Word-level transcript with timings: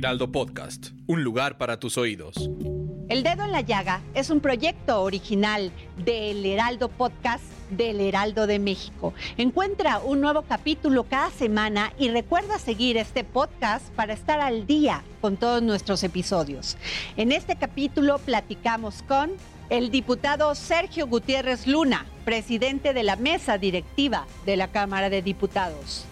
Heraldo 0.00 0.32
Podcast, 0.32 0.92
un 1.06 1.22
lugar 1.22 1.58
para 1.58 1.78
tus 1.78 1.98
oídos. 1.98 2.48
El 3.10 3.22
Dedo 3.22 3.44
en 3.44 3.52
la 3.52 3.60
Llaga 3.60 4.00
es 4.14 4.30
un 4.30 4.40
proyecto 4.40 5.02
original 5.02 5.70
del 6.06 6.46
Heraldo 6.46 6.88
Podcast 6.88 7.44
del 7.68 8.00
Heraldo 8.00 8.46
de 8.46 8.58
México. 8.58 9.12
Encuentra 9.36 9.98
un 9.98 10.22
nuevo 10.22 10.40
capítulo 10.40 11.04
cada 11.04 11.28
semana 11.28 11.92
y 11.98 12.08
recuerda 12.08 12.58
seguir 12.58 12.96
este 12.96 13.24
podcast 13.24 13.90
para 13.90 14.14
estar 14.14 14.40
al 14.40 14.66
día 14.66 15.04
con 15.20 15.36
todos 15.36 15.62
nuestros 15.62 16.02
episodios. 16.02 16.78
En 17.18 17.30
este 17.30 17.56
capítulo 17.56 18.16
platicamos 18.20 19.02
con 19.02 19.32
el 19.68 19.90
diputado 19.90 20.54
Sergio 20.54 21.08
Gutiérrez 21.08 21.66
Luna, 21.66 22.06
presidente 22.24 22.94
de 22.94 23.02
la 23.02 23.16
mesa 23.16 23.58
directiva 23.58 24.26
de 24.46 24.56
la 24.56 24.68
Cámara 24.68 25.10
de 25.10 25.20
Diputados. 25.20 26.06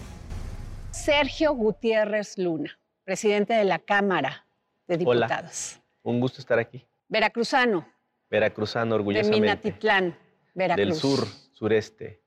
Sergio 0.91 1.53
Gutiérrez 1.53 2.37
Luna, 2.37 2.78
presidente 3.09 3.55
de 3.55 3.63
la 3.63 3.79
Cámara 3.79 4.45
de 4.87 4.95
Diputados. 4.95 5.79
Hola, 6.03 6.13
un 6.13 6.19
gusto 6.19 6.41
estar 6.41 6.59
aquí. 6.59 6.85
Veracruzano. 7.07 7.87
Veracruzano, 8.29 8.93
orgullosamente. 8.93 9.35
De 9.35 9.41
Minatitlán, 9.41 10.15
Veracruz. 10.53 10.87
Del 10.87 10.93
sur, 10.93 11.27
sureste. 11.51 12.21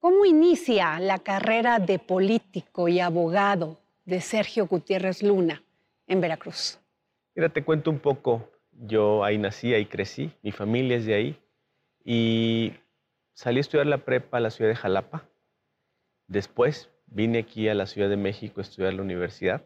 ¿Cómo 0.00 0.24
inicia 0.24 0.98
la 0.98 1.20
carrera 1.20 1.78
de 1.78 2.00
político 2.00 2.88
y 2.88 2.98
abogado 2.98 3.78
de 4.04 4.20
Sergio 4.20 4.66
Gutiérrez 4.66 5.22
Luna 5.22 5.62
en 6.08 6.20
Veracruz? 6.20 6.80
Mira, 7.36 7.48
te 7.48 7.62
cuento 7.62 7.92
un 7.92 8.00
poco. 8.00 8.50
Yo 8.72 9.22
ahí 9.22 9.38
nací, 9.38 9.72
ahí 9.74 9.86
crecí, 9.86 10.32
mi 10.42 10.50
familia 10.50 10.96
es 10.96 11.06
de 11.06 11.14
ahí. 11.14 11.40
Y 12.04 12.72
salí 13.32 13.58
a 13.58 13.60
estudiar 13.60 13.86
la 13.86 13.98
prepa 13.98 14.38
a 14.38 14.40
la 14.40 14.50
ciudad 14.50 14.72
de 14.72 14.74
Jalapa. 14.74 15.28
Después 16.26 16.90
vine 17.14 17.40
aquí 17.40 17.68
a 17.68 17.74
la 17.74 17.86
Ciudad 17.86 18.08
de 18.08 18.16
México 18.16 18.60
a 18.60 18.62
estudiar 18.62 18.94
la 18.94 19.02
universidad. 19.02 19.62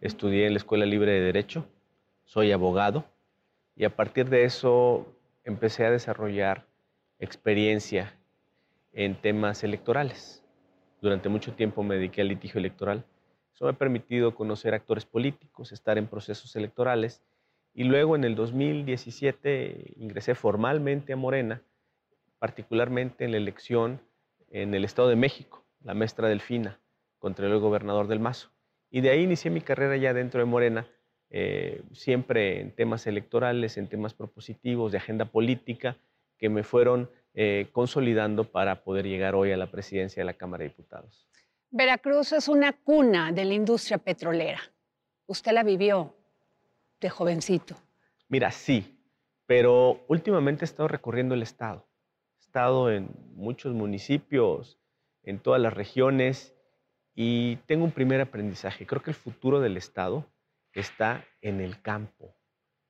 Estudié 0.00 0.46
en 0.46 0.54
la 0.54 0.58
Escuela 0.58 0.86
Libre 0.86 1.12
de 1.12 1.20
Derecho. 1.20 1.66
Soy 2.24 2.50
abogado. 2.50 3.04
Y 3.76 3.84
a 3.84 3.94
partir 3.94 4.28
de 4.28 4.44
eso 4.44 5.06
empecé 5.44 5.84
a 5.84 5.90
desarrollar 5.90 6.66
experiencia 7.18 8.14
en 8.92 9.14
temas 9.14 9.64
electorales. 9.64 10.42
Durante 11.00 11.28
mucho 11.28 11.52
tiempo 11.54 11.82
me 11.82 11.96
dediqué 11.96 12.22
al 12.22 12.28
litigio 12.28 12.58
electoral. 12.58 13.04
Eso 13.54 13.66
me 13.66 13.72
ha 13.72 13.74
permitido 13.74 14.34
conocer 14.34 14.74
actores 14.74 15.04
políticos, 15.04 15.72
estar 15.72 15.98
en 15.98 16.06
procesos 16.06 16.56
electorales 16.56 17.22
y 17.74 17.84
luego 17.84 18.16
en 18.16 18.24
el 18.24 18.34
2017 18.34 19.94
ingresé 19.96 20.34
formalmente 20.34 21.12
a 21.12 21.16
Morena, 21.16 21.62
particularmente 22.38 23.24
en 23.24 23.32
la 23.32 23.38
elección 23.38 24.00
en 24.50 24.74
el 24.74 24.84
Estado 24.84 25.08
de 25.08 25.16
México, 25.16 25.61
la 25.84 25.94
maestra 25.94 26.28
Delfina, 26.28 26.78
contra 27.18 27.46
el 27.46 27.58
gobernador 27.58 28.08
del 28.08 28.20
Mazo. 28.20 28.50
Y 28.90 29.00
de 29.00 29.10
ahí 29.10 29.22
inicié 29.22 29.50
mi 29.50 29.60
carrera 29.60 29.96
ya 29.96 30.12
dentro 30.12 30.40
de 30.40 30.46
Morena, 30.46 30.86
eh, 31.30 31.82
siempre 31.92 32.60
en 32.60 32.74
temas 32.74 33.06
electorales, 33.06 33.78
en 33.78 33.88
temas 33.88 34.12
propositivos, 34.12 34.92
de 34.92 34.98
agenda 34.98 35.24
política, 35.24 35.96
que 36.36 36.48
me 36.48 36.62
fueron 36.62 37.10
eh, 37.34 37.68
consolidando 37.72 38.44
para 38.44 38.84
poder 38.84 39.06
llegar 39.06 39.34
hoy 39.34 39.52
a 39.52 39.56
la 39.56 39.70
presidencia 39.70 40.20
de 40.20 40.26
la 40.26 40.34
Cámara 40.34 40.64
de 40.64 40.70
Diputados. 40.70 41.26
Veracruz 41.70 42.32
es 42.32 42.48
una 42.48 42.74
cuna 42.74 43.32
de 43.32 43.46
la 43.46 43.54
industria 43.54 43.96
petrolera. 43.96 44.60
Usted 45.26 45.52
la 45.52 45.62
vivió 45.62 46.14
de 47.00 47.08
jovencito. 47.08 47.76
Mira, 48.28 48.50
sí, 48.50 48.98
pero 49.46 50.04
últimamente 50.08 50.64
he 50.64 50.66
estado 50.66 50.88
recorriendo 50.88 51.34
el 51.34 51.42
Estado. 51.42 51.86
He 52.38 52.40
estado 52.40 52.90
en 52.90 53.08
muchos 53.34 53.72
municipios, 53.72 54.78
en 55.22 55.38
todas 55.38 55.60
las 55.60 55.72
regiones, 55.72 56.54
y 57.14 57.56
tengo 57.66 57.84
un 57.84 57.92
primer 57.92 58.20
aprendizaje. 58.20 58.86
Creo 58.86 59.02
que 59.02 59.10
el 59.10 59.16
futuro 59.16 59.60
del 59.60 59.76
Estado 59.76 60.26
está 60.72 61.24
en 61.40 61.60
el 61.60 61.80
campo, 61.82 62.34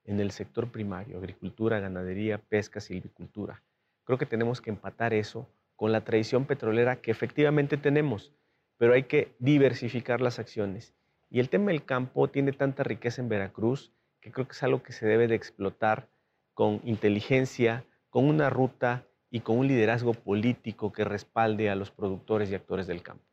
en 0.05 0.21
el 0.21 0.31
sector 0.31 0.71
primario, 0.71 1.19
agricultura, 1.19 1.81
ganadería, 1.81 2.39
pesca, 2.39 2.81
silvicultura. 2.81 3.63
Creo 4.05 4.19
que 4.19 4.27
tenemos 4.27 4.61
que 4.61 4.71
empatar 4.71 5.15
eso 5.15 5.49
con 5.77 5.91
la 5.93 6.05
tradición 6.05 6.45
petrolera 6.45 7.01
que 7.01 7.11
efectivamente 7.11 7.77
tenemos, 7.77 8.33
pero 8.77 8.95
hay 8.95 9.05
que 9.05 9.35
diversificar 9.39 10.21
las 10.21 10.39
acciones. 10.39 10.95
Y 11.31 11.41
el 11.41 11.49
tema 11.49 11.71
del 11.71 11.85
campo 11.85 12.29
tiene 12.29 12.53
tanta 12.53 12.85
riqueza 12.85 13.23
en 13.23 13.29
Veracruz 13.29 13.93
que 14.21 14.31
creo 14.31 14.47
que 14.47 14.53
es 14.53 14.63
algo 14.63 14.83
que 14.83 14.93
se 14.93 15.07
debe 15.07 15.27
de 15.27 15.35
explotar 15.35 16.09
con 16.55 16.81
inteligencia, 16.85 17.85
con 18.09 18.27
una 18.27 18.51
ruta 18.51 19.05
y 19.33 19.41
con 19.41 19.59
un 19.59 19.67
liderazgo 19.67 20.13
político 20.13 20.93
que 20.93 21.05
respalde 21.05 21.71
a 21.71 21.75
los 21.75 21.91
productores 21.91 22.51
y 22.51 22.55
actores 22.55 22.87
del 22.87 23.03
campo. 23.03 23.25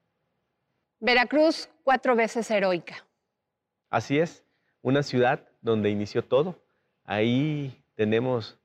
Veracruz, 1.02 1.70
cuatro 1.84 2.16
veces 2.16 2.50
heroica. 2.50 3.06
Así 3.90 4.18
es, 4.18 4.46
una 4.82 5.04
ciudad 5.04 5.46
donde 5.62 5.90
inició 5.90 6.24
todo. 6.24 6.56
Ahí 7.04 7.84
tenemos 7.96 8.58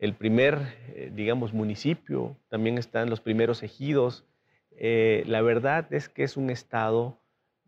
el 0.00 0.14
primer, 0.14 0.58
eh, 0.88 1.12
digamos, 1.14 1.52
municipio, 1.52 2.36
también 2.48 2.76
están 2.76 3.08
los 3.08 3.20
primeros 3.20 3.62
ejidos. 3.62 4.24
Eh, 4.72 5.22
la 5.26 5.42
verdad 5.42 5.92
es 5.92 6.08
que 6.08 6.24
es 6.24 6.36
un 6.36 6.50
estado 6.50 7.20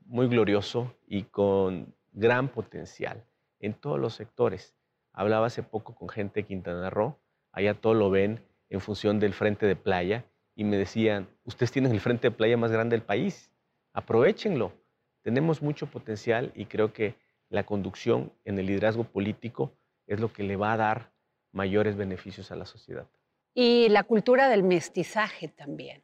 muy 0.04 0.26
glorioso 0.26 0.96
y 1.06 1.22
con 1.22 1.94
gran 2.10 2.48
potencial 2.48 3.24
en 3.60 3.74
todos 3.74 4.00
los 4.00 4.14
sectores. 4.14 4.74
Hablaba 5.12 5.46
hace 5.46 5.62
poco 5.62 5.94
con 5.94 6.08
gente 6.08 6.40
de 6.40 6.46
Quintana 6.46 6.90
Roo, 6.90 7.18
allá 7.52 7.74
todo 7.74 7.94
lo 7.94 8.10
ven 8.10 8.40
en 8.72 8.80
función 8.80 9.20
del 9.20 9.34
frente 9.34 9.66
de 9.66 9.76
playa 9.76 10.24
y 10.56 10.64
me 10.64 10.78
decían, 10.78 11.28
ustedes 11.44 11.70
tienen 11.70 11.92
el 11.92 12.00
frente 12.00 12.28
de 12.28 12.36
playa 12.36 12.56
más 12.56 12.72
grande 12.72 12.96
del 12.96 13.04
país, 13.04 13.50
aprovechenlo. 13.92 14.72
Tenemos 15.20 15.60
mucho 15.60 15.86
potencial 15.86 16.52
y 16.54 16.64
creo 16.64 16.92
que 16.92 17.14
la 17.50 17.64
conducción 17.64 18.32
en 18.46 18.58
el 18.58 18.66
liderazgo 18.66 19.04
político 19.04 19.72
es 20.06 20.20
lo 20.20 20.32
que 20.32 20.42
le 20.42 20.56
va 20.56 20.72
a 20.72 20.78
dar 20.78 21.12
mayores 21.52 21.96
beneficios 21.96 22.50
a 22.50 22.56
la 22.56 22.64
sociedad. 22.64 23.06
Y 23.54 23.90
la 23.90 24.04
cultura 24.04 24.48
del 24.48 24.62
mestizaje 24.62 25.48
también. 25.48 26.02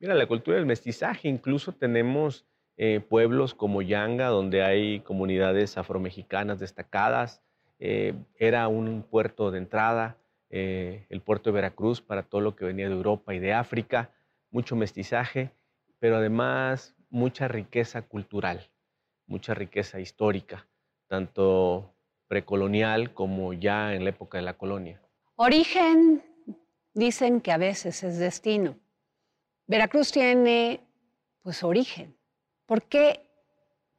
Mira, 0.00 0.14
la 0.16 0.26
cultura 0.26 0.56
del 0.56 0.66
mestizaje, 0.66 1.28
incluso 1.28 1.72
tenemos 1.72 2.44
eh, 2.76 2.98
pueblos 2.98 3.54
como 3.54 3.80
Yanga, 3.80 4.26
donde 4.26 4.62
hay 4.64 5.00
comunidades 5.00 5.78
afromexicanas 5.78 6.58
destacadas. 6.58 7.42
Eh, 7.78 8.14
era 8.38 8.66
un 8.66 9.04
puerto 9.08 9.52
de 9.52 9.58
entrada, 9.58 10.16
eh, 10.50 11.06
el 11.10 11.20
puerto 11.20 11.50
de 11.50 11.54
Veracruz 11.54 12.00
para 12.00 12.22
todo 12.22 12.40
lo 12.40 12.56
que 12.56 12.64
venía 12.64 12.88
de 12.88 12.94
Europa 12.94 13.34
y 13.34 13.38
de 13.38 13.52
África, 13.52 14.10
mucho 14.50 14.76
mestizaje, 14.76 15.50
pero 15.98 16.16
además 16.16 16.94
mucha 17.10 17.48
riqueza 17.48 18.02
cultural, 18.02 18.70
mucha 19.26 19.54
riqueza 19.54 20.00
histórica, 20.00 20.66
tanto 21.06 21.94
precolonial 22.28 23.12
como 23.14 23.52
ya 23.52 23.94
en 23.94 24.04
la 24.04 24.10
época 24.10 24.38
de 24.38 24.42
la 24.42 24.54
colonia. 24.54 25.00
Origen, 25.36 26.22
dicen 26.94 27.40
que 27.40 27.52
a 27.52 27.58
veces 27.58 28.02
es 28.02 28.18
destino. 28.18 28.76
Veracruz 29.66 30.12
tiene, 30.12 30.80
pues, 31.42 31.62
origen. 31.62 32.16
¿Por 32.66 32.82
qué 32.82 33.20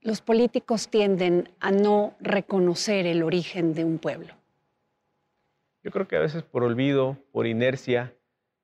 los 0.01 0.21
políticos 0.21 0.89
tienden 0.89 1.49
a 1.59 1.71
no 1.71 2.15
reconocer 2.19 3.05
el 3.05 3.23
origen 3.23 3.73
de 3.73 3.85
un 3.85 3.99
pueblo? 3.99 4.38
Yo 5.83 5.91
creo 5.91 6.07
que 6.07 6.17
a 6.17 6.21
veces 6.21 6.43
por 6.43 6.63
olvido, 6.63 7.17
por 7.31 7.47
inercia, 7.47 8.13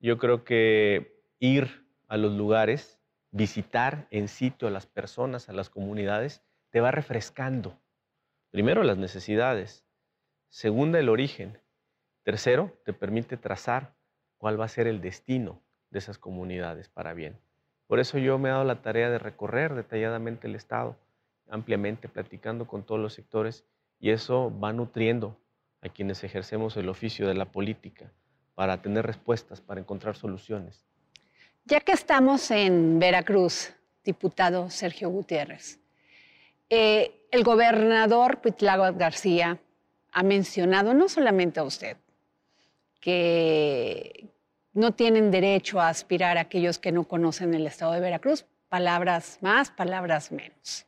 yo 0.00 0.18
creo 0.18 0.44
que 0.44 1.22
ir 1.38 1.86
a 2.08 2.16
los 2.16 2.32
lugares, 2.32 2.98
visitar 3.30 4.06
en 4.10 4.28
sitio 4.28 4.68
a 4.68 4.70
las 4.70 4.86
personas, 4.86 5.48
a 5.48 5.52
las 5.52 5.70
comunidades, 5.70 6.42
te 6.70 6.80
va 6.80 6.90
refrescando 6.90 7.78
Primero, 8.56 8.82
las 8.84 8.96
necesidades. 8.96 9.84
Segunda, 10.48 10.98
el 10.98 11.10
origen. 11.10 11.60
Tercero, 12.22 12.72
te 12.86 12.94
permite 12.94 13.36
trazar 13.36 13.94
cuál 14.38 14.58
va 14.58 14.64
a 14.64 14.68
ser 14.68 14.86
el 14.86 15.02
destino 15.02 15.60
de 15.90 15.98
esas 15.98 16.16
comunidades 16.16 16.88
para 16.88 17.12
bien. 17.12 17.38
Por 17.86 18.00
eso 18.00 18.16
yo 18.16 18.38
me 18.38 18.48
he 18.48 18.52
dado 18.52 18.64
la 18.64 18.80
tarea 18.80 19.10
de 19.10 19.18
recorrer 19.18 19.74
detalladamente 19.74 20.46
el 20.46 20.54
Estado, 20.54 20.96
ampliamente, 21.50 22.08
platicando 22.08 22.66
con 22.66 22.82
todos 22.82 22.98
los 22.98 23.12
sectores, 23.12 23.66
y 24.00 24.08
eso 24.08 24.50
va 24.58 24.72
nutriendo 24.72 25.36
a 25.86 25.92
quienes 25.92 26.22
ejercemos 26.24 26.76
el 26.76 26.88
oficio 26.88 27.26
de 27.26 27.34
la 27.34 27.46
política 27.46 28.10
para 28.54 28.80
tener 28.82 29.06
respuestas, 29.06 29.60
para 29.60 29.80
encontrar 29.80 30.16
soluciones. 30.16 30.84
Ya 31.64 31.80
que 31.80 31.92
estamos 31.92 32.50
en 32.50 32.98
Veracruz, 32.98 33.72
diputado 34.04 34.70
Sergio 34.70 35.10
Gutiérrez. 35.10 35.78
Eh, 36.70 37.26
el 37.30 37.44
gobernador 37.44 38.40
Cuitláhuac 38.40 38.96
García 38.96 39.58
ha 40.12 40.22
mencionado, 40.22 40.94
no 40.94 41.08
solamente 41.08 41.60
a 41.60 41.64
usted, 41.64 41.96
que 43.00 44.28
no 44.72 44.92
tienen 44.92 45.30
derecho 45.30 45.80
a 45.80 45.88
aspirar 45.88 46.38
a 46.38 46.42
aquellos 46.42 46.78
que 46.78 46.92
no 46.92 47.04
conocen 47.04 47.54
el 47.54 47.66
estado 47.66 47.92
de 47.92 48.00
Veracruz, 48.00 48.46
palabras 48.68 49.38
más, 49.42 49.70
palabras 49.70 50.32
menos. 50.32 50.85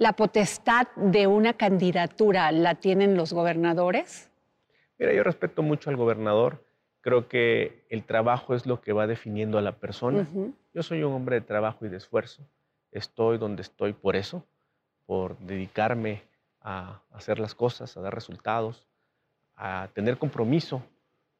¿La 0.00 0.14
potestad 0.14 0.86
de 0.96 1.26
una 1.26 1.52
candidatura 1.52 2.52
la 2.52 2.76
tienen 2.76 3.18
los 3.18 3.34
gobernadores? 3.34 4.30
Mira, 4.98 5.12
yo 5.12 5.22
respeto 5.22 5.60
mucho 5.60 5.90
al 5.90 5.96
gobernador. 5.96 6.64
Creo 7.02 7.28
que 7.28 7.84
el 7.90 8.04
trabajo 8.04 8.54
es 8.54 8.64
lo 8.64 8.80
que 8.80 8.94
va 8.94 9.06
definiendo 9.06 9.58
a 9.58 9.60
la 9.60 9.72
persona. 9.72 10.26
Yo 10.72 10.82
soy 10.82 11.02
un 11.02 11.12
hombre 11.12 11.36
de 11.36 11.42
trabajo 11.42 11.84
y 11.84 11.90
de 11.90 11.98
esfuerzo. 11.98 12.42
Estoy 12.92 13.36
donde 13.36 13.60
estoy 13.60 13.92
por 13.92 14.16
eso, 14.16 14.42
por 15.04 15.36
dedicarme 15.40 16.22
a 16.62 17.02
hacer 17.12 17.38
las 17.38 17.54
cosas, 17.54 17.94
a 17.98 18.00
dar 18.00 18.14
resultados, 18.14 18.86
a 19.54 19.90
tener 19.92 20.16
compromiso 20.16 20.82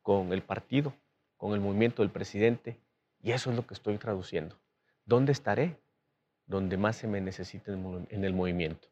con 0.03 0.35
el 0.35 0.43
partido, 0.43 0.93
con 1.39 1.55
el 1.55 1.61
movimiento 1.61 2.03
del 2.03 2.11
presidente. 2.11 2.77
Y 3.23 3.33
eso 3.33 3.49
es 3.49 3.57
lo 3.57 3.67
que 3.67 3.73
estoy 3.73 3.97
traduciendo. 3.97 4.55
¿Dónde 5.07 5.33
estaré? 5.33 5.79
Donde 6.51 6.77
más 6.77 6.97
se 6.97 7.07
me 7.07 7.21
necesite 7.21 7.71
en 7.73 8.25
el 8.25 8.35
movimiento, 8.35 8.89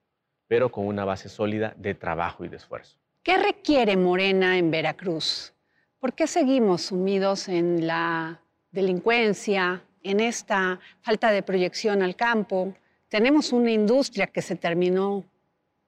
pero 0.46 0.70
con 0.70 0.86
una 0.86 1.04
base 1.04 1.28
sólida 1.28 1.74
de 1.76 1.92
trabajo 1.92 2.44
y 2.44 2.48
de 2.48 2.56
esfuerzo. 2.56 2.98
¿Qué 3.24 3.36
requiere 3.36 3.96
Morena 3.96 4.56
en 4.56 4.70
Veracruz? 4.70 5.52
¿Por 5.98 6.12
qué 6.12 6.28
seguimos 6.28 6.82
sumidos 6.82 7.48
en 7.48 7.84
la 7.84 8.40
delincuencia, 8.70 9.82
en 10.04 10.20
esta 10.20 10.78
falta 11.02 11.32
de 11.32 11.42
proyección 11.42 12.00
al 12.00 12.14
campo? 12.14 12.74
Tenemos 13.08 13.52
una 13.52 13.72
industria 13.72 14.28
que 14.28 14.40
se 14.40 14.54
terminó, 14.54 15.24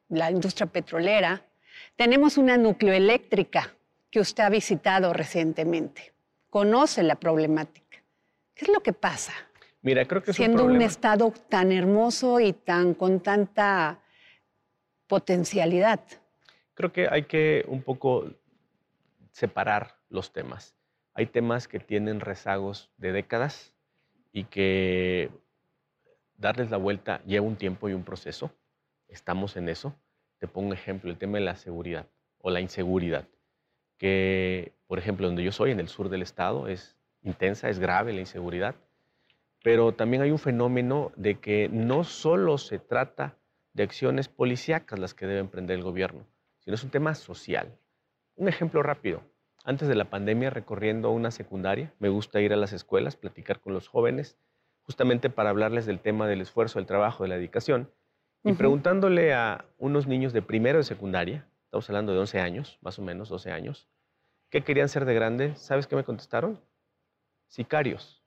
la 0.09 0.29
industria 0.29 0.67
petrolera. 0.67 1.41
Tenemos 1.95 2.37
una 2.37 2.57
nucleoeléctrica 2.57 3.73
que 4.11 4.19
usted 4.19 4.43
ha 4.43 4.51
visitado 4.51 5.13
recientemente. 5.13 6.13
Conoce 6.51 7.05
la 7.05 7.15
problemática. 7.15 8.03
¿Qué 8.57 8.65
es 8.65 8.73
lo 8.73 8.81
que 8.81 8.93
pasa? 8.93 9.33
Mira, 9.83 10.05
creo 10.07 10.23
que 10.23 10.33
siendo 10.33 10.65
un, 10.65 10.73
un 10.73 10.83
estado 10.83 11.33
tan 11.49 11.73
hermoso 11.73 12.39
y 12.41 12.53
tan 12.53 12.95
con 12.95 13.21
tanta 13.21 14.01
potencialidad. 15.07 16.01
Creo 16.75 16.93
que 16.93 17.09
hay 17.09 17.25
que 17.25 17.65
un 17.67 17.83
poco 17.83 18.31
separar 19.33 19.97
los 20.09 20.33
temas. 20.33 20.77
Hay 21.15 21.27
temas 21.27 21.67
que 21.67 21.81
tienen 21.81 22.21
rezagos 22.21 22.91
de 22.97 23.13
décadas 23.13 23.75
y 24.33 24.45
que 24.45 25.31
darles 26.37 26.71
la 26.71 26.77
vuelta 26.77 27.23
lleva 27.25 27.47
un 27.47 27.57
tiempo 27.57 27.89
y 27.89 27.93
un 27.93 28.05
proceso. 28.05 28.51
Estamos 29.09 29.57
en 29.57 29.69
eso. 29.69 29.95
Te 30.39 30.47
pongo 30.47 30.69
un 30.69 30.75
ejemplo, 30.75 31.11
el 31.11 31.19
tema 31.19 31.39
de 31.39 31.45
la 31.45 31.57
seguridad 31.57 32.07
o 32.39 32.51
la 32.51 32.61
inseguridad, 32.61 33.29
que 33.99 34.73
por 34.87 34.99
ejemplo 34.99 35.27
donde 35.27 35.45
yo 35.45 35.53
soy, 35.53 35.73
en 35.73 35.81
el 35.81 35.89
sur 35.89 36.09
del 36.09 36.23
estado, 36.23 36.69
es 36.69 36.97
intensa, 37.23 37.69
es 37.69 37.79
grave 37.79 38.15
la 38.15 38.21
inseguridad, 38.21 38.75
pero 39.63 39.93
también 39.93 40.23
hay 40.23 40.31
un 40.31 40.39
fenómeno 40.39 41.13
de 41.17 41.39
que 41.39 41.69
no 41.69 42.05
solo 42.05 42.59
se 42.59 42.79
trata 42.79 43.37
de 43.73 43.83
acciones 43.83 44.29
policíacas 44.29 44.99
las 44.99 45.15
que 45.15 45.27
debe 45.27 45.41
emprender 45.41 45.79
el 45.79 45.85
gobierno, 45.85 46.27
sino 46.61 46.75
es 46.75 46.85
un 46.85 46.91
tema 46.91 47.15
social. 47.15 47.79
Un 48.37 48.49
ejemplo 48.49 48.83
rápido, 48.83 49.23
antes 49.65 49.89
de 49.89 49.95
la 49.95 50.07
pandemia 50.07 50.51
recorriendo 50.51 51.11
una 51.11 51.31
secundaria. 51.31 51.93
Me 51.99 52.09
gusta 52.09 52.41
ir 52.41 52.53
a 52.53 52.57
las 52.57 52.73
escuelas, 52.73 53.17
platicar 53.17 53.61
con 53.61 53.75
los 53.75 53.89
jóvenes, 53.89 54.39
justamente 54.83 55.31
para 55.31 55.51
hablarles 55.51 55.87
del 55.87 56.01
tema 56.01 56.27
del 56.27 56.41
esfuerzo, 56.41 56.79
del 56.79 56.87
trabajo, 56.87 57.23
de 57.23 57.29
la 57.29 57.37
dedicación. 57.37 57.91
Y 58.43 58.55
preguntándole 58.55 59.35
a 59.35 59.67
unos 59.77 60.07
niños 60.07 60.33
de 60.33 60.41
primero 60.41 60.79
de 60.79 60.85
secundaria, 60.85 61.47
estamos 61.65 61.89
hablando 61.91 62.13
de 62.13 62.21
11 62.21 62.41
años, 62.41 62.79
más 62.81 62.99
o 62.99 63.03
menos 63.03 63.29
12 63.29 63.53
años, 63.53 63.87
¿qué 64.49 64.63
querían 64.63 64.89
ser 64.89 65.05
de 65.05 65.15
grande? 65.15 65.55
¿Sabes 65.57 65.87
qué 65.87 65.95
me 65.95 66.05
contestaron? 66.05 66.59
Sicarios. 67.49 68.20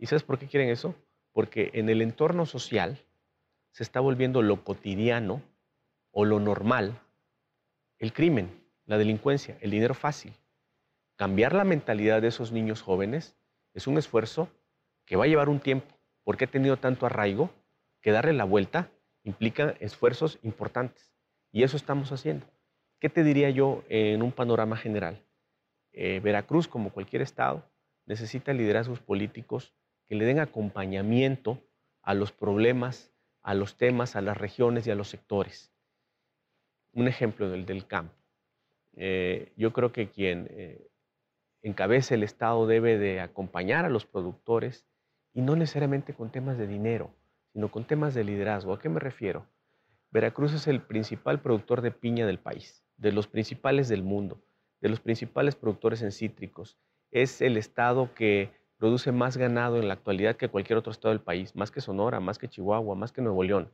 ¿Y 0.00 0.06
sabes 0.06 0.22
por 0.22 0.38
qué 0.38 0.46
quieren 0.46 0.70
eso? 0.70 0.94
Porque 1.32 1.70
en 1.74 1.90
el 1.90 2.00
entorno 2.00 2.46
social 2.46 2.98
se 3.70 3.82
está 3.82 4.00
volviendo 4.00 4.40
lo 4.40 4.64
cotidiano 4.64 5.42
o 6.10 6.24
lo 6.24 6.40
normal 6.40 6.98
el 7.98 8.14
crimen, 8.14 8.50
la 8.86 8.96
delincuencia, 8.96 9.58
el 9.60 9.70
dinero 9.70 9.92
fácil. 9.92 10.32
Cambiar 11.16 11.54
la 11.54 11.64
mentalidad 11.64 12.22
de 12.22 12.28
esos 12.28 12.50
niños 12.50 12.80
jóvenes 12.80 13.36
es 13.74 13.86
un 13.86 13.98
esfuerzo 13.98 14.48
que 15.04 15.16
va 15.16 15.24
a 15.24 15.28
llevar 15.28 15.50
un 15.50 15.60
tiempo, 15.60 15.94
porque 16.24 16.46
ha 16.46 16.50
tenido 16.50 16.78
tanto 16.78 17.04
arraigo 17.04 17.50
que 18.00 18.10
darle 18.10 18.32
la 18.32 18.44
vuelta 18.44 18.90
implica 19.22 19.74
esfuerzos 19.80 20.38
importantes. 20.42 21.12
Y 21.52 21.62
eso 21.62 21.76
estamos 21.76 22.10
haciendo. 22.10 22.46
¿Qué 23.00 23.10
te 23.10 23.22
diría 23.22 23.50
yo 23.50 23.84
en 23.90 24.22
un 24.22 24.32
panorama 24.32 24.78
general? 24.78 25.22
Eh, 25.92 26.20
Veracruz, 26.20 26.68
como 26.68 26.90
cualquier 26.90 27.20
estado, 27.20 27.68
necesita 28.06 28.54
liderazgos 28.54 29.00
políticos 29.00 29.74
que 30.10 30.16
le 30.16 30.24
den 30.24 30.40
acompañamiento 30.40 31.62
a 32.02 32.14
los 32.14 32.32
problemas, 32.32 33.12
a 33.42 33.54
los 33.54 33.76
temas, 33.76 34.16
a 34.16 34.20
las 34.20 34.36
regiones 34.36 34.84
y 34.84 34.90
a 34.90 34.96
los 34.96 35.08
sectores. 35.08 35.72
Un 36.92 37.06
ejemplo 37.06 37.48
del, 37.48 37.64
del 37.64 37.86
campo. 37.86 38.16
Eh, 38.96 39.52
yo 39.56 39.72
creo 39.72 39.92
que 39.92 40.10
quien 40.10 40.48
eh, 40.50 40.90
encabece 41.62 42.16
el 42.16 42.24
Estado 42.24 42.66
debe 42.66 42.98
de 42.98 43.20
acompañar 43.20 43.84
a 43.84 43.88
los 43.88 44.04
productores 44.04 44.84
y 45.32 45.42
no 45.42 45.54
necesariamente 45.54 46.12
con 46.12 46.32
temas 46.32 46.58
de 46.58 46.66
dinero, 46.66 47.14
sino 47.52 47.70
con 47.70 47.84
temas 47.84 48.12
de 48.12 48.24
liderazgo. 48.24 48.72
¿A 48.72 48.80
qué 48.80 48.88
me 48.88 48.98
refiero? 48.98 49.46
Veracruz 50.10 50.52
es 50.54 50.66
el 50.66 50.82
principal 50.82 51.40
productor 51.40 51.82
de 51.82 51.92
piña 51.92 52.26
del 52.26 52.40
país, 52.40 52.84
de 52.96 53.12
los 53.12 53.28
principales 53.28 53.88
del 53.88 54.02
mundo, 54.02 54.42
de 54.80 54.88
los 54.88 54.98
principales 54.98 55.54
productores 55.54 56.02
en 56.02 56.10
cítricos. 56.10 56.76
Es 57.12 57.40
el 57.40 57.56
estado 57.56 58.12
que 58.12 58.59
produce 58.80 59.12
más 59.12 59.36
ganado 59.36 59.76
en 59.76 59.88
la 59.88 59.94
actualidad 59.94 60.36
que 60.36 60.48
cualquier 60.48 60.78
otro 60.78 60.90
estado 60.90 61.10
del 61.10 61.20
país, 61.20 61.54
más 61.54 61.70
que 61.70 61.82
Sonora, 61.82 62.18
más 62.18 62.38
que 62.38 62.48
Chihuahua, 62.48 62.94
más 62.94 63.12
que 63.12 63.20
Nuevo 63.20 63.44
León. 63.44 63.70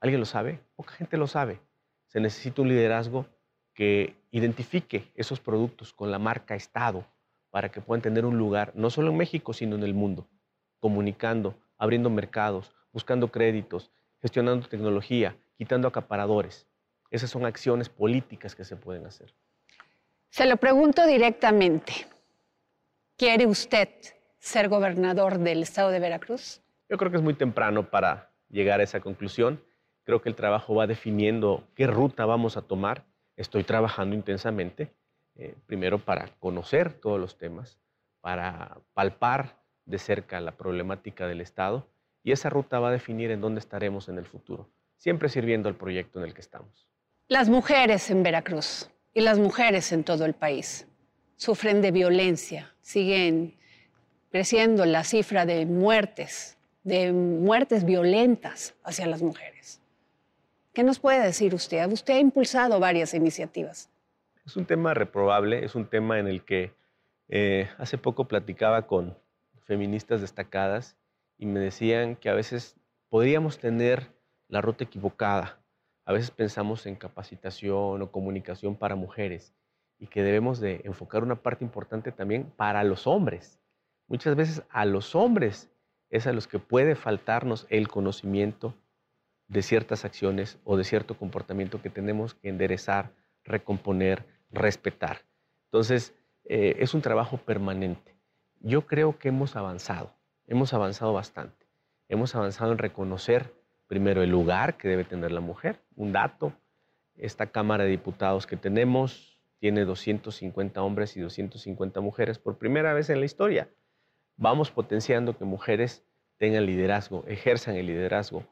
¿Alguien 0.00 0.20
lo 0.20 0.26
sabe? 0.26 0.60
Poca 0.76 0.92
gente 0.92 1.16
lo 1.16 1.26
sabe. 1.26 1.60
Se 2.08 2.20
necesita 2.20 2.60
un 2.60 2.68
liderazgo 2.68 3.24
que 3.72 4.14
identifique 4.30 5.10
esos 5.14 5.40
productos 5.40 5.94
con 5.94 6.10
la 6.10 6.18
marca 6.18 6.54
Estado 6.54 7.06
para 7.50 7.70
que 7.70 7.80
puedan 7.80 8.02
tener 8.02 8.26
un 8.26 8.36
lugar, 8.36 8.72
no 8.74 8.90
solo 8.90 9.10
en 9.10 9.16
México, 9.16 9.54
sino 9.54 9.76
en 9.76 9.82
el 9.82 9.94
mundo, 9.94 10.28
comunicando, 10.78 11.54
abriendo 11.78 12.10
mercados, 12.10 12.74
buscando 12.92 13.28
créditos, 13.28 13.90
gestionando 14.20 14.68
tecnología, 14.68 15.38
quitando 15.56 15.88
acaparadores. 15.88 16.66
Esas 17.10 17.30
son 17.30 17.46
acciones 17.46 17.88
políticas 17.88 18.54
que 18.54 18.66
se 18.66 18.76
pueden 18.76 19.06
hacer. 19.06 19.32
Se 20.28 20.44
lo 20.44 20.58
pregunto 20.58 21.06
directamente. 21.06 22.06
¿Quiere 23.16 23.46
usted 23.46 23.88
ser 24.38 24.68
gobernador 24.68 25.38
del 25.38 25.62
estado 25.62 25.90
de 25.90 26.00
Veracruz? 26.00 26.62
Yo 26.88 26.96
creo 26.96 27.10
que 27.10 27.18
es 27.18 27.22
muy 27.22 27.34
temprano 27.34 27.90
para 27.90 28.30
llegar 28.48 28.80
a 28.80 28.84
esa 28.84 29.00
conclusión. 29.00 29.62
Creo 30.04 30.22
que 30.22 30.28
el 30.28 30.34
trabajo 30.34 30.74
va 30.74 30.86
definiendo 30.86 31.64
qué 31.74 31.86
ruta 31.86 32.24
vamos 32.24 32.56
a 32.56 32.62
tomar 32.62 33.04
estoy 33.38 33.62
trabajando 33.62 34.14
intensamente, 34.14 34.92
eh, 35.36 35.54
primero 35.66 36.00
para 36.00 36.28
conocer 36.40 36.92
todos 36.92 37.18
los 37.18 37.38
temas, 37.38 37.78
para 38.20 38.78
palpar 38.92 39.56
de 39.86 39.98
cerca 39.98 40.40
la 40.40 40.52
problemática 40.52 41.26
del 41.26 41.40
Estado 41.40 41.86
y 42.24 42.32
esa 42.32 42.50
ruta 42.50 42.80
va 42.80 42.88
a 42.88 42.92
definir 42.92 43.30
en 43.30 43.40
dónde 43.40 43.60
estaremos 43.60 44.08
en 44.08 44.18
el 44.18 44.26
futuro, 44.26 44.68
siempre 44.96 45.28
sirviendo 45.28 45.68
al 45.68 45.76
proyecto 45.76 46.18
en 46.18 46.26
el 46.26 46.34
que 46.34 46.40
estamos. 46.40 46.88
Las 47.28 47.48
mujeres 47.48 48.10
en 48.10 48.24
Veracruz 48.24 48.90
y 49.14 49.20
las 49.20 49.38
mujeres 49.38 49.92
en 49.92 50.02
todo 50.02 50.24
el 50.24 50.34
país 50.34 50.88
sufren 51.36 51.80
de 51.80 51.92
violencia, 51.92 52.74
siguen 52.80 53.56
creciendo 54.30 54.84
la 54.84 55.04
cifra 55.04 55.46
de 55.46 55.66
muertes, 55.66 56.56
de 56.82 57.12
muertes 57.12 57.84
violentas 57.84 58.74
hacia 58.84 59.06
las 59.06 59.22
mujeres. 59.22 59.80
¿Qué 60.72 60.84
nos 60.84 60.98
puede 60.98 61.20
decir 61.20 61.54
usted? 61.54 61.90
Usted 61.90 62.14
ha 62.14 62.20
impulsado 62.20 62.78
varias 62.78 63.14
iniciativas. 63.14 63.90
Es 64.46 64.56
un 64.56 64.64
tema 64.64 64.94
reprobable, 64.94 65.64
es 65.64 65.74
un 65.74 65.86
tema 65.86 66.18
en 66.18 66.28
el 66.28 66.44
que 66.44 66.72
eh, 67.28 67.68
hace 67.78 67.98
poco 67.98 68.28
platicaba 68.28 68.86
con 68.86 69.16
feministas 69.64 70.20
destacadas 70.20 70.96
y 71.36 71.46
me 71.46 71.60
decían 71.60 72.16
que 72.16 72.30
a 72.30 72.34
veces 72.34 72.76
podríamos 73.08 73.58
tener 73.58 74.08
la 74.48 74.60
ruta 74.60 74.84
equivocada. 74.84 75.58
A 76.04 76.12
veces 76.12 76.30
pensamos 76.30 76.86
en 76.86 76.96
capacitación 76.96 78.00
o 78.00 78.10
comunicación 78.10 78.76
para 78.76 78.94
mujeres 78.94 79.52
y 79.98 80.06
que 80.06 80.22
debemos 80.22 80.60
de 80.60 80.80
enfocar 80.84 81.22
una 81.22 81.36
parte 81.42 81.64
importante 81.64 82.12
también 82.12 82.50
para 82.56 82.82
los 82.84 83.06
hombres. 83.06 83.57
Muchas 84.08 84.34
veces 84.36 84.62
a 84.70 84.84
los 84.84 85.14
hombres 85.14 85.70
es 86.10 86.26
a 86.26 86.32
los 86.32 86.48
que 86.48 86.58
puede 86.58 86.94
faltarnos 86.94 87.66
el 87.68 87.88
conocimiento, 87.88 88.74
de 89.48 89.62
ciertas 89.62 90.04
acciones 90.04 90.58
o 90.64 90.76
de 90.76 90.84
cierto 90.84 91.16
comportamiento 91.16 91.80
que 91.80 91.90
tenemos 91.90 92.34
que 92.34 92.50
enderezar, 92.50 93.12
recomponer, 93.44 94.24
respetar. 94.50 95.22
Entonces, 95.66 96.14
eh, 96.44 96.76
es 96.78 96.94
un 96.94 97.00
trabajo 97.00 97.38
permanente. 97.38 98.14
Yo 98.60 98.86
creo 98.86 99.18
que 99.18 99.28
hemos 99.28 99.56
avanzado, 99.56 100.12
hemos 100.46 100.74
avanzado 100.74 101.12
bastante. 101.12 101.66
Hemos 102.08 102.34
avanzado 102.34 102.72
en 102.72 102.78
reconocer 102.78 103.54
primero 103.86 104.22
el 104.22 104.30
lugar 104.30 104.76
que 104.76 104.88
debe 104.88 105.04
tener 105.04 105.32
la 105.32 105.40
mujer. 105.40 105.80
Un 105.94 106.12
dato, 106.12 106.52
esta 107.16 107.46
Cámara 107.46 107.84
de 107.84 107.90
Diputados 107.90 108.46
que 108.46 108.56
tenemos 108.56 109.38
tiene 109.58 109.84
250 109.84 110.82
hombres 110.82 111.16
y 111.16 111.20
250 111.20 112.00
mujeres 112.00 112.38
por 112.38 112.56
primera 112.58 112.94
vez 112.94 113.10
en 113.10 113.20
la 113.20 113.26
historia. 113.26 113.68
Vamos 114.40 114.70
potenciando 114.70 115.36
que 115.36 115.44
mujeres 115.44 116.04
tengan 116.36 116.64
liderazgo, 116.64 117.24
ejerzan 117.26 117.74
el 117.74 117.86
liderazgo, 117.86 118.44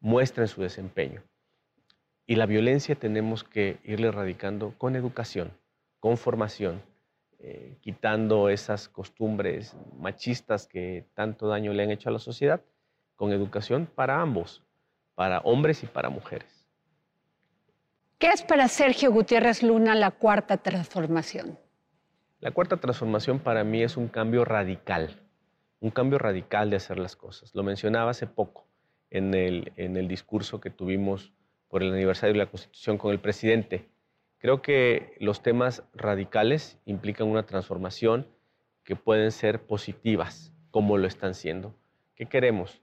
muestren 0.00 0.48
su 0.48 0.62
desempeño. 0.62 1.22
Y 2.26 2.36
la 2.36 2.46
violencia 2.46 2.94
tenemos 2.94 3.44
que 3.44 3.76
irle 3.84 4.08
erradicando 4.08 4.72
con 4.78 4.96
educación, 4.96 5.52
con 6.00 6.16
formación, 6.16 6.80
eh, 7.40 7.76
quitando 7.82 8.48
esas 8.48 8.88
costumbres 8.88 9.76
machistas 9.98 10.66
que 10.66 11.04
tanto 11.12 11.46
daño 11.46 11.74
le 11.74 11.82
han 11.82 11.90
hecho 11.90 12.08
a 12.08 12.12
la 12.12 12.18
sociedad, 12.18 12.62
con 13.14 13.30
educación 13.30 13.86
para 13.94 14.22
ambos, 14.22 14.62
para 15.14 15.40
hombres 15.40 15.82
y 15.82 15.86
para 15.86 16.08
mujeres. 16.08 16.66
¿Qué 18.18 18.28
es 18.28 18.42
para 18.42 18.66
Sergio 18.68 19.12
Gutiérrez 19.12 19.62
Luna 19.62 19.94
la 19.94 20.10
cuarta 20.10 20.56
transformación? 20.56 21.58
La 22.40 22.52
cuarta 22.52 22.76
transformación 22.76 23.40
para 23.40 23.64
mí 23.64 23.82
es 23.82 23.96
un 23.96 24.06
cambio 24.06 24.44
radical, 24.44 25.20
un 25.80 25.90
cambio 25.90 26.18
radical 26.18 26.70
de 26.70 26.76
hacer 26.76 26.96
las 26.96 27.16
cosas. 27.16 27.52
Lo 27.52 27.64
mencionaba 27.64 28.12
hace 28.12 28.28
poco 28.28 28.64
en 29.10 29.34
el, 29.34 29.72
en 29.74 29.96
el 29.96 30.06
discurso 30.06 30.60
que 30.60 30.70
tuvimos 30.70 31.32
por 31.66 31.82
el 31.82 31.92
aniversario 31.92 32.34
de 32.34 32.38
la 32.38 32.46
Constitución 32.46 32.96
con 32.96 33.10
el 33.10 33.18
presidente. 33.18 33.88
Creo 34.38 34.62
que 34.62 35.16
los 35.18 35.42
temas 35.42 35.82
radicales 35.94 36.78
implican 36.84 37.26
una 37.26 37.44
transformación 37.44 38.28
que 38.84 38.94
pueden 38.94 39.32
ser 39.32 39.66
positivas, 39.66 40.52
como 40.70 40.96
lo 40.96 41.08
están 41.08 41.34
siendo. 41.34 41.74
¿Qué 42.14 42.26
queremos? 42.26 42.80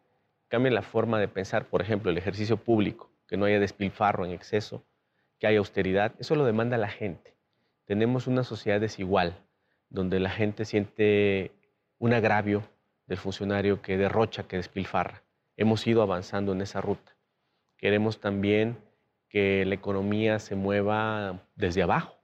Cambien 0.50 0.75
la 0.75 0.81
forma 0.81 1.17
de 1.17 1.29
pensar, 1.29 1.69
por 1.69 1.81
ejemplo, 1.81 2.12
el 2.12 2.17
ejercicio 2.17 2.57
público, 2.57 3.09
que 3.25 3.38
no 3.38 3.45
haya 3.45 3.62
despilfarro 3.62 4.25
en 4.25 4.31
exceso, 4.31 4.85
que 5.39 5.47
haya 5.47 5.59
austeridad. 5.59 6.13
Eso 6.19 6.35
lo 6.35 6.43
demanda 6.43 6.75
la 6.75 6.89
gente. 6.89 7.34
Tenemos 7.85 8.27
una 8.27 8.43
sociedad 8.43 8.81
desigual, 8.81 9.37
donde 9.89 10.19
la 10.19 10.29
gente 10.29 10.65
siente 10.65 11.51
un 11.99 12.13
agravio 12.13 12.63
del 13.07 13.17
funcionario 13.17 13.81
que 13.81 13.97
derrocha, 13.97 14.47
que 14.47 14.57
despilfarra 14.57 15.23
hemos 15.57 15.85
ido 15.87 16.01
avanzando 16.01 16.51
en 16.51 16.61
esa 16.61 16.81
ruta. 16.81 17.15
Queremos 17.77 18.19
también 18.19 18.77
que 19.29 19.65
la 19.65 19.75
economía 19.75 20.39
se 20.39 20.55
mueva 20.55 21.41
desde 21.55 21.83
abajo 21.83 22.15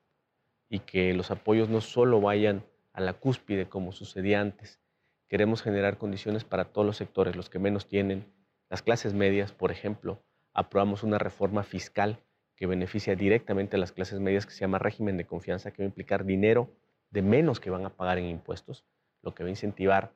y 0.70 0.80
que 0.80 1.14
los 1.14 1.32
apoyos 1.32 1.70
no 1.70 1.82
solo 1.82 2.22
vayan 2.22 2.64
a 2.94 3.02
la 3.02 3.14
cúspide 3.14 3.68
como 3.68 3.92
sucedía 3.92 4.42
antes. 4.42 4.80
Queremos 5.28 5.62
generar 5.62 5.98
condiciones 5.98 6.44
para 6.44 6.66
todos 6.66 6.86
los 6.86 6.98
sectores, 6.98 7.36
los 7.36 7.50
que 7.50 7.60
menos 7.60 7.88
tienen, 7.88 8.26
las 8.70 8.82
clases 8.82 9.14
medias, 9.14 9.52
por 9.52 9.72
ejemplo. 9.72 10.22
Aprobamos 10.54 11.04
una 11.04 11.18
reforma 11.18 11.64
fiscal 11.64 12.20
que 12.62 12.68
beneficia 12.68 13.16
directamente 13.16 13.76
a 13.76 13.80
las 13.80 13.92
clases 13.92 14.20
medias 14.20 14.46
que 14.46 14.52
se 14.52 14.60
llama 14.60 14.78
régimen 14.78 15.18
de 15.18 15.26
confianza, 15.26 15.72
que 15.72 15.82
va 15.82 15.86
a 15.86 15.88
implicar 15.88 16.26
dinero 16.26 16.70
de 17.10 17.24
menos 17.24 17.60
que 17.60 17.72
van 17.72 17.88
a 17.88 17.90
pagar 17.90 18.20
en 18.20 18.26
impuestos, 18.26 18.86
lo 19.24 19.34
que 19.34 19.42
va 19.42 19.48
a 19.48 19.50
incentivar 19.50 20.14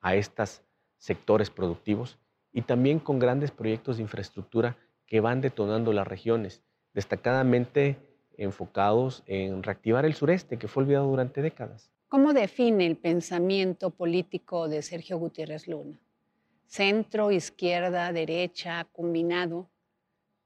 a 0.00 0.14
estos 0.14 0.62
sectores 0.96 1.50
productivos 1.50 2.16
y 2.52 2.62
también 2.62 3.00
con 3.00 3.18
grandes 3.18 3.50
proyectos 3.50 3.96
de 3.96 4.04
infraestructura 4.04 4.76
que 5.08 5.18
van 5.18 5.40
detonando 5.40 5.92
las 5.92 6.06
regiones, 6.06 6.62
destacadamente 6.94 7.98
enfocados 8.36 9.24
en 9.26 9.64
reactivar 9.64 10.04
el 10.04 10.14
sureste, 10.14 10.56
que 10.56 10.68
fue 10.68 10.84
olvidado 10.84 11.08
durante 11.08 11.42
décadas. 11.42 11.90
¿Cómo 12.06 12.32
define 12.32 12.86
el 12.86 12.96
pensamiento 12.96 13.90
político 13.90 14.68
de 14.68 14.82
Sergio 14.82 15.18
Gutiérrez 15.18 15.66
Luna? 15.66 15.96
¿Centro, 16.64 17.32
izquierda, 17.32 18.12
derecha, 18.12 18.86
combinado? 18.92 19.68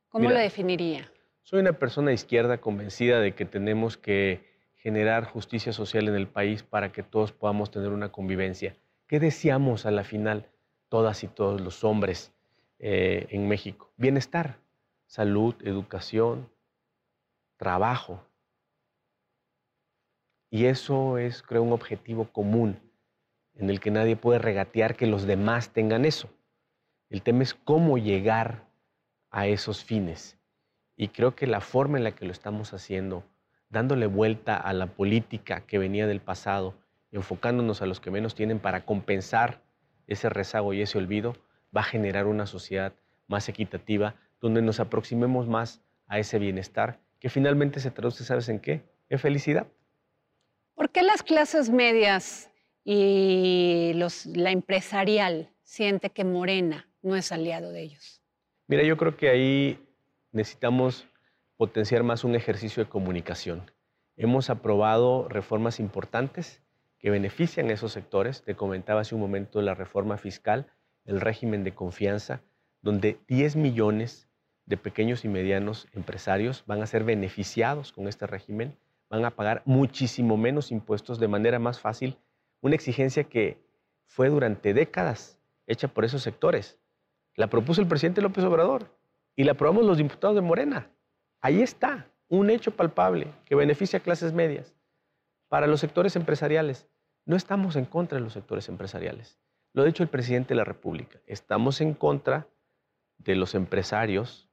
¿Cómo 0.08 0.30
lo 0.30 0.38
definiría? 0.38 1.12
Soy 1.42 1.60
una 1.60 1.72
persona 1.72 2.12
izquierda 2.12 2.58
convencida 2.60 3.20
de 3.20 3.34
que 3.34 3.44
tenemos 3.44 3.96
que 3.96 4.50
generar 4.76 5.24
justicia 5.24 5.72
social 5.72 6.08
en 6.08 6.14
el 6.14 6.28
país 6.28 6.62
para 6.62 6.92
que 6.92 7.02
todos 7.02 7.32
podamos 7.32 7.70
tener 7.70 7.90
una 7.90 8.10
convivencia. 8.10 8.76
¿Qué 9.06 9.20
deseamos 9.20 9.86
a 9.86 9.90
la 9.90 10.04
final? 10.04 10.48
todas 10.92 11.24
y 11.24 11.26
todos 11.26 11.58
los 11.58 11.84
hombres 11.84 12.34
eh, 12.78 13.26
en 13.30 13.48
México. 13.48 13.90
Bienestar, 13.96 14.58
salud, 15.06 15.54
educación, 15.64 16.50
trabajo. 17.56 18.22
Y 20.50 20.66
eso 20.66 21.16
es, 21.16 21.42
creo, 21.42 21.62
un 21.62 21.72
objetivo 21.72 22.30
común 22.30 22.78
en 23.54 23.70
el 23.70 23.80
que 23.80 23.90
nadie 23.90 24.16
puede 24.16 24.38
regatear 24.38 24.94
que 24.94 25.06
los 25.06 25.22
demás 25.22 25.70
tengan 25.70 26.04
eso. 26.04 26.28
El 27.08 27.22
tema 27.22 27.42
es 27.42 27.54
cómo 27.54 27.96
llegar 27.96 28.68
a 29.30 29.46
esos 29.46 29.82
fines. 29.82 30.36
Y 31.02 31.08
creo 31.08 31.34
que 31.34 31.48
la 31.48 31.60
forma 31.60 31.98
en 31.98 32.04
la 32.04 32.12
que 32.12 32.24
lo 32.24 32.30
estamos 32.30 32.72
haciendo, 32.72 33.24
dándole 33.70 34.06
vuelta 34.06 34.56
a 34.56 34.72
la 34.72 34.86
política 34.86 35.66
que 35.66 35.76
venía 35.76 36.06
del 36.06 36.20
pasado, 36.20 36.74
enfocándonos 37.10 37.82
a 37.82 37.86
los 37.86 37.98
que 37.98 38.12
menos 38.12 38.36
tienen 38.36 38.60
para 38.60 38.84
compensar 38.84 39.60
ese 40.06 40.28
rezago 40.28 40.72
y 40.72 40.80
ese 40.80 40.98
olvido 40.98 41.34
va 41.76 41.80
a 41.80 41.84
generar 41.84 42.28
una 42.28 42.46
sociedad 42.46 42.92
más 43.26 43.48
equitativa, 43.48 44.14
donde 44.40 44.62
nos 44.62 44.78
aproximemos 44.78 45.48
más 45.48 45.82
a 46.06 46.20
ese 46.20 46.38
bienestar, 46.38 47.00
que 47.18 47.30
finalmente 47.30 47.80
se 47.80 47.90
traduce, 47.90 48.22
¿sabes 48.22 48.48
en 48.48 48.60
qué? 48.60 48.84
En 49.08 49.18
felicidad. 49.18 49.66
¿Por 50.76 50.90
qué 50.90 51.02
las 51.02 51.24
clases 51.24 51.68
medias 51.68 52.48
y 52.84 53.90
la 54.36 54.52
empresarial 54.52 55.50
siente 55.64 56.10
que 56.10 56.22
Morena 56.22 56.88
no 57.02 57.16
es 57.16 57.32
aliado 57.32 57.72
de 57.72 57.82
ellos? 57.82 58.22
Mira, 58.68 58.84
yo 58.84 58.96
creo 58.96 59.16
que 59.16 59.28
ahí 59.28 59.88
necesitamos 60.32 61.06
potenciar 61.56 62.02
más 62.02 62.24
un 62.24 62.34
ejercicio 62.34 62.82
de 62.82 62.90
comunicación. 62.90 63.70
Hemos 64.16 64.50
aprobado 64.50 65.28
reformas 65.28 65.78
importantes 65.78 66.62
que 66.98 67.10
benefician 67.10 67.68
a 67.68 67.74
esos 67.74 67.92
sectores. 67.92 68.42
Te 68.42 68.54
comentaba 68.54 69.02
hace 69.02 69.14
un 69.14 69.20
momento 69.20 69.62
la 69.62 69.74
reforma 69.74 70.16
fiscal, 70.16 70.66
el 71.04 71.20
régimen 71.20 71.64
de 71.64 71.74
confianza, 71.74 72.40
donde 72.80 73.18
10 73.28 73.56
millones 73.56 74.28
de 74.66 74.76
pequeños 74.76 75.24
y 75.24 75.28
medianos 75.28 75.88
empresarios 75.92 76.64
van 76.66 76.82
a 76.82 76.86
ser 76.86 77.04
beneficiados 77.04 77.92
con 77.92 78.08
este 78.08 78.26
régimen, 78.26 78.76
van 79.10 79.24
a 79.24 79.32
pagar 79.32 79.62
muchísimo 79.64 80.36
menos 80.36 80.70
impuestos 80.70 81.18
de 81.18 81.28
manera 81.28 81.58
más 81.58 81.80
fácil, 81.80 82.16
una 82.60 82.74
exigencia 82.74 83.24
que 83.24 83.58
fue 84.06 84.28
durante 84.28 84.72
décadas 84.72 85.38
hecha 85.66 85.88
por 85.88 86.04
esos 86.04 86.22
sectores. 86.22 86.78
La 87.34 87.48
propuso 87.48 87.80
el 87.80 87.88
presidente 87.88 88.22
López 88.22 88.44
Obrador 88.44 88.90
y 89.36 89.44
la 89.44 89.52
aprobamos 89.52 89.84
los 89.84 89.98
diputados 89.98 90.36
de 90.36 90.42
Morena. 90.42 90.90
Ahí 91.40 91.62
está, 91.62 92.08
un 92.28 92.50
hecho 92.50 92.70
palpable 92.70 93.32
que 93.44 93.54
beneficia 93.54 93.98
a 93.98 94.02
clases 94.02 94.32
medias. 94.32 94.74
Para 95.48 95.66
los 95.66 95.80
sectores 95.80 96.16
empresariales, 96.16 96.88
no 97.24 97.36
estamos 97.36 97.76
en 97.76 97.84
contra 97.84 98.18
de 98.18 98.24
los 98.24 98.32
sectores 98.32 98.68
empresariales. 98.68 99.38
Lo 99.72 99.82
ha 99.82 99.86
dicho 99.86 100.02
el 100.02 100.08
presidente 100.08 100.50
de 100.50 100.56
la 100.56 100.64
República. 100.64 101.20
Estamos 101.26 101.80
en 101.80 101.94
contra 101.94 102.46
de 103.18 103.36
los 103.36 103.54
empresarios 103.54 104.48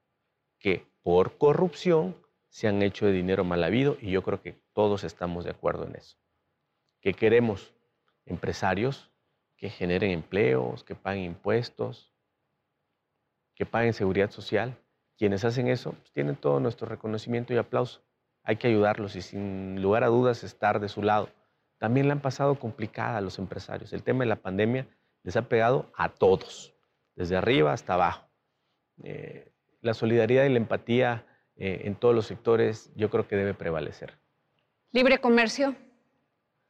que 0.60 0.86
por 1.02 1.38
corrupción 1.38 2.16
se 2.50 2.68
han 2.68 2.82
hecho 2.82 3.06
de 3.06 3.12
dinero 3.12 3.44
mal 3.44 3.64
habido 3.64 3.98
y 4.02 4.12
yo 4.12 4.24
creo 4.24 4.42
que 4.42 4.62
todos 4.74 5.04
estamos 5.04 5.46
de 5.46 5.52
acuerdo 5.52 5.86
en 5.86 5.96
eso. 5.96 6.18
Que 7.02 7.14
queremos 7.14 7.74
empresarios 8.26 9.12
que 9.58 9.70
generen 9.70 10.12
empleos, 10.12 10.84
que 10.84 10.96
paguen 10.96 11.26
impuestos, 11.26 12.09
que 13.60 13.68
paguen 13.68 13.94
seguridad 13.94 14.32
social. 14.32 14.76
Quienes 15.18 15.46
hacen 15.46 15.68
eso 15.68 15.92
pues, 15.92 16.12
tienen 16.14 16.36
todo 16.36 16.60
nuestro 16.60 16.88
reconocimiento 16.88 17.54
y 17.54 17.58
aplauso. 17.58 18.02
Hay 18.42 18.56
que 18.56 18.70
ayudarlos 18.70 19.16
y 19.16 19.22
sin 19.22 19.80
lugar 19.82 20.04
a 20.04 20.08
dudas 20.08 20.44
estar 20.44 20.80
de 20.80 20.90
su 20.90 21.04
lado 21.04 21.30
también 21.80 22.08
le 22.08 22.12
han 22.12 22.20
pasado 22.20 22.56
complicada 22.56 23.18
a 23.18 23.22
los 23.22 23.40
empresarios. 23.40 23.94
El 23.94 24.04
tema 24.04 24.20
de 24.20 24.28
la 24.28 24.36
pandemia 24.36 24.86
les 25.24 25.36
ha 25.38 25.44
pegado 25.44 25.90
a 25.96 26.10
todos, 26.10 26.74
desde 27.16 27.38
arriba 27.38 27.74
hasta 27.74 27.96
abajo. 27.96 28.28
Eh, 29.04 29.52
la 29.82 29.94
solidaridad 29.94 30.44
y 30.44 30.50
la 30.50 30.58
empatía 30.58 31.26
eh, 31.56 31.82
en 31.86 31.96
todos 31.96 32.14
los 32.14 32.28
sectores 32.28 32.92
yo 32.96 33.10
creo 33.10 33.28
que 33.28 33.38
debe 33.38 33.54
prevalecer. 33.54 34.14
¿Libre 34.92 35.20
comercio? 35.20 35.76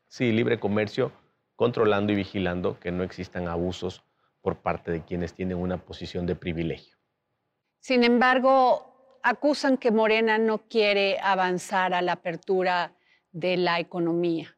Sí, 0.08 0.32
libre 0.32 0.60
comercio, 0.60 1.12
controlando 1.56 2.14
y 2.14 2.16
vigilando 2.16 2.80
que 2.80 2.92
no 2.92 3.04
existan 3.04 3.48
abusos 3.48 4.04
por 4.42 4.62
parte 4.62 4.92
de 4.92 5.04
quienes 5.04 5.34
tienen 5.34 5.58
una 5.58 5.78
posición 5.78 6.26
de 6.26 6.36
privilegio. 6.36 6.96
Sin 7.80 8.04
embargo, 8.04 9.20
acusan 9.24 9.78
que 9.78 9.92
Morena 9.92 10.38
no 10.38 10.60
quiere 10.68 11.18
avanzar 11.22 11.94
a 11.94 12.02
la 12.02 12.14
apertura 12.14 12.94
de 13.32 13.58
la 13.58 13.80
economía. 13.80 14.56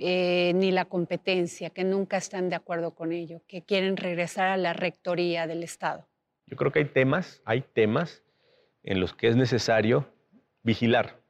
Eh, 0.00 0.52
ni 0.54 0.70
la 0.70 0.84
competencia, 0.84 1.70
que 1.70 1.82
nunca 1.82 2.18
están 2.18 2.48
de 2.50 2.54
acuerdo 2.54 2.94
con 2.94 3.10
ello, 3.10 3.42
que 3.48 3.64
quieren 3.64 3.96
regresar 3.96 4.46
a 4.46 4.56
la 4.56 4.72
rectoría 4.72 5.48
del 5.48 5.64
Estado. 5.64 6.06
Yo 6.46 6.56
creo 6.56 6.70
que 6.70 6.78
hay 6.78 6.84
temas, 6.84 7.42
hay 7.44 7.62
temas 7.62 8.22
en 8.84 9.00
los 9.00 9.12
que 9.12 9.26
es 9.26 9.34
necesario 9.34 10.06
vigilar 10.62 11.20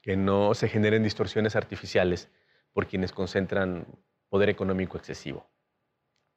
que 0.00 0.16
no 0.16 0.54
se 0.54 0.68
generen 0.68 1.02
distorsiones 1.02 1.56
artificiales 1.56 2.30
por 2.72 2.86
quienes 2.86 3.10
concentran 3.10 3.86
poder 4.28 4.48
económico 4.48 4.96
excesivo. 4.96 5.50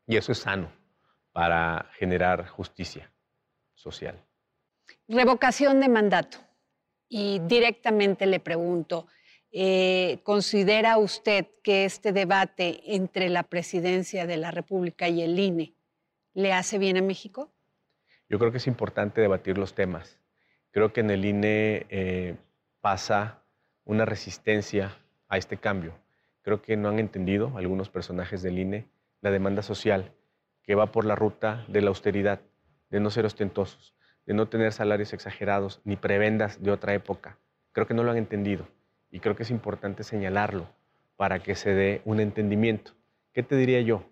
Y 0.07 0.17
eso 0.17 0.31
es 0.31 0.39
sano 0.39 0.71
para 1.31 1.89
generar 1.97 2.47
justicia 2.47 3.11
social. 3.73 4.23
Revocación 5.07 5.79
de 5.79 5.89
mandato. 5.89 6.37
Y 7.07 7.39
directamente 7.39 8.25
le 8.25 8.39
pregunto, 8.39 9.07
eh, 9.51 10.19
¿considera 10.23 10.97
usted 10.97 11.47
que 11.63 11.85
este 11.85 12.11
debate 12.11 12.95
entre 12.95 13.29
la 13.29 13.43
presidencia 13.43 14.25
de 14.25 14.37
la 14.37 14.51
República 14.51 15.07
y 15.07 15.21
el 15.21 15.37
INE 15.39 15.75
le 16.33 16.53
hace 16.53 16.77
bien 16.77 16.97
a 16.97 17.01
México? 17.01 17.51
Yo 18.27 18.39
creo 18.39 18.51
que 18.51 18.57
es 18.57 18.67
importante 18.67 19.21
debatir 19.21 19.57
los 19.57 19.75
temas. 19.75 20.19
Creo 20.71 20.91
que 20.91 21.01
en 21.01 21.11
el 21.11 21.25
INE 21.25 21.85
eh, 21.89 22.35
pasa 22.81 23.43
una 23.85 24.05
resistencia 24.05 24.97
a 25.27 25.37
este 25.37 25.57
cambio. 25.57 25.93
Creo 26.41 26.61
que 26.61 26.75
no 26.75 26.89
han 26.89 26.99
entendido 26.99 27.55
algunos 27.55 27.89
personajes 27.89 28.41
del 28.41 28.59
INE 28.59 28.87
la 29.25 29.31
demanda 29.31 29.63
social 29.63 30.11
que 30.61 30.75
va 30.75 30.91
por 30.91 31.03
la 31.03 31.15
ruta 31.15 31.65
de 31.67 31.81
la 31.81 31.87
austeridad, 31.89 32.41
de 32.91 32.99
no 32.99 33.09
ser 33.09 33.25
ostentosos, 33.25 33.95
de 34.27 34.35
no 34.35 34.49
tener 34.49 34.71
salarios 34.71 35.13
exagerados 35.13 35.81
ni 35.83 35.95
prebendas 35.95 36.61
de 36.61 36.69
otra 36.69 36.93
época. 36.93 37.39
Creo 37.71 37.87
que 37.87 37.95
no 37.95 38.03
lo 38.03 38.11
han 38.11 38.17
entendido 38.17 38.67
y 39.09 39.21
creo 39.21 39.35
que 39.35 39.41
es 39.41 39.49
importante 39.49 40.03
señalarlo 40.03 40.69
para 41.15 41.39
que 41.39 41.55
se 41.55 41.73
dé 41.73 42.03
un 42.05 42.19
entendimiento. 42.19 42.91
¿Qué 43.33 43.41
te 43.41 43.55
diría 43.55 43.81
yo? 43.81 44.03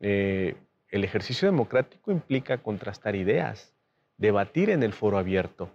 Eh, 0.00 0.56
el 0.88 1.04
ejercicio 1.04 1.46
democrático 1.46 2.10
implica 2.10 2.58
contrastar 2.58 3.14
ideas, 3.14 3.76
debatir 4.16 4.70
en 4.70 4.82
el 4.82 4.92
foro 4.92 5.18
abierto 5.18 5.70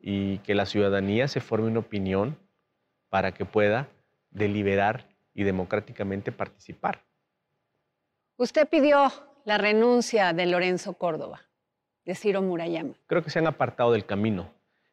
y 0.00 0.38
que 0.38 0.54
la 0.54 0.64
ciudadanía 0.64 1.28
se 1.28 1.42
forme 1.42 1.66
una 1.66 1.80
opinión 1.80 2.38
para 3.10 3.32
que 3.32 3.44
pueda 3.44 3.90
deliberar 4.30 5.06
y 5.34 5.44
democráticamente 5.44 6.32
participar. 6.32 7.02
Usted 8.38 8.66
pidió 8.68 9.12
la 9.44 9.58
renuncia 9.58 10.32
de 10.32 10.46
Lorenzo 10.46 10.94
Córdoba, 10.94 11.42
de 12.04 12.14
Ciro 12.14 12.40
Murayama. 12.40 12.94
Creo 13.06 13.22
que 13.22 13.30
se 13.30 13.38
han 13.38 13.46
apartado 13.46 13.92
del 13.92 14.06
camino. 14.06 14.50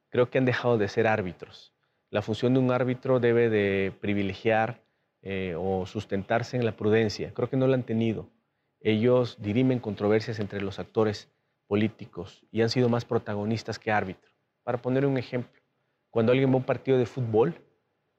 Creo 0.10 0.30
que 0.30 0.38
han 0.40 0.46
dejado 0.46 0.78
de 0.78 0.88
ser 0.90 1.08
árbitros. 1.08 1.74
La 2.10 2.22
función 2.22 2.54
de 2.54 2.60
un 2.60 2.72
árbitro 2.72 3.20
debe 3.20 3.50
de 3.50 3.94
privilegiar 4.02 4.82
eh, 5.22 5.56
o 5.58 5.86
sustentarse 5.86 6.58
en 6.58 6.66
la 6.66 6.74
prudencia. 6.74 7.34
Creo 7.34 7.50
que 7.50 7.58
no 7.58 7.68
la 7.68 7.76
han 7.76 7.84
tenido. 7.84 8.28
Ellos 8.82 9.38
dirimen 9.40 9.80
controversias 9.80 10.40
entre 10.40 10.62
los 10.62 10.78
actores 10.78 11.30
políticos 11.68 12.44
y 12.52 12.62
han 12.62 12.70
sido 12.70 12.90
más 12.90 13.06
protagonistas 13.06 13.80
que 13.80 13.92
árbitros. 13.92 14.34
Para 14.64 14.80
poner 14.80 15.06
un 15.06 15.18
ejemplo, 15.18 15.62
cuando 16.10 16.34
alguien 16.34 16.50
va 16.50 16.56
a 16.56 16.58
un 16.58 16.64
partido 16.64 16.98
de 16.98 17.06
fútbol, 17.06 17.56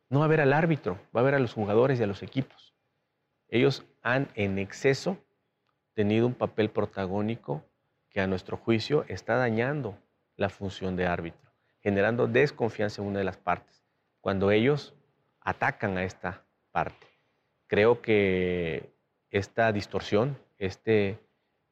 no 0.08 0.20
va 0.20 0.24
a 0.24 0.28
ver 0.28 0.40
al 0.40 0.52
árbitro, 0.52 0.98
va 1.14 1.20
a 1.20 1.24
ver 1.24 1.34
a 1.34 1.38
los 1.38 1.52
jugadores 1.52 2.00
y 2.00 2.02
a 2.04 2.06
los 2.06 2.22
equipos. 2.22 2.69
Ellos 3.50 3.84
han 4.02 4.28
en 4.34 4.58
exceso 4.58 5.18
tenido 5.94 6.26
un 6.26 6.34
papel 6.34 6.70
protagónico 6.70 7.64
que 8.08 8.20
a 8.20 8.26
nuestro 8.26 8.56
juicio 8.56 9.04
está 9.08 9.36
dañando 9.36 9.98
la 10.36 10.48
función 10.48 10.96
de 10.96 11.06
árbitro, 11.06 11.50
generando 11.80 12.26
desconfianza 12.26 13.02
en 13.02 13.08
una 13.08 13.18
de 13.18 13.24
las 13.24 13.36
partes, 13.36 13.84
cuando 14.20 14.50
ellos 14.50 14.94
atacan 15.40 15.98
a 15.98 16.04
esta 16.04 16.44
parte. 16.70 17.06
Creo 17.66 18.00
que 18.00 18.92
esta 19.30 19.72
distorsión, 19.72 20.38
este, 20.58 21.18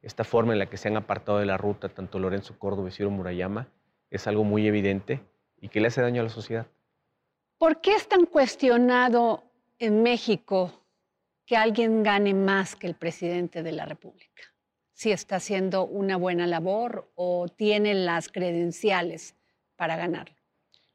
esta 0.02 0.25
forma 0.25 0.52
en 0.52 0.58
la 0.58 0.66
que 0.66 0.76
se 0.76 0.88
han 0.88 0.97
apartado 0.97 1.38
de 1.38 1.47
la 1.47 1.56
ruta 1.56 1.88
tanto 1.88 2.18
Lorenzo 2.18 2.58
Córdoba 2.58 2.88
y 2.88 2.92
Ciro 2.92 3.11
Murayama 3.11 3.68
es 4.11 4.26
algo 4.26 4.44
muy 4.44 4.66
evidente 4.66 5.20
y 5.61 5.68
que 5.68 5.80
le 5.80 5.88
hace 5.88 6.02
daño 6.02 6.20
a 6.20 6.25
la 6.25 6.30
sociedad. 6.30 6.66
¿Por 7.56 7.80
qué 7.80 7.94
es 7.94 8.08
tan 8.08 8.26
cuestionado 8.26 9.44
en 9.78 10.02
México 10.02 10.73
que 11.49 11.57
alguien 11.57 12.02
gane 12.02 12.35
más 12.35 12.76
que 12.76 12.87
el 12.87 12.95
presidente 12.95 13.62
de 13.62 13.73
la 13.73 13.87
República? 13.87 14.43
Si 14.93 15.12
está 15.12 15.37
haciendo 15.37 15.87
una 15.87 16.19
buena 16.19 16.47
labor 16.47 17.11
o 17.14 17.49
tiene 17.49 17.95
las 17.95 18.28
credenciales 18.28 19.34
para 19.75 19.97
ganarlo. 19.97 20.37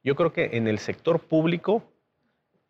Yo 0.04 0.16
creo 0.16 0.32
que 0.32 0.52
en 0.54 0.68
el 0.68 0.78
sector 0.78 1.20
público 1.22 1.84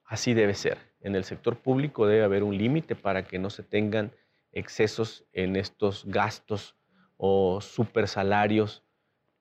así 0.06 0.34
debe 0.34 0.54
ser. 0.54 0.78
En 1.02 1.18
el 1.18 1.26
sector 1.26 1.58
público 1.58 2.08
debe 2.08 2.24
haber 2.24 2.44
un 2.44 2.58
límite 2.58 2.96
para 2.96 3.26
que 3.26 3.38
no 3.38 3.50
se 3.50 3.64
tengan 3.64 4.14
excesos 4.54 5.26
en 5.34 5.58
estos 5.58 6.06
gastos 6.06 6.78
o 7.18 7.60
supersalarios 7.60 8.86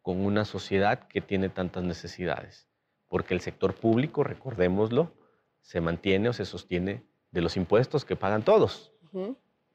con 0.00 0.20
una 0.20 0.44
sociedad 0.44 1.06
que 1.06 1.20
tiene 1.20 1.48
tantas 1.48 1.84
necesidades. 1.84 2.66
Porque 3.06 3.34
el 3.34 3.40
sector 3.40 3.76
público, 3.76 4.24
recordémoslo, 4.24 5.14
se 5.60 5.80
mantiene 5.80 6.30
o 6.30 6.32
se 6.32 6.44
sostiene 6.44 7.04
de 7.32 7.40
los 7.40 7.56
impuestos 7.56 8.04
que 8.04 8.16
pagan 8.16 8.44
todos. 8.44 8.92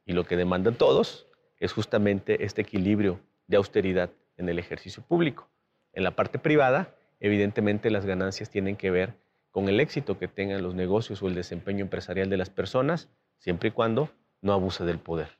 Y 0.05 0.13
lo 0.13 0.23
que 0.23 0.37
demandan 0.37 0.75
todos 0.75 1.27
es 1.59 1.73
justamente 1.73 2.45
este 2.45 2.61
equilibrio 2.61 3.19
de 3.47 3.57
austeridad 3.57 4.09
en 4.37 4.47
el 4.49 4.59
ejercicio 4.59 5.03
público. 5.03 5.49
En 5.93 6.03
la 6.03 6.11
parte 6.11 6.39
privada, 6.39 6.95
evidentemente 7.19 7.91
las 7.91 8.05
ganancias 8.05 8.49
tienen 8.49 8.75
que 8.75 8.91
ver 8.91 9.15
con 9.51 9.67
el 9.67 9.79
éxito 9.79 10.17
que 10.17 10.27
tengan 10.27 10.61
los 10.61 10.75
negocios 10.75 11.21
o 11.21 11.27
el 11.27 11.35
desempeño 11.35 11.83
empresarial 11.83 12.29
de 12.29 12.37
las 12.37 12.49
personas, 12.49 13.09
siempre 13.39 13.69
y 13.69 13.71
cuando 13.71 14.09
no 14.41 14.53
abuse 14.53 14.85
del 14.85 14.99
poder, 14.99 15.37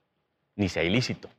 ni 0.56 0.70
sea 0.70 0.84
ilícito. 0.84 1.30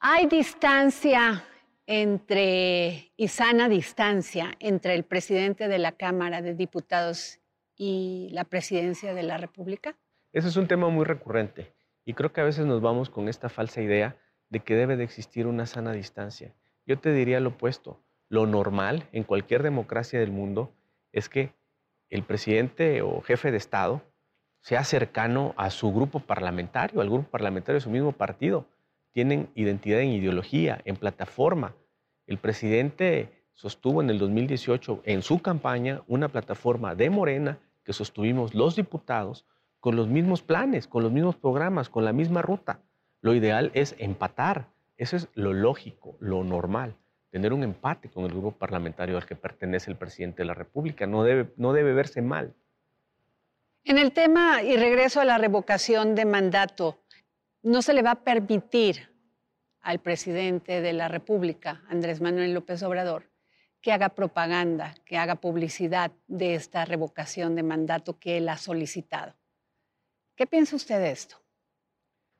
Hay 0.00 0.26
distancia 0.26 1.44
entre, 1.86 3.12
y 3.16 3.28
sana 3.28 3.68
distancia, 3.68 4.54
entre 4.60 4.94
el 4.94 5.04
presidente 5.04 5.68
de 5.68 5.78
la 5.78 5.92
Cámara 5.92 6.40
de 6.40 6.54
Diputados 6.54 7.38
y 7.76 8.28
la 8.32 8.44
presidencia 8.44 9.14
de 9.14 9.22
la 9.22 9.38
República? 9.38 9.96
Ese 10.32 10.48
es 10.48 10.56
un 10.56 10.66
tema 10.66 10.88
muy 10.88 11.04
recurrente 11.04 11.74
y 12.06 12.14
creo 12.14 12.32
que 12.32 12.40
a 12.40 12.44
veces 12.44 12.64
nos 12.64 12.80
vamos 12.80 13.10
con 13.10 13.28
esta 13.28 13.50
falsa 13.50 13.82
idea 13.82 14.16
de 14.48 14.60
que 14.60 14.74
debe 14.74 14.96
de 14.96 15.04
existir 15.04 15.46
una 15.46 15.66
sana 15.66 15.92
distancia. 15.92 16.54
Yo 16.86 16.98
te 16.98 17.12
diría 17.12 17.38
lo 17.38 17.50
opuesto. 17.50 18.02
Lo 18.30 18.46
normal 18.46 19.06
en 19.12 19.24
cualquier 19.24 19.62
democracia 19.62 20.18
del 20.18 20.32
mundo 20.32 20.72
es 21.12 21.28
que 21.28 21.52
el 22.08 22.22
presidente 22.22 23.02
o 23.02 23.20
jefe 23.20 23.50
de 23.50 23.58
Estado 23.58 24.00
sea 24.60 24.84
cercano 24.84 25.52
a 25.58 25.68
su 25.68 25.92
grupo 25.92 26.20
parlamentario, 26.20 27.02
al 27.02 27.10
grupo 27.10 27.28
parlamentario 27.28 27.74
de 27.74 27.84
su 27.84 27.90
mismo 27.90 28.12
partido. 28.12 28.64
Tienen 29.10 29.50
identidad 29.54 30.00
en 30.00 30.12
ideología, 30.12 30.80
en 30.86 30.96
plataforma. 30.96 31.74
El 32.26 32.38
presidente 32.38 33.44
sostuvo 33.52 34.00
en 34.00 34.08
el 34.08 34.18
2018 34.18 35.02
en 35.04 35.20
su 35.20 35.42
campaña 35.42 36.02
una 36.06 36.28
plataforma 36.28 36.94
de 36.94 37.10
Morena 37.10 37.58
que 37.84 37.92
sostuvimos 37.92 38.54
los 38.54 38.76
diputados 38.76 39.44
con 39.82 39.96
los 39.96 40.08
mismos 40.08 40.40
planes, 40.40 40.86
con 40.86 41.02
los 41.02 41.12
mismos 41.12 41.36
programas, 41.36 41.90
con 41.90 42.06
la 42.06 42.14
misma 42.14 42.40
ruta. 42.40 42.80
Lo 43.20 43.34
ideal 43.34 43.70
es 43.74 43.94
empatar. 43.98 44.68
Eso 44.96 45.16
es 45.16 45.28
lo 45.34 45.52
lógico, 45.52 46.16
lo 46.20 46.42
normal 46.42 46.96
tener 47.32 47.54
un 47.54 47.62
empate 47.62 48.10
con 48.10 48.24
el 48.24 48.30
grupo 48.30 48.52
parlamentario 48.52 49.16
al 49.16 49.24
que 49.24 49.34
pertenece 49.34 49.90
el 49.90 49.96
presidente 49.96 50.42
de 50.42 50.44
la 50.44 50.54
República. 50.54 51.06
No 51.06 51.24
debe, 51.24 51.94
verse 51.94 52.20
mal. 52.20 52.54
En 53.84 53.96
el 53.96 54.12
tema, 54.12 54.62
y 54.62 54.76
regreso 54.76 55.18
a 55.18 55.24
la 55.24 55.38
revocación 55.38 56.14
de 56.14 56.26
mandato, 56.26 56.98
no 57.62 57.80
se 57.80 57.94
le 57.94 58.02
va 58.02 58.10
a 58.12 58.22
permitir 58.22 59.08
al 59.80 59.98
presidente 59.98 60.82
de 60.82 60.92
la 60.92 61.08
República, 61.08 61.82
Andrés 61.88 62.20
Manuel 62.20 62.52
López 62.52 62.82
Obrador, 62.82 63.30
que 63.80 63.92
haga 63.92 64.10
propaganda, 64.10 64.94
que 65.06 65.16
haga 65.16 65.36
publicidad 65.36 66.12
de 66.28 66.54
esta 66.54 66.84
revocación 66.84 67.56
de 67.56 67.62
mandato 67.62 68.18
que 68.18 68.36
él 68.36 68.50
ha 68.50 68.58
solicitado. 68.58 69.34
¿Qué 70.36 70.46
piensa 70.46 70.76
usted 70.76 70.98
de 70.98 71.10
esto? 71.10 71.36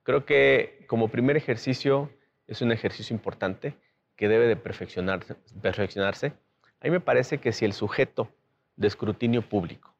Creo 0.02 0.24
que 0.24 0.84
como 0.88 1.08
primer 1.08 1.36
ejercicio 1.36 2.10
es 2.46 2.62
un 2.62 2.72
ejercicio 2.72 3.14
importante 3.14 3.74
que 4.16 4.28
debe 4.28 4.46
de 4.46 4.56
perfeccionarse, 4.56 5.34
perfeccionarse, 5.60 6.32
a 6.80 6.84
mí 6.84 6.90
me 6.90 7.00
parece 7.00 7.38
que 7.38 7.52
si 7.52 7.64
el 7.64 7.72
sujeto 7.72 8.28
de 8.76 8.88
escrutinio 8.88 9.42
público 9.42 9.94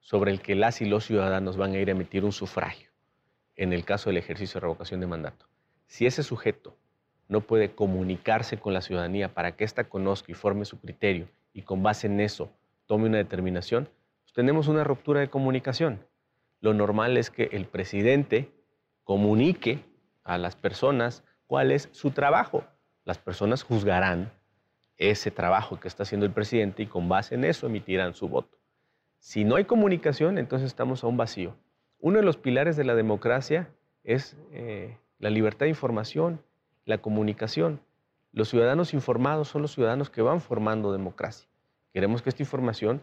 sobre 0.00 0.32
el 0.32 0.40
que 0.40 0.54
las 0.54 0.80
y 0.80 0.86
los 0.86 1.04
ciudadanos 1.04 1.56
van 1.56 1.72
a 1.72 1.78
ir 1.78 1.88
a 1.88 1.92
emitir 1.92 2.24
un 2.24 2.32
sufragio, 2.32 2.90
en 3.56 3.72
el 3.72 3.84
caso 3.84 4.10
del 4.10 4.16
ejercicio 4.16 4.54
de 4.54 4.62
revocación 4.62 5.00
de 5.00 5.06
mandato, 5.06 5.46
si 5.86 6.06
ese 6.06 6.22
sujeto 6.22 6.76
no 7.28 7.40
puede 7.40 7.74
comunicarse 7.74 8.58
con 8.58 8.74
la 8.74 8.82
ciudadanía 8.82 9.32
para 9.32 9.56
que 9.56 9.64
ésta 9.64 9.84
conozca 9.84 10.32
y 10.32 10.34
forme 10.34 10.64
su 10.64 10.80
criterio 10.80 11.28
y 11.52 11.62
con 11.62 11.82
base 11.82 12.06
en 12.06 12.20
eso 12.20 12.50
tome 12.86 13.06
una 13.06 13.18
determinación, 13.18 13.88
pues 14.24 14.32
tenemos 14.34 14.68
una 14.68 14.84
ruptura 14.84 15.20
de 15.20 15.30
comunicación. 15.30 16.00
Lo 16.64 16.72
normal 16.72 17.18
es 17.18 17.28
que 17.28 17.50
el 17.52 17.66
presidente 17.66 18.50
comunique 19.02 19.84
a 20.22 20.38
las 20.38 20.56
personas 20.56 21.22
cuál 21.46 21.70
es 21.70 21.90
su 21.92 22.12
trabajo, 22.12 22.64
las 23.04 23.18
personas 23.18 23.62
juzgarán 23.62 24.32
ese 24.96 25.30
trabajo 25.30 25.78
que 25.78 25.88
está 25.88 26.04
haciendo 26.04 26.24
el 26.24 26.32
presidente 26.32 26.82
y 26.82 26.86
con 26.86 27.06
base 27.06 27.34
en 27.34 27.44
eso 27.44 27.66
emitirán 27.66 28.14
su 28.14 28.30
voto. 28.30 28.56
Si 29.18 29.44
no 29.44 29.56
hay 29.56 29.66
comunicación, 29.66 30.38
entonces 30.38 30.68
estamos 30.68 31.04
a 31.04 31.06
un 31.06 31.18
vacío. 31.18 31.54
Uno 31.98 32.16
de 32.16 32.24
los 32.24 32.38
pilares 32.38 32.76
de 32.76 32.84
la 32.84 32.94
democracia 32.94 33.68
es 34.02 34.34
eh, 34.50 34.96
la 35.18 35.28
libertad 35.28 35.66
de 35.66 35.70
información, 35.70 36.40
la 36.86 36.96
comunicación. 36.96 37.82
Los 38.32 38.48
ciudadanos 38.48 38.94
informados 38.94 39.48
son 39.48 39.60
los 39.60 39.74
ciudadanos 39.74 40.08
que 40.08 40.22
van 40.22 40.40
formando 40.40 40.92
democracia. 40.92 41.46
Queremos 41.92 42.22
que 42.22 42.30
esta 42.30 42.42
información 42.42 43.02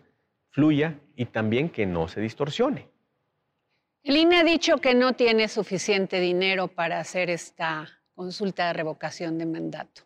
fluya 0.50 1.00
y 1.16 1.26
también 1.26 1.70
que 1.70 1.86
no 1.86 2.08
se 2.08 2.22
distorsione. 2.22 2.90
El 4.04 4.18
INE 4.18 4.38
ha 4.38 4.44
dicho 4.44 4.80
que 4.80 4.96
no 4.96 5.14
tiene 5.14 5.48
suficiente 5.48 6.20
dinero 6.20 6.68
para 6.68 7.00
hacer 7.00 7.30
esta 7.30 7.88
consulta 8.16 8.66
de 8.66 8.74
revocación 8.74 9.38
de 9.38 9.46
mandato. 9.46 10.02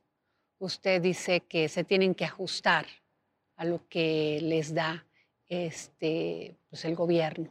Usted 0.60 1.01
dice 1.01 1.39
que 1.39 1.69
se 1.69 1.86
tienen 1.86 2.13
que 2.13 2.25
ajustar 2.25 2.86
a 3.55 3.63
lo 3.63 3.88
que 3.88 4.39
les 4.41 4.73
da 4.73 5.05
este, 5.47 6.58
pues 6.69 6.84
el 6.84 6.93
gobierno. 6.93 7.49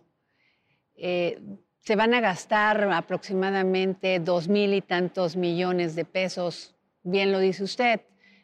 Eh, 0.97 1.41
se 1.81 1.97
van 1.97 2.13
a 2.13 2.21
gastar 2.21 2.93
aproximadamente 2.93 4.21
dos 4.21 4.47
mil 4.47 4.75
y 4.75 4.83
tantos 4.83 5.37
millones 5.37 5.97
de 5.97 6.05
pesos, 6.05 6.75
bien 7.03 7.33
lo 7.33 7.39
dice 7.39 7.65
usted, 7.65 8.03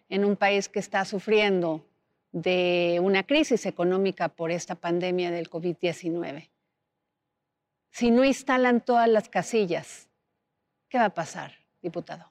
en 0.09 0.25
un 0.25 0.37
país 0.37 0.71
que 0.71 0.79
está 0.79 1.05
sufriendo 1.05 1.85
de 2.33 2.99
una 3.03 3.25
crisis 3.25 3.67
económica 3.67 4.31
por 4.31 4.51
esta 4.51 4.75
pandemia 4.75 5.31
del 5.31 5.51
COVID-19. 5.51 6.49
Si 8.01 8.11
no 8.11 8.25
instalan 8.25 8.81
todas 8.81 9.11
las 9.11 9.29
casillas, 9.29 10.09
¿qué 10.89 10.97
va 10.97 11.05
a 11.05 11.11
pasar, 11.11 11.53
diputado? 11.83 12.25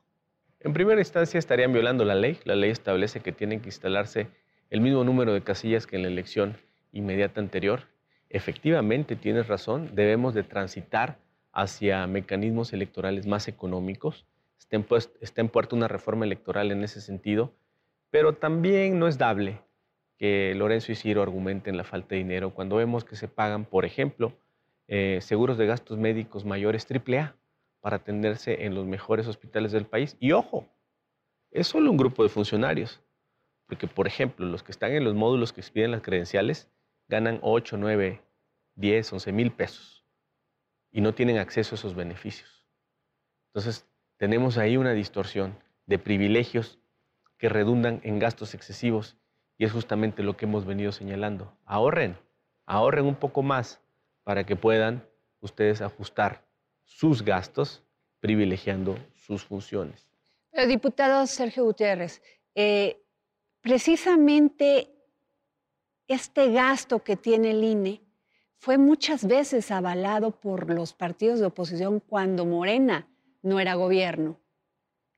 En 0.61 0.73
primera 0.73 0.99
instancia 0.99 1.37
estarían 1.37 1.71
violando 1.71 2.03
la 2.05 2.15
ley. 2.15 2.39
La 2.43 2.55
ley 2.55 2.71
establece 2.71 3.19
que 3.19 3.31
tienen 3.31 3.59
que 3.59 3.67
instalarse 3.67 4.29
el 4.71 4.81
mismo 4.81 5.03
número 5.03 5.31
de 5.31 5.43
casillas 5.43 5.85
que 5.85 5.97
en 5.97 6.01
la 6.01 6.07
elección 6.07 6.57
inmediata 6.91 7.39
anterior. 7.39 7.83
Efectivamente, 8.31 9.15
tienes 9.15 9.47
razón, 9.47 9.91
debemos 9.93 10.33
de 10.33 10.41
transitar 10.41 11.19
hacia 11.51 12.07
mecanismos 12.07 12.73
electorales 12.73 13.27
más 13.27 13.47
económicos. 13.47 14.25
Está 14.57 14.75
en, 14.75 14.87
está 15.21 15.41
en 15.41 15.49
puerto 15.49 15.75
una 15.75 15.87
reforma 15.87 16.25
electoral 16.25 16.71
en 16.71 16.83
ese 16.83 16.99
sentido, 16.99 17.53
pero 18.09 18.33
también 18.33 18.97
no 18.97 19.07
es 19.07 19.19
dable 19.19 19.61
que 20.17 20.55
Lorenzo 20.55 20.93
y 20.93 20.95
Ciro 20.95 21.21
argumenten 21.21 21.77
la 21.77 21.83
falta 21.83 22.15
de 22.15 22.23
dinero 22.23 22.55
cuando 22.55 22.77
vemos 22.77 23.03
que 23.03 23.15
se 23.15 23.27
pagan, 23.27 23.65
por 23.65 23.85
ejemplo, 23.85 24.33
eh, 24.91 25.19
seguros 25.21 25.59
de 25.59 25.67
gastos 25.67 25.99
médicos 25.99 26.45
mayores 26.45 26.87
AAA 26.89 27.35
para 27.79 27.97
atenderse 27.97 28.65
en 28.65 28.73
los 28.73 28.87
mejores 28.87 29.27
hospitales 29.27 29.71
del 29.71 29.85
país. 29.85 30.17
Y 30.19 30.31
ojo, 30.31 30.67
es 31.51 31.67
solo 31.67 31.91
un 31.91 31.97
grupo 31.97 32.23
de 32.23 32.29
funcionarios, 32.29 32.99
porque 33.67 33.85
por 33.85 34.07
ejemplo, 34.07 34.47
los 34.47 34.63
que 34.63 34.71
están 34.71 34.91
en 34.93 35.03
los 35.03 35.13
módulos 35.13 35.53
que 35.53 35.61
expiden 35.61 35.91
las 35.91 36.01
credenciales 36.01 36.71
ganan 37.07 37.37
8, 37.43 37.77
9, 37.77 38.23
10, 38.77 39.13
11 39.13 39.31
mil 39.31 39.51
pesos 39.51 40.03
y 40.91 41.01
no 41.01 41.13
tienen 41.13 41.37
acceso 41.37 41.75
a 41.75 41.77
esos 41.77 41.93
beneficios. 41.93 42.65
Entonces, 43.49 43.87
tenemos 44.17 44.57
ahí 44.57 44.75
una 44.75 44.93
distorsión 44.93 45.55
de 45.85 45.99
privilegios 45.99 46.79
que 47.37 47.47
redundan 47.47 48.01
en 48.03 48.17
gastos 48.17 48.55
excesivos 48.55 49.17
y 49.55 49.65
es 49.65 49.71
justamente 49.71 50.23
lo 50.23 50.35
que 50.35 50.45
hemos 50.45 50.65
venido 50.65 50.91
señalando. 50.91 51.55
Ahorren, 51.65 52.17
ahorren 52.65 53.05
un 53.05 53.15
poco 53.15 53.43
más 53.43 53.83
para 54.29 54.45
que 54.45 54.55
puedan 54.55 55.03
ustedes 55.41 55.81
ajustar 55.81 56.45
sus 56.83 57.23
gastos 57.23 57.81
privilegiando 58.19 58.95
sus 59.15 59.43
funciones. 59.43 60.07
diputado 60.67 61.25
Sergio 61.25 61.63
Gutiérrez, 61.63 62.21
eh, 62.53 63.01
precisamente 63.59 64.93
este 66.07 66.51
gasto 66.51 67.03
que 67.03 67.15
tiene 67.15 67.49
el 67.49 67.63
INE 67.63 68.03
fue 68.59 68.77
muchas 68.77 69.25
veces 69.25 69.71
avalado 69.71 70.29
por 70.29 70.71
los 70.71 70.93
partidos 70.93 71.39
de 71.39 71.47
oposición 71.47 71.99
cuando 71.99 72.45
Morena 72.45 73.07
no 73.41 73.59
era 73.59 73.73
gobierno. 73.73 74.39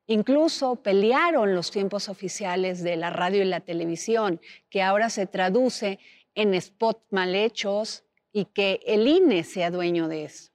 Incluso 0.08 0.78
pelearon 0.78 1.54
los 1.54 1.70
tiempos 1.70 2.08
oficiales 2.08 2.82
de 2.82 2.96
la 2.96 3.10
radio 3.10 3.42
y 3.42 3.46
la 3.46 3.60
televisión, 3.60 4.40
que 4.70 4.82
ahora 4.82 5.10
se 5.10 5.28
traduce 5.28 6.00
en 6.34 6.62
spots 6.62 7.12
mal 7.12 7.36
hechos 7.36 8.06
y 8.32 8.46
que 8.46 8.80
el 8.86 9.08
INE 9.08 9.44
sea 9.44 9.72
dueño 9.72 10.08
de 10.08 10.26
eso. 10.26 10.52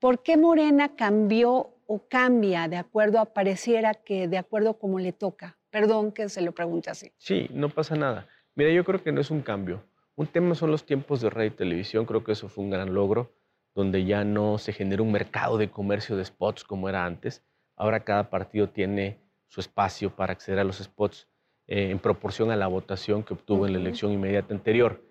¿Por 0.00 0.22
qué 0.22 0.36
Morena 0.36 0.96
cambió 0.96 1.70
o 1.86 2.08
cambia 2.08 2.68
de 2.68 2.76
acuerdo 2.76 3.18
a 3.18 3.32
pareciera 3.32 3.94
que 3.94 4.28
de 4.28 4.38
acuerdo 4.38 4.78
como 4.78 4.98
le 4.98 5.12
toca? 5.12 5.58
Perdón 5.70 6.12
que 6.12 6.28
se 6.28 6.42
lo 6.42 6.52
pregunte 6.52 6.90
así. 6.90 7.12
Sí, 7.18 7.48
no 7.52 7.68
pasa 7.68 7.96
nada. 7.96 8.28
Mira, 8.54 8.70
yo 8.70 8.84
creo 8.84 9.02
que 9.02 9.12
no 9.12 9.20
es 9.20 9.30
un 9.30 9.40
cambio. 9.40 9.82
Un 10.14 10.26
tema 10.26 10.54
son 10.54 10.70
los 10.70 10.84
tiempos 10.84 11.20
de 11.20 11.30
radio 11.30 11.48
y 11.48 11.54
televisión. 11.56 12.06
Creo 12.06 12.22
que 12.22 12.32
eso 12.32 12.48
fue 12.48 12.64
un 12.64 12.70
gran 12.70 12.94
logro, 12.94 13.32
donde 13.74 14.04
ya 14.04 14.24
no 14.24 14.58
se 14.58 14.72
genera 14.72 15.02
un 15.02 15.10
mercado 15.10 15.58
de 15.58 15.70
comercio 15.70 16.16
de 16.16 16.24
spots 16.24 16.64
como 16.64 16.88
era 16.88 17.04
antes, 17.04 17.42
Ahora 17.76 18.04
cada 18.04 18.30
partido 18.30 18.68
tiene 18.68 19.18
su 19.48 19.60
espacio 19.60 20.14
para 20.14 20.32
acceder 20.32 20.60
a 20.60 20.64
los 20.64 20.78
spots 20.78 21.28
eh, 21.66 21.90
en 21.90 21.98
proporción 21.98 22.50
a 22.50 22.56
la 22.56 22.66
votación 22.66 23.22
que 23.22 23.34
obtuvo 23.34 23.66
en 23.66 23.72
la 23.72 23.78
elección 23.78 24.12
inmediata 24.12 24.54
anterior. 24.54 25.02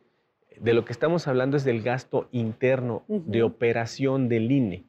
De 0.60 0.74
lo 0.74 0.86
que 0.86 0.94
estamos 0.94 1.28
hablando 1.28 1.58
es 1.58 1.64
del 1.64 1.82
gasto 1.82 2.28
interno 2.32 3.04
de 3.08 3.44
operación 3.44 4.30
del 4.30 4.52
INE. 4.52 4.86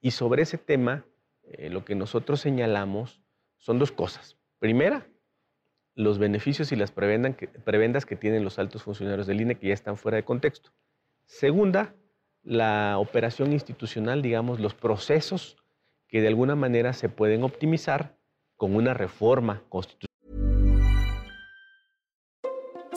Y 0.00 0.12
sobre 0.12 0.42
ese 0.42 0.58
tema, 0.58 1.04
eh, 1.42 1.70
lo 1.70 1.84
que 1.84 1.94
nosotros 1.94 2.40
señalamos 2.40 3.20
son 3.56 3.78
dos 3.78 3.92
cosas. 3.92 4.36
Primera, 4.58 5.08
los 5.94 6.18
beneficios 6.18 6.70
y 6.72 6.76
las 6.76 6.92
prebendas 6.92 8.06
que 8.06 8.16
tienen 8.16 8.44
los 8.44 8.58
altos 8.58 8.84
funcionarios 8.84 9.26
del 9.26 9.40
INE 9.40 9.56
que 9.56 9.68
ya 9.68 9.74
están 9.74 9.96
fuera 9.96 10.16
de 10.16 10.24
contexto. 10.24 10.70
Segunda, 11.24 11.94
la 12.42 12.98
operación 12.98 13.52
institucional, 13.52 14.22
digamos, 14.22 14.60
los 14.60 14.74
procesos 14.74 15.56
que 16.06 16.20
de 16.20 16.28
alguna 16.28 16.56
manera 16.56 16.92
se 16.92 17.08
pueden 17.08 17.42
optimizar 17.42 18.16
con 18.56 18.74
una 18.74 18.94
reforma 18.94 19.62
constitucional. 19.68 20.07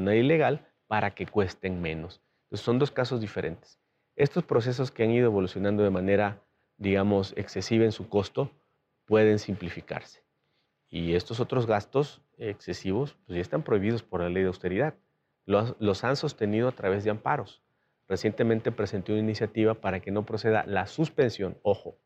Ilegal 0.00 0.66
para 0.86 1.14
que 1.14 1.26
cuesten 1.26 1.80
menos. 1.80 2.20
Entonces 2.44 2.64
son 2.64 2.78
dos 2.78 2.90
casos 2.90 3.20
diferentes. 3.20 3.78
Estos 4.16 4.44
procesos 4.44 4.90
que 4.90 5.04
han 5.04 5.10
ido 5.10 5.26
evolucionando 5.26 5.82
de 5.82 5.90
manera, 5.90 6.42
digamos, 6.76 7.32
excesiva 7.36 7.84
en 7.84 7.92
su 7.92 8.08
costo, 8.08 8.50
pueden 9.06 9.38
simplificarse. 9.38 10.22
Y 10.88 11.14
estos 11.14 11.40
otros 11.40 11.66
gastos 11.66 12.20
excesivos 12.36 13.16
pues 13.26 13.36
ya 13.36 13.42
están 13.42 13.62
prohibidos 13.62 14.02
por 14.02 14.20
la 14.20 14.28
ley 14.28 14.42
de 14.42 14.48
austeridad. 14.48 14.94
Los, 15.46 15.74
los 15.78 16.04
han 16.04 16.16
sostenido 16.16 16.68
a 16.68 16.72
través 16.72 17.04
de 17.04 17.10
amparos. 17.10 17.62
Recientemente 18.08 18.70
presenté 18.70 19.12
una 19.12 19.22
iniciativa 19.22 19.74
para 19.74 20.00
que 20.00 20.10
no 20.10 20.26
proceda 20.26 20.64
la 20.66 20.86
suspensión, 20.86 21.56
ojo, 21.62 21.96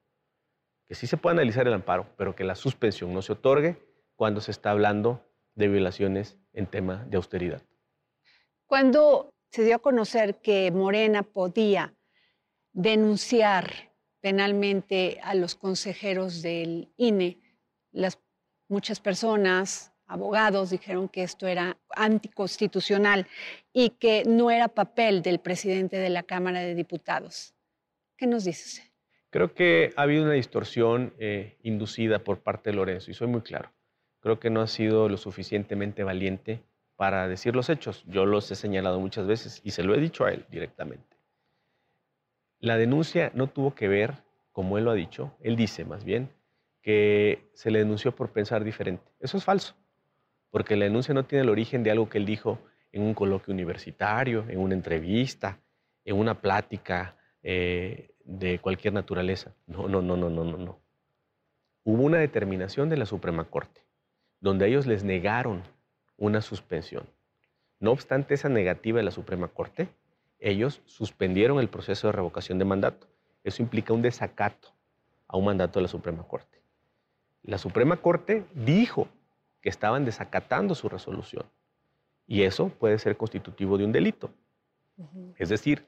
que 0.87 0.95
sí 0.95 1.07
se 1.07 1.17
puede 1.17 1.35
analizar 1.35 1.67
el 1.67 1.75
amparo, 1.75 2.07
pero 2.17 2.37
que 2.37 2.45
la 2.45 2.55
suspensión 2.55 3.13
no 3.13 3.23
se 3.23 3.33
otorgue 3.33 3.77
cuando 4.15 4.41
se 4.41 4.53
está 4.53 4.71
hablando 4.71 5.25
de 5.57 5.69
violaciones 5.69 6.39
en 6.53 6.67
tema 6.67 7.05
de 7.09 7.17
austeridad. 7.17 7.63
Cuando 8.67 9.33
se 9.51 9.65
dio 9.65 9.77
a 9.77 9.81
conocer 9.81 10.37
que 10.37 10.71
Morena 10.71 11.23
podía 11.23 11.95
denunciar 12.73 13.95
penalmente 14.21 15.19
a 15.23 15.35
los 15.35 15.55
consejeros 15.55 16.43
del 16.43 16.93
INE. 16.97 17.39
Las, 17.93 18.19
muchas 18.69 19.01
personas, 19.01 19.93
abogados, 20.07 20.71
dijeron 20.71 21.09
que 21.09 21.23
esto 21.23 21.47
era 21.47 21.79
anticonstitucional 21.91 23.27
y 23.73 23.91
que 23.91 24.25
no 24.27 24.51
era 24.51 24.69
papel 24.69 25.23
del 25.23 25.39
presidente 25.39 25.97
de 25.97 26.11
la 26.11 26.25
Cámara 26.25 26.61
de 26.61 26.75
Diputados. 26.75 27.55
¿Qué 28.19 28.27
nos 28.27 28.45
dices? 28.45 28.83
Creo 29.31 29.55
que 29.55 29.93
ha 29.97 30.03
habido 30.03 30.25
una 30.25 30.33
distorsión 30.33 31.15
eh, 31.19 31.57
inducida 31.63 32.25
por 32.25 32.41
parte 32.41 32.71
de 32.71 32.77
Lorenzo, 32.77 33.11
y 33.11 33.15
soy 33.15 33.29
muy 33.29 33.43
claro. 33.43 33.73
Creo 34.21 34.41
que 34.41 34.51
no 34.51 34.61
ha 34.61 34.67
sido 34.67 35.09
lo 35.09 35.19
suficientemente 35.19 36.03
valiente 36.03 36.65
para 36.97 37.29
decir 37.29 37.55
los 37.55 37.69
hechos. 37.71 38.05
Yo 38.07 38.27
los 38.27 38.51
he 38.51 38.57
señalado 38.57 38.99
muchas 38.99 39.27
veces 39.27 39.61
y 39.63 39.71
se 39.71 39.85
lo 39.85 39.95
he 39.95 40.01
dicho 40.01 40.25
a 40.25 40.33
él 40.33 40.47
directamente. 40.51 41.17
La 42.59 42.77
denuncia 42.77 43.31
no 43.35 43.49
tuvo 43.49 43.75
que 43.75 43.87
ver, 43.87 44.15
como 44.51 44.79
él 44.79 44.85
lo 44.85 44.91
ha 44.91 44.95
dicho, 44.95 45.37
él 45.41 45.57
dice 45.57 45.85
más 45.85 46.05
bien, 46.05 46.31
que 46.81 47.51
se 47.53 47.71
le 47.71 47.81
denunció 47.81 48.15
por 48.15 48.31
pensar 48.31 48.65
diferente. 48.65 49.05
Eso 49.21 49.37
es 49.37 49.45
falso, 49.45 49.75
porque 50.51 50.77
la 50.77 50.85
denuncia 50.85 51.13
no 51.13 51.25
tiene 51.25 51.43
el 51.43 51.51
origen 51.51 51.83
de 51.83 51.91
algo 51.91 52.09
que 52.09 52.19
él 52.19 52.25
dijo 52.25 52.59
en 52.93 53.03
un 53.03 53.13
coloquio 53.13 53.53
universitario, 53.53 54.47
en 54.49 54.59
una 54.59 54.75
entrevista, 54.75 55.59
en 56.05 56.17
una 56.17 56.41
plática 56.41 57.17
eh, 57.43 58.15
de 58.25 58.59
cualquier 58.59 58.95
naturaleza. 58.95 59.53
No, 59.67 59.89
no, 59.89 60.01
no, 60.01 60.17
no, 60.17 60.31
no, 60.31 60.45
no, 60.45 60.57
no. 60.57 60.81
Hubo 61.85 62.03
una 62.03 62.19
determinación 62.19 62.89
de 62.89 62.97
la 62.97 63.07
Suprema 63.07 63.45
Corte, 63.45 63.83
donde 64.41 64.67
ellos 64.67 64.87
les 64.87 65.05
negaron 65.05 65.63
una 66.17 66.41
suspensión. 66.41 67.07
No 67.81 67.93
obstante 67.93 68.35
esa 68.35 68.49
negativa 68.49 68.99
de 68.99 69.05
la 69.05 69.11
Suprema 69.11 69.49
Corte, 69.49 69.89
ellos 70.39 70.83
suspendieron 70.87 71.59
el 71.59 71.69
proceso 71.69 72.09
de 72.09 72.13
revocación 72.13 72.59
de 72.59 72.65
mandato. 72.65 73.07
eso 73.45 73.63
implica 73.63 73.93
un 73.93 74.03
desacato 74.03 74.73
a 75.29 75.37
un 75.37 75.45
mandato 75.45 75.79
de 75.79 75.83
la 75.83 75.89
Suprema 75.89 76.23
Corte. 76.25 76.61
La 77.43 77.59
Suprema 77.59 77.97
Corte 77.99 78.45
dijo 78.55 79.09
que 79.61 79.69
estaban 79.69 80.05
desacatando 80.05 80.75
su 80.75 80.89
resolución 80.89 81.45
y 82.27 82.43
eso 82.43 82.69
puede 82.69 82.99
ser 82.99 83.17
constitutivo 83.17 83.79
de 83.79 83.85
un 83.85 83.93
delito. 83.93 84.31
Es 85.37 85.49
decir, 85.49 85.87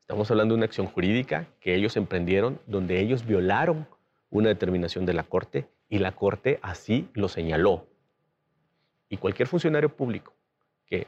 estamos 0.00 0.30
hablando 0.30 0.54
de 0.54 0.58
una 0.58 0.66
acción 0.66 0.86
jurídica 0.86 1.46
que 1.60 1.74
ellos 1.74 1.96
emprendieron 1.96 2.60
donde 2.66 3.00
ellos 3.00 3.24
violaron 3.24 3.86
una 4.30 4.48
determinación 4.48 5.06
de 5.06 5.14
la 5.14 5.22
Corte 5.22 5.68
y 5.88 5.98
la 5.98 6.12
Corte 6.12 6.58
así 6.62 7.08
lo 7.14 7.28
señaló. 7.28 7.86
Y 9.08 9.16
cualquier 9.18 9.48
funcionario 9.48 9.94
público 9.94 10.34
que 10.86 11.06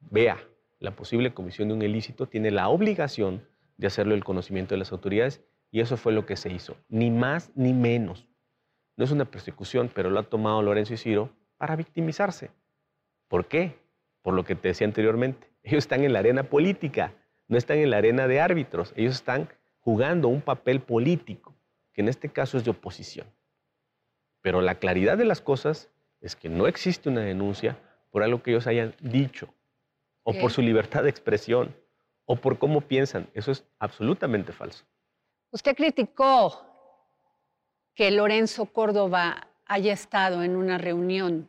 vea 0.00 0.38
la 0.78 0.96
posible 0.96 1.32
comisión 1.32 1.68
de 1.68 1.74
un 1.74 1.82
ilícito 1.82 2.26
tiene 2.26 2.50
la 2.50 2.68
obligación 2.68 3.46
de 3.76 3.86
hacerlo 3.86 4.14
el 4.14 4.24
conocimiento 4.24 4.74
de 4.74 4.78
las 4.78 4.92
autoridades 4.92 5.42
y 5.70 5.80
eso 5.80 5.96
fue 5.96 6.12
lo 6.12 6.26
que 6.26 6.36
se 6.36 6.52
hizo, 6.52 6.76
ni 6.88 7.10
más 7.10 7.50
ni 7.54 7.72
menos. 7.72 8.26
No 8.96 9.04
es 9.04 9.10
una 9.10 9.24
persecución, 9.24 9.90
pero 9.92 10.10
lo 10.10 10.20
ha 10.20 10.24
tomado 10.24 10.60
Lorenzo 10.62 10.94
y 10.94 10.98
Ciro 10.98 11.30
para 11.56 11.76
victimizarse. 11.76 12.50
¿Por 13.28 13.46
qué? 13.46 13.78
Por 14.20 14.34
lo 14.34 14.44
que 14.44 14.54
te 14.54 14.68
decía 14.68 14.86
anteriormente. 14.86 15.50
Ellos 15.62 15.84
están 15.84 16.04
en 16.04 16.12
la 16.12 16.18
arena 16.18 16.44
política, 16.44 17.14
no 17.48 17.56
están 17.56 17.78
en 17.78 17.90
la 17.90 17.98
arena 17.98 18.26
de 18.26 18.40
árbitros. 18.40 18.92
Ellos 18.96 19.14
están 19.14 19.48
jugando 19.78 20.28
un 20.28 20.42
papel 20.42 20.80
político, 20.80 21.54
que 21.92 22.02
en 22.02 22.08
este 22.08 22.28
caso 22.28 22.58
es 22.58 22.64
de 22.64 22.72
oposición. 22.72 23.26
Pero 24.42 24.60
la 24.60 24.74
claridad 24.76 25.16
de 25.16 25.24
las 25.24 25.40
cosas 25.40 25.90
es 26.22 26.36
que 26.36 26.48
no 26.48 26.66
existe 26.66 27.08
una 27.08 27.20
denuncia 27.20 27.76
por 28.10 28.22
algo 28.22 28.42
que 28.42 28.52
ellos 28.52 28.66
hayan 28.66 28.94
dicho, 29.00 29.52
o 30.22 30.32
por 30.32 30.52
su 30.52 30.62
libertad 30.62 31.02
de 31.02 31.10
expresión, 31.10 31.74
o 32.24 32.36
por 32.36 32.58
cómo 32.58 32.80
piensan. 32.80 33.28
Eso 33.34 33.50
es 33.50 33.64
absolutamente 33.78 34.52
falso. 34.52 34.84
Usted 35.50 35.74
criticó 35.74 36.64
que 37.94 38.10
Lorenzo 38.10 38.66
Córdoba 38.66 39.48
haya 39.66 39.92
estado 39.92 40.42
en 40.42 40.56
una 40.56 40.78
reunión, 40.78 41.48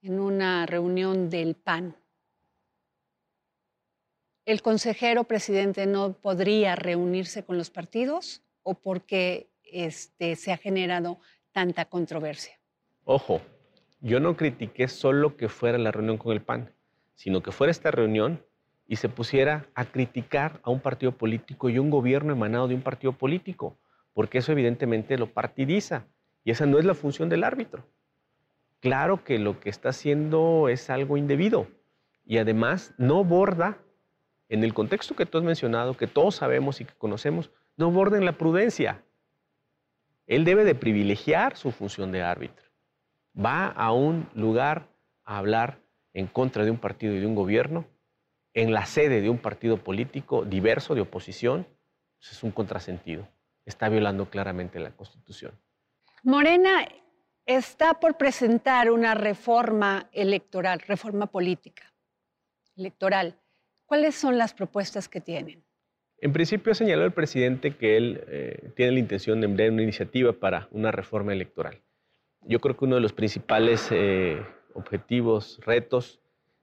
en 0.00 0.18
una 0.18 0.66
reunión 0.66 1.28
del 1.28 1.54
PAN. 1.54 1.96
¿El 4.44 4.62
consejero 4.62 5.24
presidente 5.24 5.86
no 5.86 6.14
podría 6.14 6.74
reunirse 6.74 7.44
con 7.44 7.58
los 7.58 7.70
partidos 7.70 8.42
o 8.62 8.74
porque 8.74 9.50
este, 9.62 10.34
se 10.36 10.52
ha 10.52 10.56
generado 10.56 11.18
tanta 11.52 11.84
controversia? 11.84 12.61
Ojo, 13.04 13.40
yo 14.00 14.20
no 14.20 14.36
critiqué 14.36 14.86
solo 14.86 15.36
que 15.36 15.48
fuera 15.48 15.76
la 15.76 15.90
reunión 15.90 16.18
con 16.18 16.32
el 16.32 16.40
PAN, 16.40 16.72
sino 17.14 17.42
que 17.42 17.50
fuera 17.50 17.72
esta 17.72 17.90
reunión 17.90 18.44
y 18.86 18.96
se 18.96 19.08
pusiera 19.08 19.66
a 19.74 19.86
criticar 19.86 20.60
a 20.62 20.70
un 20.70 20.78
partido 20.78 21.10
político 21.12 21.68
y 21.68 21.78
un 21.78 21.90
gobierno 21.90 22.32
emanado 22.32 22.68
de 22.68 22.76
un 22.76 22.82
partido 22.82 23.12
político, 23.12 23.76
porque 24.14 24.38
eso 24.38 24.52
evidentemente 24.52 25.18
lo 25.18 25.32
partidiza 25.32 26.06
y 26.44 26.52
esa 26.52 26.64
no 26.66 26.78
es 26.78 26.84
la 26.84 26.94
función 26.94 27.28
del 27.28 27.42
árbitro. 27.42 27.84
Claro 28.78 29.24
que 29.24 29.38
lo 29.40 29.58
que 29.58 29.70
está 29.70 29.88
haciendo 29.88 30.68
es 30.68 30.88
algo 30.88 31.16
indebido 31.16 31.66
y 32.24 32.38
además 32.38 32.94
no 32.98 33.24
borda, 33.24 33.78
en 34.48 34.62
el 34.62 34.74
contexto 34.74 35.16
que 35.16 35.26
tú 35.26 35.38
has 35.38 35.44
mencionado, 35.44 35.96
que 35.96 36.06
todos 36.06 36.36
sabemos 36.36 36.80
y 36.80 36.84
que 36.84 36.94
conocemos, 36.94 37.50
no 37.76 37.90
borda 37.90 38.18
en 38.18 38.26
la 38.26 38.38
prudencia. 38.38 39.02
Él 40.28 40.44
debe 40.44 40.62
de 40.62 40.74
privilegiar 40.76 41.56
su 41.56 41.72
función 41.72 42.12
de 42.12 42.22
árbitro. 42.22 42.61
Va 43.34 43.66
a 43.66 43.92
un 43.92 44.28
lugar 44.34 44.88
a 45.24 45.38
hablar 45.38 45.78
en 46.12 46.26
contra 46.26 46.64
de 46.64 46.70
un 46.70 46.78
partido 46.78 47.14
y 47.14 47.20
de 47.20 47.26
un 47.26 47.34
gobierno, 47.34 47.86
en 48.54 48.72
la 48.72 48.84
sede 48.84 49.20
de 49.20 49.30
un 49.30 49.38
partido 49.38 49.78
político 49.78 50.44
diverso 50.44 50.94
de 50.94 51.00
oposición, 51.00 51.66
pues 52.18 52.32
es 52.32 52.42
un 52.42 52.50
contrasentido. 52.50 53.26
Está 53.64 53.88
violando 53.88 54.28
claramente 54.28 54.78
la 54.78 54.90
Constitución. 54.90 55.52
Morena 56.22 56.86
está 57.46 57.94
por 57.94 58.16
presentar 58.16 58.90
una 58.90 59.14
reforma 59.14 60.08
electoral, 60.12 60.80
reforma 60.80 61.26
política 61.26 61.92
electoral. 62.76 63.38
¿Cuáles 63.86 64.14
son 64.14 64.38
las 64.38 64.54
propuestas 64.54 65.08
que 65.08 65.20
tienen? 65.20 65.64
En 66.18 66.32
principio 66.32 66.74
señaló 66.74 67.04
el 67.04 67.12
presidente 67.12 67.76
que 67.76 67.96
él 67.96 68.24
eh, 68.28 68.70
tiene 68.76 68.92
la 68.92 68.98
intención 69.00 69.40
de 69.40 69.46
enviar 69.46 69.70
una 69.70 69.82
iniciativa 69.82 70.32
para 70.32 70.68
una 70.70 70.92
reforma 70.92 71.32
electoral. 71.32 71.82
Yo 72.44 72.60
creo 72.60 72.76
que 72.76 72.84
uno 72.84 72.96
de 72.96 73.00
los 73.00 73.12
principales 73.12 73.88
eh, 73.92 74.44
objetivos, 74.74 75.60
retos, 75.64 76.20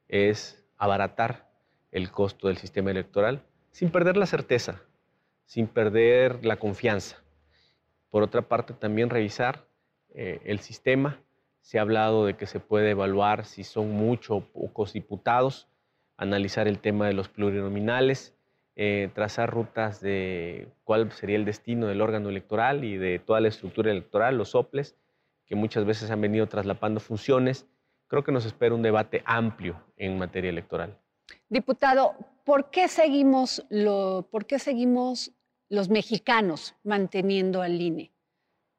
es 0.07 0.65
abaratar 0.77 1.49
el 1.91 2.11
costo 2.11 2.47
del 2.47 2.57
sistema 2.57 2.91
electoral 2.91 3.43
sin 3.71 3.89
perder 3.89 4.17
la 4.17 4.25
certeza, 4.25 4.81
sin 5.45 5.67
perder 5.67 6.45
la 6.45 6.57
confianza. 6.57 7.23
Por 8.09 8.23
otra 8.23 8.41
parte, 8.41 8.73
también 8.73 9.09
revisar 9.09 9.67
eh, 10.13 10.41
el 10.45 10.59
sistema. 10.59 11.21
Se 11.61 11.77
ha 11.77 11.81
hablado 11.81 12.25
de 12.25 12.35
que 12.35 12.47
se 12.47 12.59
puede 12.59 12.91
evaluar 12.91 13.45
si 13.45 13.63
son 13.63 13.91
muchos 13.91 14.37
o 14.37 14.41
pocos 14.41 14.93
diputados, 14.93 15.67
analizar 16.17 16.67
el 16.67 16.79
tema 16.79 17.07
de 17.07 17.13
los 17.13 17.29
plurinominales, 17.29 18.35
eh, 18.75 19.09
trazar 19.13 19.49
rutas 19.51 20.01
de 20.01 20.67
cuál 20.83 21.11
sería 21.11 21.35
el 21.35 21.45
destino 21.45 21.87
del 21.87 22.01
órgano 22.01 22.29
electoral 22.29 22.83
y 22.83 22.97
de 22.97 23.19
toda 23.19 23.39
la 23.39 23.47
estructura 23.47 23.91
electoral, 23.91 24.37
los 24.37 24.49
soples, 24.49 24.95
que 25.49 25.55
muchas 25.55 25.83
veces 25.83 26.12
han 26.12 26.21
venido 26.21 26.47
traslapando 26.47 26.99
funciones. 26.99 27.65
Creo 28.07 28.23
que 28.23 28.31
nos 28.31 28.45
espera 28.45 28.75
un 28.75 28.83
debate 28.83 29.23
amplio 29.25 29.83
en 29.97 30.17
materia 30.17 30.49
electoral. 30.49 30.97
Diputado, 31.49 32.15
¿por 32.45 32.69
qué 32.69 32.88
seguimos, 32.88 33.65
lo, 33.69 34.27
por 34.31 34.45
qué 34.45 34.59
seguimos 34.59 35.31
los 35.67 35.89
mexicanos 35.89 36.75
manteniendo 36.83 37.62
al 37.62 37.81
INE? 37.81 38.12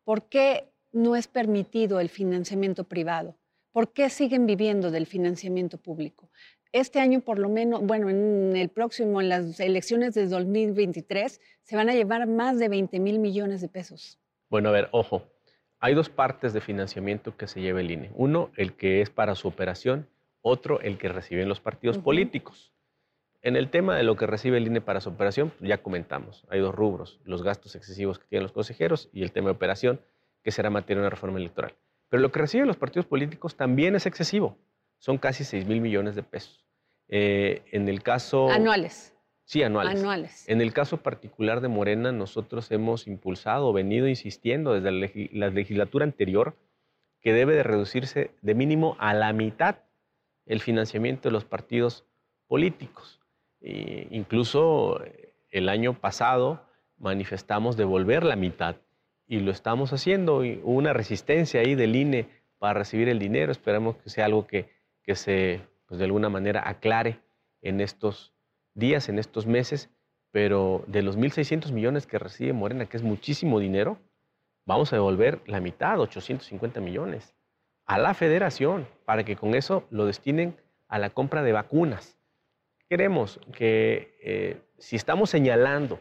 ¿Por 0.04 0.28
qué 0.28 0.72
no 0.92 1.16
es 1.16 1.28
permitido 1.28 2.00
el 2.00 2.09
financiamiento 2.09 2.85
privado? 2.85 3.37
¿Por 3.72 3.92
qué 3.92 4.09
siguen 4.09 4.46
viviendo 4.46 4.90
del 4.90 5.06
financiamiento 5.06 5.76
público? 5.76 6.30
este 6.72 7.00
año 7.00 7.20
por 7.20 7.38
lo 7.38 7.48
menos, 7.48 7.83
bueno, 7.83 8.11
en 8.11 8.56
el 8.56 8.68
próximo, 8.68 9.20
en 9.20 9.28
las 9.28 9.59
elecciones 9.61 10.14
de 10.14 10.28
2023, 10.28 11.40
se 11.62 11.76
van 11.76 11.88
a 11.88 11.94
llevar 11.94 12.26
más 12.26 12.59
de 12.59 12.68
20 12.68 13.00
mil 13.00 13.18
millones 13.18 13.61
de 13.61 13.68
pesos. 13.68 14.18
Bueno, 14.48 14.68
a 14.68 14.72
ver, 14.72 14.88
ojo, 14.92 15.22
hay 15.81 15.95
dos 15.95 16.09
partes 16.09 16.53
de 16.53 16.61
financiamiento 16.61 17.37
que 17.37 17.47
se 17.47 17.61
lleva 17.61 17.81
el 17.81 17.90
INE. 17.90 18.11
Uno, 18.14 18.51
el 18.57 18.75
que 18.75 19.01
es 19.01 19.11
para 19.11 19.35
su 19.35 19.49
operación, 19.49 20.07
otro, 20.43 20.81
el 20.81 20.99
que 20.99 21.09
reciben 21.09 21.49
los 21.49 21.61
partidos 21.61 21.99
políticos. 21.99 22.73
En 23.43 23.57
el 23.57 23.71
tema 23.71 23.97
de 23.97 24.03
lo 24.03 24.16
que 24.16 24.27
recibe 24.27 24.59
el 24.59 24.66
INE 24.66 24.83
para 24.83 25.01
su 25.01 25.09
operación, 25.09 25.53
ya 25.61 25.83
comentamos, 25.83 26.45
hay 26.51 26.61
dos 26.61 26.75
rubros, 26.75 27.21
los 27.25 27.43
gastos 27.43 27.75
excesivos 27.75 28.19
que 28.19 28.27
tienen 28.27 28.43
los 28.43 28.53
consejeros 28.53 29.09
y 29.12 29.23
el 29.23 29.33
tema 29.33 29.47
de 29.47 29.53
operación, 29.53 30.01
que 30.43 30.51
será 30.51 30.69
materia 30.71 30.97
de 30.97 31.07
una 31.07 31.11
reforma 31.11 31.38
electoral. 31.38 31.75
Pero 32.11 32.23
lo 32.23 32.31
que 32.31 32.40
reciben 32.40 32.66
los 32.66 32.77
partidos 32.77 33.07
políticos 33.07 33.57
también 33.57 33.97
es 33.97 34.05
excesivo 34.05 34.59
son 35.01 35.19
casi 35.19 35.45
6 35.45 35.66
mil 35.66 35.81
millones 35.81 36.14
de 36.14 36.23
pesos. 36.23 36.64
Eh, 37.09 37.62
en 37.73 37.88
el 37.88 38.03
caso... 38.03 38.51
Anuales. 38.51 39.16
Sí, 39.50 39.64
anuales. 39.64 39.98
Anuales. 39.98 40.48
En 40.48 40.60
el 40.60 40.72
caso 40.72 40.98
particular 40.98 41.60
de 41.60 41.66
Morena, 41.66 42.12
nosotros 42.12 42.70
hemos 42.70 43.08
impulsado, 43.08 43.72
venido 43.72 44.06
insistiendo 44.06 44.78
desde 44.78 44.92
la, 45.32 45.48
legislatura 45.50 46.04
anterior 46.04 46.54
que 47.20 47.32
debe 47.32 47.56
de 47.56 47.64
reducirse 47.64 48.30
de 48.42 48.54
mínimo 48.54 48.96
a 49.00 49.12
la 49.12 49.32
mitad 49.32 49.78
el 50.46 50.60
financiamiento 50.60 51.28
de 51.28 51.32
los 51.32 51.44
partidos 51.44 52.04
políticos. 52.46 53.20
E 53.60 54.06
incluso 54.12 55.02
eh, 55.04 55.34
el 55.50 55.68
año 55.68 55.94
pasado 55.94 56.64
manifestamos 56.96 57.76
devolver 57.76 58.22
la 58.22 58.36
mitad 58.36 58.76
y 59.26 59.40
lo 59.40 59.50
estamos 59.50 59.92
haciendo. 59.92 60.44
Y 60.44 60.60
hubo 60.62 60.74
una 60.74 60.92
resistencia 60.92 61.60
ahí 61.60 61.74
del 61.74 61.96
INE 61.96 62.28
para 62.60 62.74
recibir 62.74 63.08
el 63.08 63.18
dinero. 63.18 63.50
Esperamos 63.50 63.96
que 63.96 64.10
sea 64.10 64.26
algo 64.26 64.46
que 64.46 64.68
que 65.02 65.16
se, 65.16 65.60
pues 65.86 65.98
de 65.98 66.04
alguna 66.04 66.28
manera, 66.28 66.68
aclare 66.68 67.18
en 67.62 67.80
estos 67.80 68.32
días, 68.74 69.09
en 69.09 69.18
estos 69.18 69.46
meses, 69.46 69.90
pero 70.30 70.85
de 70.87 71.02
los 71.02 71.18
1.600 71.18 71.72
millones 71.72 72.06
que 72.06 72.18
recibe 72.18 72.52
Morena, 72.52 72.87
que 72.87 72.96
es 72.96 73.02
muchísimo 73.02 73.59
dinero, 73.59 73.98
vamos 74.66 74.92
a 74.92 74.96
devolver 74.96 75.40
la 75.46 75.61
mitad, 75.61 75.98
850 76.00 76.80
millones, 76.80 77.35
a 77.87 77.98
la 77.98 78.14
federación, 78.14 78.87
para 79.04 79.24
que 79.24 79.37
con 79.37 79.54
eso 79.54 79.85
lo 79.90 80.06
destinen 80.06 80.56
a 80.88 80.98
la 80.98 81.11
compra 81.11 81.42
de 81.42 81.52
vacunas. 81.52 82.16
Queremos 82.88 83.40
que 83.52 84.16
eh, 84.22 84.61
si 84.78 84.96
estamos 84.96 85.30
señalando 85.30 86.00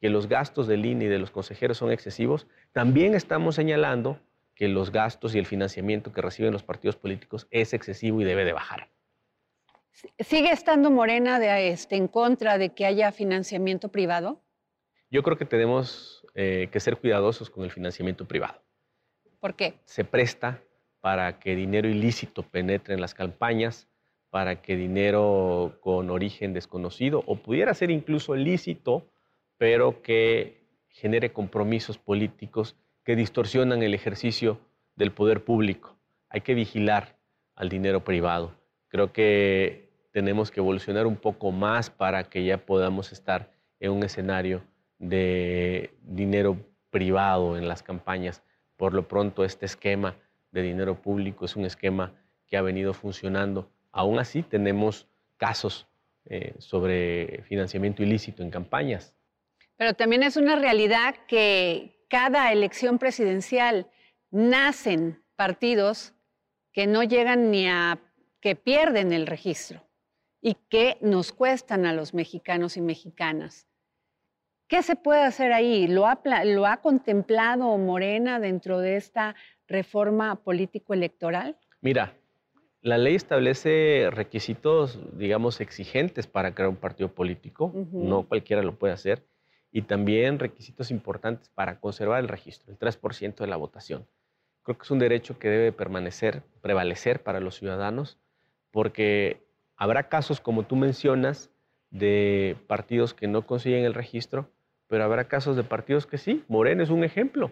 que 0.00 0.10
los 0.10 0.28
gastos 0.28 0.66
del 0.66 0.84
INE 0.84 1.06
y 1.06 1.08
de 1.08 1.18
los 1.18 1.30
consejeros 1.30 1.78
son 1.78 1.90
excesivos, 1.90 2.46
también 2.72 3.14
estamos 3.14 3.54
señalando 3.54 4.18
que 4.54 4.68
los 4.68 4.90
gastos 4.90 5.34
y 5.34 5.38
el 5.38 5.46
financiamiento 5.46 6.12
que 6.12 6.22
reciben 6.22 6.52
los 6.52 6.62
partidos 6.62 6.96
políticos 6.96 7.46
es 7.50 7.74
excesivo 7.74 8.20
y 8.20 8.24
debe 8.24 8.44
de 8.44 8.52
bajar. 8.52 8.88
¿Sigue 10.18 10.50
estando 10.50 10.90
Morena 10.90 11.38
de, 11.38 11.70
este, 11.70 11.96
en 11.96 12.08
contra 12.08 12.58
de 12.58 12.70
que 12.70 12.86
haya 12.86 13.12
financiamiento 13.12 13.88
privado? 13.88 14.42
Yo 15.10 15.22
creo 15.22 15.38
que 15.38 15.44
tenemos 15.44 16.26
eh, 16.34 16.68
que 16.70 16.80
ser 16.80 16.96
cuidadosos 16.98 17.50
con 17.50 17.64
el 17.64 17.70
financiamiento 17.70 18.26
privado. 18.26 18.60
¿Por 19.40 19.54
qué? 19.54 19.74
Se 19.84 20.04
presta 20.04 20.62
para 21.00 21.38
que 21.38 21.54
dinero 21.54 21.88
ilícito 21.88 22.42
penetre 22.42 22.94
en 22.94 23.00
las 23.00 23.14
campañas, 23.14 23.88
para 24.30 24.60
que 24.60 24.76
dinero 24.76 25.78
con 25.80 26.10
origen 26.10 26.52
desconocido 26.52 27.22
o 27.26 27.36
pudiera 27.36 27.72
ser 27.74 27.90
incluso 27.90 28.34
lícito 28.34 29.08
pero 29.58 30.02
que 30.02 30.66
genere 30.88 31.32
compromisos 31.32 31.98
políticos 31.98 32.76
que 33.04 33.16
distorsionan 33.16 33.82
el 33.82 33.94
ejercicio 33.94 34.60
del 34.96 35.12
poder 35.12 35.44
público. 35.44 35.96
Hay 36.28 36.40
que 36.40 36.54
vigilar 36.54 37.16
al 37.54 37.68
dinero 37.68 38.04
privado. 38.04 38.54
Creo 38.88 39.12
que 39.12 39.85
tenemos 40.16 40.50
que 40.50 40.60
evolucionar 40.60 41.06
un 41.06 41.16
poco 41.16 41.52
más 41.52 41.90
para 41.90 42.24
que 42.24 42.42
ya 42.42 42.56
podamos 42.56 43.12
estar 43.12 43.50
en 43.80 43.92
un 43.92 44.02
escenario 44.02 44.62
de 44.98 45.90
dinero 46.04 46.56
privado 46.88 47.58
en 47.58 47.68
las 47.68 47.82
campañas. 47.82 48.42
Por 48.78 48.94
lo 48.94 49.06
pronto, 49.08 49.44
este 49.44 49.66
esquema 49.66 50.16
de 50.52 50.62
dinero 50.62 51.02
público 51.02 51.44
es 51.44 51.54
un 51.54 51.66
esquema 51.66 52.14
que 52.46 52.56
ha 52.56 52.62
venido 52.62 52.94
funcionando. 52.94 53.68
Aún 53.92 54.18
así, 54.18 54.42
tenemos 54.42 55.06
casos 55.36 55.86
eh, 56.24 56.54
sobre 56.60 57.42
financiamiento 57.42 58.02
ilícito 58.02 58.42
en 58.42 58.48
campañas. 58.48 59.12
Pero 59.76 59.92
también 59.92 60.22
es 60.22 60.38
una 60.38 60.56
realidad 60.56 61.14
que 61.28 62.06
cada 62.08 62.50
elección 62.52 62.98
presidencial 62.98 63.86
nacen 64.30 65.22
partidos 65.36 66.14
que 66.72 66.86
no 66.86 67.02
llegan 67.02 67.50
ni 67.50 67.68
a 67.68 67.98
que 68.40 68.56
pierden 68.56 69.12
el 69.12 69.26
registro 69.26 69.85
y 70.46 70.54
que 70.68 70.96
nos 71.00 71.32
cuestan 71.32 71.86
a 71.86 71.92
los 71.92 72.14
mexicanos 72.14 72.76
y 72.76 72.80
mexicanas. 72.80 73.66
¿Qué 74.68 74.80
se 74.84 74.94
puede 74.94 75.24
hacer 75.24 75.52
ahí? 75.52 75.88
¿Lo 75.88 76.06
ha, 76.06 76.20
lo 76.44 76.66
ha 76.66 76.76
contemplado 76.76 77.76
Morena 77.78 78.38
dentro 78.38 78.78
de 78.78 78.94
esta 78.94 79.34
reforma 79.66 80.36
político-electoral? 80.36 81.58
Mira, 81.80 82.14
la 82.80 82.96
ley 82.96 83.16
establece 83.16 84.08
requisitos, 84.12 85.00
digamos, 85.18 85.60
exigentes 85.60 86.28
para 86.28 86.54
crear 86.54 86.68
un 86.70 86.76
partido 86.76 87.12
político, 87.12 87.72
no 87.90 88.28
cualquiera 88.28 88.62
lo 88.62 88.78
puede 88.78 88.94
hacer, 88.94 89.26
y 89.72 89.82
también 89.82 90.38
requisitos 90.38 90.92
importantes 90.92 91.48
para 91.48 91.80
conservar 91.80 92.20
el 92.20 92.28
registro, 92.28 92.70
el 92.70 92.78
3% 92.78 93.34
de 93.34 93.46
la 93.48 93.56
votación. 93.56 94.06
Creo 94.62 94.78
que 94.78 94.84
es 94.84 94.90
un 94.92 95.00
derecho 95.00 95.40
que 95.40 95.48
debe 95.48 95.72
permanecer, 95.72 96.44
prevalecer 96.60 97.24
para 97.24 97.40
los 97.40 97.56
ciudadanos, 97.56 98.20
porque 98.70 99.45
habrá 99.76 100.08
casos, 100.08 100.40
como 100.40 100.64
tú 100.64 100.76
mencionas, 100.76 101.50
de 101.90 102.56
partidos 102.66 103.14
que 103.14 103.28
no 103.28 103.46
consiguen 103.46 103.84
el 103.84 103.94
registro, 103.94 104.50
pero 104.88 105.04
habrá 105.04 105.28
casos 105.28 105.56
de 105.56 105.64
partidos 105.64 106.06
que 106.06 106.18
sí. 106.18 106.44
Morena 106.48 106.82
es 106.82 106.90
un 106.90 107.04
ejemplo. 107.04 107.50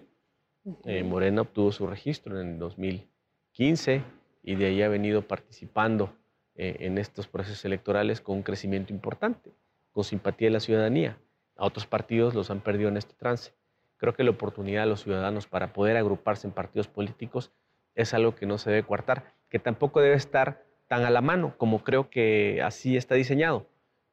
Eh, 0.84 1.02
Morena 1.02 1.42
obtuvo 1.42 1.72
su 1.72 1.86
registro 1.86 2.40
en 2.40 2.52
el 2.52 2.58
2015 2.58 4.02
y 4.42 4.54
de 4.54 4.66
ahí 4.66 4.82
ha 4.82 4.88
venido 4.88 5.22
participando 5.22 6.14
eh, 6.54 6.76
en 6.80 6.98
estos 6.98 7.26
procesos 7.26 7.64
electorales 7.64 8.20
con 8.20 8.36
un 8.36 8.42
crecimiento 8.42 8.92
importante, 8.92 9.52
con 9.92 10.04
simpatía 10.04 10.48
de 10.48 10.52
la 10.52 10.60
ciudadanía. 10.60 11.18
A 11.56 11.66
otros 11.66 11.86
partidos 11.86 12.34
los 12.34 12.50
han 12.50 12.60
perdido 12.60 12.88
en 12.88 12.96
este 12.96 13.14
trance. 13.14 13.52
Creo 13.96 14.14
que 14.14 14.24
la 14.24 14.30
oportunidad 14.30 14.82
de 14.82 14.88
los 14.88 15.02
ciudadanos 15.02 15.46
para 15.46 15.72
poder 15.72 15.96
agruparse 15.96 16.46
en 16.46 16.52
partidos 16.52 16.88
políticos 16.88 17.52
es 17.94 18.12
algo 18.12 18.34
que 18.34 18.46
no 18.46 18.58
se 18.58 18.70
debe 18.70 18.82
coartar, 18.82 19.34
que 19.48 19.58
tampoco 19.58 20.00
debe 20.00 20.16
estar 20.16 20.64
tan 20.88 21.04
a 21.04 21.10
la 21.10 21.20
mano 21.20 21.54
como 21.56 21.82
creo 21.82 22.10
que 22.10 22.62
así 22.62 22.96
está 22.96 23.14
diseñado, 23.14 23.68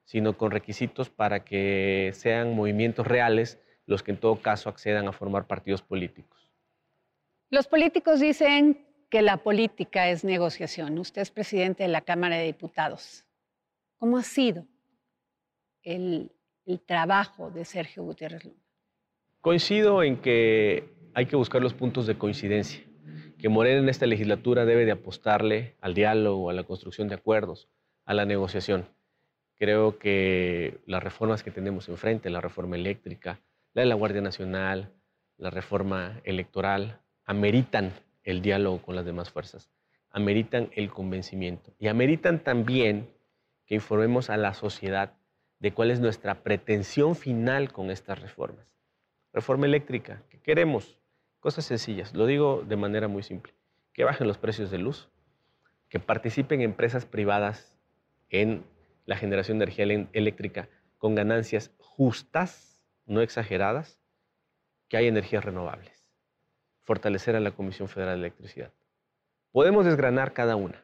sino 0.06 0.38
con 0.38 0.52
requisitos 0.52 1.10
para 1.10 1.44
que 1.44 2.12
sean 2.14 2.56
movimientos 2.56 3.08
reales 3.08 3.60
los 3.86 4.04
que 4.04 4.12
en 4.12 4.18
todo 4.18 4.42
caso 4.42 4.70
accedan 4.70 5.08
a 5.08 5.12
formar 5.12 5.48
partidos 5.48 5.82
políticos. 5.82 6.50
Los 7.50 7.68
políticos 7.68 8.20
dicen 8.20 8.86
que 9.10 9.22
la 9.22 9.38
política 9.38 10.10
es 10.10 10.24
negociación. 10.24 10.98
Usted 10.98 11.22
es 11.22 11.32
presidente 11.32 11.84
de 11.84 11.90
la 11.90 12.02
Cámara 12.02 12.38
de 12.38 12.46
Diputados. 12.46 13.26
¿Cómo 13.98 14.18
ha 14.18 14.24
sido 14.24 14.66
el, 15.84 16.32
trabajo 16.86 17.52
de 17.52 17.66
Sergio 17.66 18.04
Gutiérrez 18.04 18.46
Luna? 18.46 18.64
Coincido 19.42 20.02
en 20.02 20.22
que 20.22 20.90
hay 21.14 21.26
que 21.26 21.36
buscar 21.36 21.62
los 21.62 21.74
puntos 21.74 22.08
de 22.08 22.18
coincidencia, 22.18 22.82
que 23.42 23.50
Morena 23.50 23.80
en 23.80 23.90
esta 23.90 24.06
legislatura 24.06 24.66
debe 24.66 24.86
de 24.86 24.92
apostarle 24.92 25.76
al 25.82 25.96
diálogo, 25.96 26.52
a 26.52 26.54
la 26.54 26.64
construcción 26.64 27.08
de 27.08 27.16
acuerdos, 27.16 27.68
a 28.06 28.14
la 28.14 28.26
negociación. 28.26 28.86
Creo 29.56 29.98
que 29.98 30.78
las 30.86 31.02
reformas 31.02 31.42
que 31.42 31.50
tenemos 31.50 31.90
enfrente, 31.90 32.30
la 32.30 32.40
reforma 32.40 32.76
eléctrica, 32.76 33.42
la 33.74 33.82
de 33.82 33.88
la 33.88 33.96
Guardia 33.96 34.22
Nacional, 34.22 34.92
la 35.38 35.50
reforma 35.50 36.22
electoral, 36.24 37.00
ameritan 37.26 37.92
el 38.24 38.44
diálogo 38.44 38.84
con 38.84 38.96
las 38.96 39.06
demás 39.06 39.32
fuerzas, 39.32 39.72
ameritan 40.12 40.70
el 40.76 40.92
convencimiento 40.92 41.74
y 41.80 41.88
ameritan 41.88 42.44
también 42.44 43.10
que 43.66 43.76
informemos 43.76 44.30
a 44.30 44.38
la 44.38 44.54
sociedad 44.54 45.14
de 45.58 45.74
cuál 45.74 45.90
es 45.90 46.00
nuestra 46.00 46.44
pretensión 46.44 47.16
final 47.16 47.72
con 47.72 47.90
estas 47.90 48.22
reformas. 48.22 48.68
Reforma 49.34 49.66
eléctrica, 49.66 50.22
¿qué 50.30 50.40
queremos? 50.40 51.01
Cosas 51.42 51.66
sencillas, 51.66 52.14
lo 52.14 52.26
digo 52.26 52.64
de 52.66 52.78
manera 52.78 53.10
muy 53.10 53.24
simple, 53.24 53.54
que 53.92 54.06
bajen 54.06 54.28
los 54.28 54.38
precios 54.38 54.72
de 54.72 54.78
luz, 54.78 55.10
que 55.90 56.00
participen 56.00 56.62
empresas 56.62 57.06
privadas 57.06 57.78
en 58.30 58.64
la 59.06 59.18
generación 59.18 59.60
de 59.60 59.66
energía 59.66 60.08
eléctrica 60.14 60.70
con 60.98 61.16
ganancias 61.16 61.72
justas, 61.80 62.88
no 63.06 63.20
exageradas, 63.20 64.00
que 64.88 64.96
hay 64.96 65.08
energías 65.08 65.44
renovables 65.44 66.02
fortalecer 66.84 67.36
a 67.36 67.40
la 67.40 67.52
Comisión 67.52 67.88
Federal 67.88 68.16
de 68.16 68.28
Electricidad. 68.28 68.72
Podemos 69.52 69.86
desgranar 69.86 70.34
cada 70.34 70.56
una. 70.56 70.84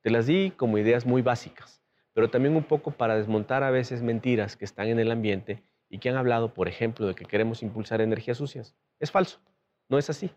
Te 0.00 0.10
las 0.10 0.26
di 0.26 0.50
como 0.50 0.78
ideas 0.78 1.06
muy 1.06 1.22
básicas, 1.22 1.80
pero 2.12 2.28
también 2.28 2.56
un 2.56 2.64
poco 2.64 2.90
para 2.90 3.16
desmontar 3.16 3.62
a 3.62 3.70
veces 3.70 4.02
mentiras 4.02 4.56
que 4.56 4.64
están 4.64 4.88
en 4.88 4.98
el 4.98 5.10
ambiente 5.10 5.62
y 5.88 5.98
que 5.98 6.08
han 6.08 6.16
hablado, 6.16 6.52
por 6.54 6.68
ejemplo, 6.68 7.06
de 7.06 7.14
que 7.14 7.24
queremos 7.24 7.62
impulsar 7.62 8.00
energías 8.00 8.38
sucias. 8.38 8.74
Es 8.98 9.10
falso, 9.10 9.40
no 9.88 9.98
es 9.98 10.10
así. 10.10 10.30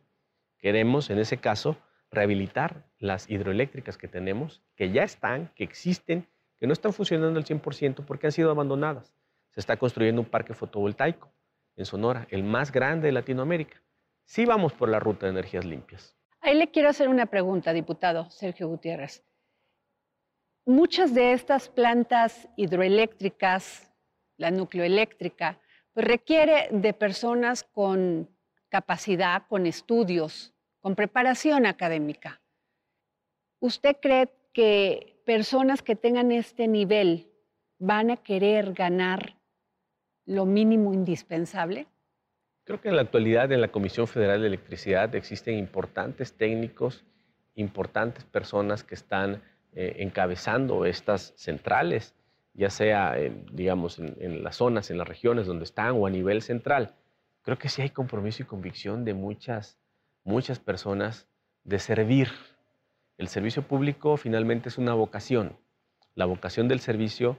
Queremos, 0.57 1.09
en 1.09 1.19
ese 1.19 1.37
caso, 1.37 1.77
rehabilitar 2.11 2.85
las 2.99 3.29
hidroeléctricas 3.29 3.97
que 3.97 4.07
tenemos, 4.07 4.61
que 4.75 4.91
ya 4.91 5.03
están, 5.03 5.51
que 5.55 5.63
existen, 5.63 6.27
que 6.59 6.67
no 6.67 6.73
están 6.73 6.93
funcionando 6.93 7.37
al 7.37 7.45
100% 7.45 8.05
porque 8.05 8.27
han 8.27 8.31
sido 8.31 8.51
abandonadas. 8.51 9.13
Se 9.51 9.59
está 9.59 9.77
construyendo 9.77 10.21
un 10.21 10.27
parque 10.27 10.53
fotovoltaico 10.53 11.31
en 11.75 11.85
Sonora, 11.85 12.27
el 12.31 12.43
más 12.43 12.71
grande 12.71 13.07
de 13.07 13.11
Latinoamérica 13.11 13.81
sí 14.27 14.45
vamos 14.45 14.73
por 14.73 14.89
la 14.89 14.99
ruta 14.99 15.25
de 15.25 15.31
energías 15.31 15.65
limpias. 15.65 16.15
Ahí 16.41 16.55
le 16.55 16.69
quiero 16.69 16.89
hacer 16.89 17.09
una 17.09 17.25
pregunta, 17.25 17.73
diputado 17.73 18.29
Sergio 18.29 18.67
Gutiérrez. 18.67 19.23
Muchas 20.65 21.15
de 21.15 21.31
estas 21.31 21.69
plantas 21.69 22.47
hidroeléctricas, 22.57 23.91
la 24.35 24.51
nucleoeléctrica, 24.51 25.59
pues 25.93 26.05
requiere 26.05 26.67
de 26.71 26.93
personas 26.93 27.63
con 27.63 28.29
capacidad, 28.69 29.43
con 29.47 29.65
estudios, 29.65 30.53
con 30.79 30.95
preparación 30.95 31.65
académica. 31.65 32.41
¿Usted 33.59 33.97
cree 34.01 34.29
que 34.53 35.21
personas 35.25 35.81
que 35.81 35.95
tengan 35.95 36.31
este 36.31 36.67
nivel 36.67 37.27
van 37.79 38.11
a 38.11 38.17
querer 38.17 38.73
ganar 38.73 39.35
lo 40.25 40.45
mínimo 40.45 40.93
indispensable? 40.93 41.87
Creo 42.63 42.81
que 42.81 42.89
en 42.89 42.97
la 42.97 43.01
actualidad 43.01 43.51
en 43.51 43.61
la 43.61 43.69
Comisión 43.69 44.07
Federal 44.07 44.41
de 44.41 44.47
Electricidad 44.47 45.15
existen 45.15 45.57
importantes 45.57 46.33
técnicos, 46.33 47.05
importantes 47.55 48.25
personas 48.25 48.83
que 48.83 48.95
están 48.95 49.41
eh, 49.73 49.95
encabezando 49.99 50.85
estas 50.85 51.33
centrales, 51.37 52.13
ya 52.53 52.69
sea, 52.69 53.15
digamos, 53.51 53.99
en, 53.99 54.43
las 54.43 54.55
zonas, 54.55 54.89
en 54.89 54.97
las 54.97 55.07
regiones 55.07 55.45
donde 55.45 55.63
están 55.63 55.91
o 55.91 56.07
a 56.07 56.09
nivel 56.09 56.41
central. 56.41 56.95
Creo 57.47 57.57
que 57.57 57.69
sí 57.69 57.81
hay 57.81 57.91
compromiso 57.91 58.43
y 58.43 58.45
convicción 58.45 59.05
de 59.05 59.13
muchas, 59.13 59.77
muchas 60.25 60.59
personas 60.59 61.29
de 61.63 61.79
servir. 61.79 62.27
El 63.17 63.29
servicio 63.29 63.61
público 63.61 64.17
finalmente 64.17 64.67
es 64.67 64.77
una 64.77 64.93
vocación. 64.93 65.55
La 66.13 66.25
vocación 66.25 66.67
del 66.67 66.81
servicio 66.81 67.37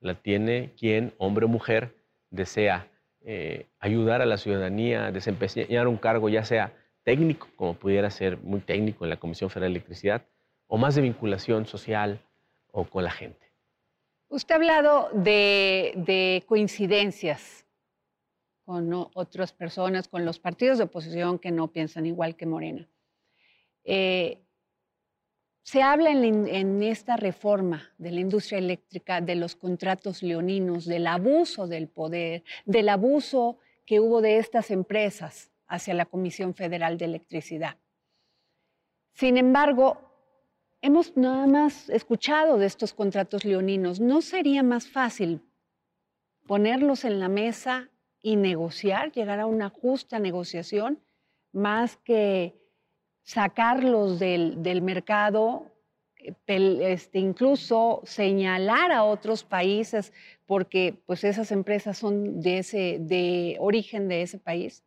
la 0.00 0.14
tiene 0.14 0.72
quien, 0.78 1.12
hombre 1.18 1.44
o 1.44 1.48
mujer, 1.48 1.94
desea 2.30 2.88
eh, 3.20 3.66
ayudar 3.80 4.22
a 4.22 4.24
la 4.24 4.38
ciudadanía 4.38 5.08
a 5.08 5.12
desempeñar 5.12 5.88
un 5.88 5.98
cargo, 5.98 6.30
ya 6.30 6.46
sea 6.46 6.72
técnico, 7.04 7.46
como 7.54 7.74
pudiera 7.74 8.10
ser 8.10 8.38
muy 8.38 8.60
técnico 8.60 9.04
en 9.04 9.10
la 9.10 9.18
Comisión 9.18 9.50
Federal 9.50 9.74
de 9.74 9.80
Electricidad, 9.80 10.22
o 10.68 10.78
más 10.78 10.94
de 10.94 11.02
vinculación 11.02 11.66
social 11.66 12.22
o 12.72 12.84
con 12.84 13.04
la 13.04 13.10
gente. 13.10 13.52
Usted 14.30 14.54
ha 14.54 14.56
hablado 14.56 15.10
de, 15.12 16.42
coincidencias 16.48 17.66
con 18.70 18.92
otras 19.14 19.52
personas, 19.52 20.06
con 20.06 20.24
los 20.24 20.38
partidos 20.38 20.78
de 20.78 20.84
oposición 20.84 21.40
que 21.40 21.50
no 21.50 21.72
piensan 21.72 22.06
igual 22.06 22.36
que 22.36 22.46
Morena. 22.46 22.88
Eh, 23.82 24.44
se 25.64 25.82
habla 25.82 26.12
en, 26.12 26.80
esta 26.84 27.16
reforma 27.16 27.92
de 27.98 28.12
la 28.12 28.20
industria 28.20 28.60
eléctrica 28.60 29.20
de 29.20 29.34
los 29.34 29.56
contratos 29.56 30.22
leoninos, 30.22 30.84
del 30.84 31.08
abuso 31.08 31.66
del 31.66 31.88
poder, 31.88 32.44
del 32.64 32.90
abuso 32.90 33.58
que 33.84 33.98
hubo 33.98 34.20
de 34.20 34.38
estas 34.38 34.70
empresas 34.70 35.50
hacia 35.66 35.92
la 35.92 36.06
Comisión 36.06 36.54
Federal 36.54 36.96
de 36.96 37.06
Electricidad. 37.06 37.76
Sin 39.14 39.36
embargo, 39.36 39.98
hemos 40.80 41.16
nada 41.16 41.48
más 41.48 41.90
escuchado 41.90 42.56
de 42.56 42.66
estos 42.66 42.94
contratos 42.94 43.44
leoninos. 43.44 43.98
¿No 43.98 44.22
sería 44.22 44.62
más 44.62 44.86
fácil 44.86 45.42
ponerlos 46.46 47.04
en 47.04 47.18
la 47.18 47.28
mesa 47.28 47.89
y 48.22 48.36
negociar, 48.36 49.12
llegar 49.12 49.40
a 49.40 49.46
una 49.46 49.70
justa 49.70 50.18
negociación, 50.18 51.00
más 51.52 51.96
que 51.96 52.54
sacarlos 53.22 54.18
del, 54.18 54.62
del 54.62 54.82
mercado, 54.82 55.70
eh, 56.22 56.92
este, 56.92 57.18
incluso 57.18 58.02
señalar 58.04 58.92
a 58.92 59.04
otros 59.04 59.44
países 59.44 60.12
porque 60.46 60.94
pues 61.06 61.24
esas 61.24 61.50
empresas 61.52 61.98
son 61.98 62.40
de, 62.40 62.58
ese, 62.58 62.98
de 63.00 63.56
origen 63.60 64.08
de 64.08 64.22
ese 64.22 64.38
país? 64.38 64.84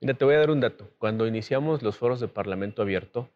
Mira, 0.00 0.14
te 0.14 0.24
voy 0.24 0.34
a 0.34 0.38
dar 0.38 0.50
un 0.50 0.60
dato. 0.60 0.90
Cuando 0.98 1.26
iniciamos 1.26 1.82
los 1.82 1.96
foros 1.96 2.20
de 2.20 2.28
Parlamento 2.28 2.82
Abierto, 2.82 3.30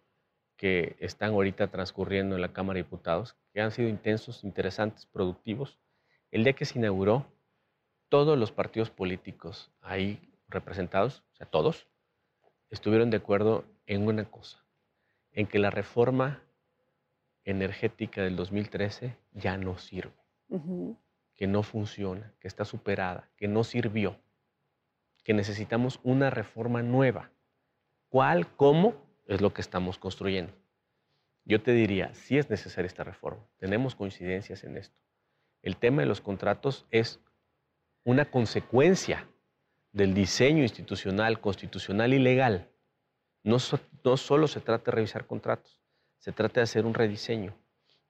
que 0.57 0.97
están 1.01 1.31
ahorita 1.31 1.69
transcurriendo 1.69 2.37
en 2.37 2.43
la 2.43 2.53
Cámara 2.53 2.77
de 2.77 2.85
Diputados, 2.85 3.35
que 3.53 3.61
han 3.61 3.73
sido 3.73 3.89
intensos, 3.89 4.45
interesantes, 4.45 5.07
productivos, 5.07 5.79
el 6.31 6.45
día 6.45 6.53
que 6.53 6.67
se 6.67 6.79
inauguró, 6.79 7.27
todos 8.11 8.37
los 8.37 8.53
partidos 8.53 8.91
políticos 8.91 9.71
ahí 9.81 10.21
representados, 10.49 11.23
o 11.33 11.37
sea, 11.37 11.47
todos, 11.47 11.87
estuvieron 12.69 13.09
de 13.09 13.17
acuerdo 13.17 13.65
en 13.87 14.07
una 14.07 14.25
cosa, 14.25 14.63
en 15.33 15.47
que 15.47 15.59
la 15.59 15.71
reforma 15.71 16.43
energética 17.45 18.23
del 18.23 18.37
2013 18.37 19.17
ya 19.33 19.57
no 19.57 19.79
sirve, 19.79 20.13
que 21.37 21.47
no 21.47 21.63
funciona, 21.63 22.35
que 22.41 22.49
está 22.49 22.65
superada, 22.65 23.31
que 23.37 23.49
no 23.49 23.65
sirvió, 23.65 24.19
que 25.25 25.33
necesitamos 25.33 26.01
una 26.03 26.31
reforma 26.31 26.83
nueva. 26.83 27.31
¿Cuál, 28.09 28.49
cómo? 28.57 28.95
Es 29.27 29.41
lo 29.41 29.55
que 29.55 29.61
estamos 29.61 29.99
construyendo. 29.99 30.53
Yo 31.45 31.63
te 31.63 31.73
diría, 31.73 32.13
sí 32.15 32.39
es 32.39 32.51
necesaria 32.51 32.87
esta 32.87 33.05
reforma, 33.05 33.47
tenemos 33.59 33.95
coincidencias 33.95 34.65
en 34.65 34.77
esto. 34.77 34.97
El 35.63 35.77
tema 35.77 36.03
de 36.03 36.07
los 36.07 36.21
contratos 36.21 36.87
es 36.91 37.21
una 38.11 38.25
consecuencia 38.25 39.29
del 39.93 40.15
diseño 40.15 40.63
institucional, 40.63 41.41
constitucional 41.41 42.13
y 42.13 42.19
legal. 42.19 42.69
No, 43.45 43.59
no 44.05 44.17
solo 44.17 44.49
se 44.49 44.61
trata 44.61 44.91
de 44.91 44.97
revisar 44.97 45.27
contratos, 45.27 45.81
se 46.19 46.33
trata 46.33 46.59
de 46.61 46.65
hacer 46.65 46.87
un 46.87 46.95
rediseño 46.95 47.55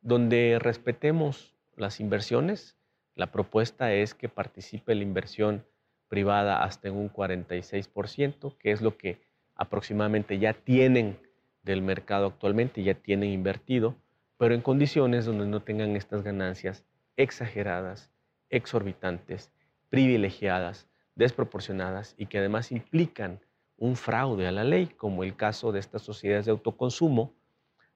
donde 0.00 0.58
respetemos 0.58 1.54
las 1.76 2.00
inversiones. 2.00 2.78
La 3.14 3.30
propuesta 3.30 3.92
es 3.92 4.14
que 4.14 4.30
participe 4.30 4.94
la 4.94 5.02
inversión 5.02 5.66
privada 6.08 6.62
hasta 6.64 6.88
en 6.88 6.96
un 6.96 7.12
46%, 7.12 8.56
que 8.56 8.72
es 8.72 8.80
lo 8.80 8.96
que 8.96 9.20
aproximadamente 9.54 10.38
ya 10.38 10.54
tienen 10.54 11.18
del 11.62 11.82
mercado 11.82 12.28
actualmente, 12.28 12.82
ya 12.82 12.94
tienen 12.94 13.30
invertido, 13.30 13.94
pero 14.38 14.54
en 14.54 14.62
condiciones 14.62 15.26
donde 15.26 15.44
no 15.44 15.60
tengan 15.60 15.94
estas 15.94 16.22
ganancias 16.22 16.84
exageradas, 17.18 18.10
exorbitantes, 18.48 19.52
privilegiadas, 19.90 20.88
desproporcionadas 21.14 22.14
y 22.16 22.26
que 22.26 22.38
además 22.38 22.72
implican 22.72 23.40
un 23.76 23.96
fraude 23.96 24.46
a 24.46 24.52
la 24.52 24.64
ley, 24.64 24.86
como 24.86 25.24
el 25.24 25.36
caso 25.36 25.72
de 25.72 25.80
estas 25.80 26.02
sociedades 26.02 26.46
de 26.46 26.52
autoconsumo, 26.52 27.34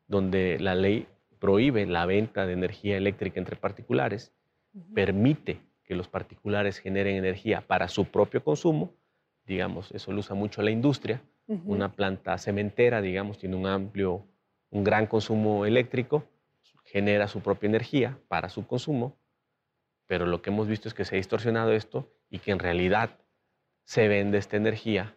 donde 0.07 0.59
la 0.59 0.75
ley 0.75 1.07
prohíbe 1.39 1.87
la 1.87 2.07
venta 2.07 2.47
de 2.47 2.53
energía 2.53 2.97
eléctrica 2.97 3.39
entre 3.39 3.57
particulares, 3.57 4.33
permite 4.95 5.61
que 5.85 5.95
los 5.95 6.09
particulares 6.09 6.79
generen 6.79 7.17
energía 7.17 7.61
para 7.61 7.89
su 7.89 8.07
propio 8.07 8.43
consumo, 8.43 8.93
digamos, 9.47 9.93
eso 9.93 10.11
lo 10.13 10.21
usa 10.21 10.35
mucho 10.35 10.63
la 10.63 10.71
industria, 10.71 11.23
una 11.47 11.93
planta 11.93 12.39
cementera, 12.39 13.03
digamos, 13.03 13.39
tiene 13.39 13.57
un 13.57 13.67
amplio, 13.67 14.25
un 14.71 14.83
gran 14.83 15.07
consumo 15.07 15.67
eléctrico, 15.67 16.25
genera 16.85 17.29
su 17.29 17.41
propia 17.41 17.69
energía 17.69 18.19
para 18.29 18.49
su 18.49 18.67
consumo, 18.67 19.17
pero 20.07 20.27
lo 20.27 20.43
que 20.43 20.51
hemos 20.51 20.69
visto 20.69 20.89
es 20.89 20.95
que 20.95 21.05
se 21.05 21.15
ha 21.15 21.19
distorsionado 21.19 21.73
esto 21.73 22.13
y 22.31 22.39
que 22.39 22.51
en 22.51 22.59
realidad 22.59 23.19
se 23.85 24.09
vende 24.09 24.39
esta 24.39 24.57
energía 24.57 25.17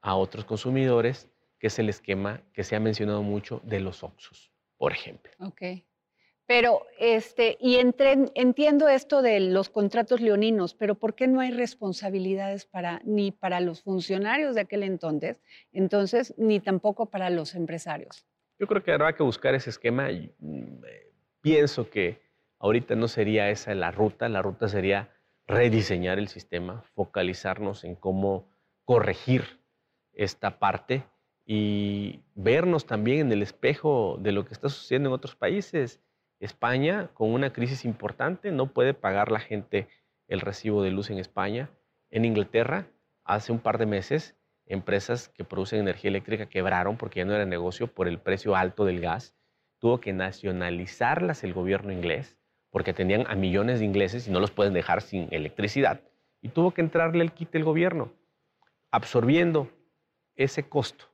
a 0.00 0.14
otros 0.14 0.44
consumidores 0.44 1.28
que 1.58 1.68
es 1.68 1.78
el 1.78 1.88
esquema 1.88 2.42
que 2.52 2.64
se 2.64 2.76
ha 2.76 2.80
mencionado 2.80 3.22
mucho 3.22 3.60
de 3.64 3.80
los 3.80 4.02
OXUS, 4.04 4.52
por 4.76 4.92
ejemplo. 4.92 5.32
Ok. 5.40 5.62
Pero, 6.46 6.86
este, 6.98 7.58
y 7.60 7.76
entiendo 7.76 8.88
esto 8.88 9.20
de 9.20 9.38
los 9.38 9.68
contratos 9.68 10.22
leoninos, 10.22 10.72
pero 10.72 10.94
¿por 10.94 11.14
qué 11.14 11.26
no 11.26 11.40
hay 11.40 11.50
responsabilidades 11.50 12.64
para, 12.64 13.02
ni 13.04 13.32
para 13.32 13.60
los 13.60 13.82
funcionarios 13.82 14.54
de 14.54 14.62
aquel 14.62 14.82
entonces, 14.82 15.42
entonces, 15.72 16.32
ni 16.38 16.58
tampoco 16.60 17.10
para 17.10 17.28
los 17.28 17.54
empresarios? 17.54 18.24
Yo 18.58 18.66
creo 18.66 18.82
que 18.82 18.92
habrá 18.92 19.14
que 19.14 19.22
buscar 19.22 19.54
ese 19.54 19.68
esquema. 19.68 20.08
Mm, 20.38 20.84
eh, 20.86 21.12
pienso 21.42 21.90
que 21.90 22.27
ahorita 22.58 22.94
no 22.94 23.08
sería 23.08 23.50
esa 23.50 23.74
la 23.74 23.90
ruta, 23.90 24.28
la 24.28 24.42
ruta 24.42 24.68
sería 24.68 25.10
rediseñar 25.46 26.18
el 26.18 26.28
sistema, 26.28 26.82
focalizarnos 26.94 27.84
en 27.84 27.94
cómo 27.94 28.48
corregir 28.84 29.60
esta 30.12 30.58
parte 30.58 31.04
y 31.46 32.20
vernos 32.34 32.86
también 32.86 33.20
en 33.20 33.32
el 33.32 33.42
espejo 33.42 34.18
de 34.20 34.32
lo 34.32 34.44
que 34.44 34.54
está 34.54 34.68
sucediendo 34.68 35.08
en 35.08 35.14
otros 35.14 35.36
países. 35.36 36.00
España, 36.40 37.10
con 37.14 37.32
una 37.32 37.52
crisis 37.52 37.84
importante, 37.84 38.52
no 38.52 38.66
puede 38.72 38.94
pagar 38.94 39.32
la 39.32 39.40
gente 39.40 39.88
el 40.28 40.40
recibo 40.40 40.82
de 40.82 40.90
luz 40.90 41.10
en 41.10 41.18
España. 41.18 41.70
En 42.10 42.24
Inglaterra, 42.24 42.86
hace 43.24 43.52
un 43.52 43.58
par 43.58 43.78
de 43.78 43.86
meses, 43.86 44.36
empresas 44.66 45.28
que 45.30 45.44
producen 45.44 45.80
energía 45.80 46.10
eléctrica 46.10 46.46
quebraron 46.46 46.96
porque 46.96 47.20
ya 47.20 47.24
no 47.24 47.34
era 47.34 47.46
negocio 47.46 47.86
por 47.86 48.08
el 48.08 48.18
precio 48.18 48.54
alto 48.54 48.84
del 48.84 49.00
gas. 49.00 49.34
Tuvo 49.78 50.00
que 50.00 50.12
nacionalizarlas 50.12 51.44
el 51.44 51.54
gobierno 51.54 51.92
inglés 51.92 52.37
porque 52.70 52.92
tenían 52.92 53.26
a 53.28 53.34
millones 53.34 53.80
de 53.80 53.86
ingleses 53.86 54.28
y 54.28 54.30
no 54.30 54.40
los 54.40 54.50
pueden 54.50 54.74
dejar 54.74 55.02
sin 55.02 55.28
electricidad. 55.30 56.00
Y 56.40 56.50
tuvo 56.50 56.72
que 56.72 56.80
entrarle 56.80 57.24
el 57.24 57.32
quite 57.32 57.58
el 57.58 57.64
gobierno, 57.64 58.12
absorbiendo 58.90 59.70
ese 60.36 60.68
costo 60.68 61.06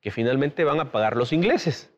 que 0.00 0.10
finalmente 0.10 0.64
van 0.64 0.80
a 0.80 0.92
pagar 0.92 1.16
los 1.16 1.32
ingleses. 1.32 1.90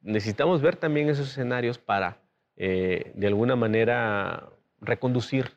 Necesitamos 0.00 0.60
ver 0.60 0.76
también 0.76 1.08
esos 1.08 1.28
escenarios 1.28 1.78
para, 1.78 2.20
eh, 2.56 3.12
de 3.14 3.26
alguna 3.28 3.54
manera, 3.54 4.50
reconducir 4.80 5.52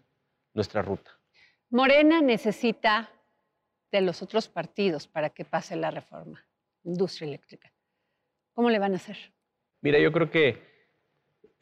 nuestra 0.54 0.84
ruta. 0.84 1.12
Morena 1.72 2.22
necesita 2.22 3.10
de 3.92 4.02
los 4.02 4.22
otros 4.22 4.48
partidos 4.48 5.08
para 5.08 5.32
que 5.32 5.44
pase 5.44 5.76
la 5.76 5.90
reforma, 5.90 6.46
industria 6.84 7.28
eléctrica. 7.28 7.74
¿Cómo 8.54 8.70
le 8.70 8.78
van 8.78 8.94
a 8.94 8.98
hacer? 8.98 9.18
Mira, 9.82 10.00
yo 10.00 10.12
creo 10.12 10.30
que 10.30 10.75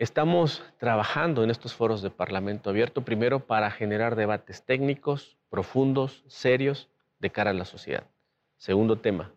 estamos 0.03 0.63
trabajando 0.77 1.43
en 1.43 1.49
estos 1.49 1.73
foros 1.73 2.01
de 2.01 2.09
Parlamento 2.09 2.69
abierto, 2.69 3.03
primero 3.03 3.47
para 3.47 3.71
generar 3.71 4.15
debates 4.15 4.63
técnicos, 4.63 5.37
profundos, 5.49 6.23
serios, 6.27 6.89
de 7.19 7.29
cara 7.29 7.51
a 7.51 7.53
la 7.53 7.63
sociedad. 7.63 8.03
Segundo 8.57 8.97
tema, 8.97 9.31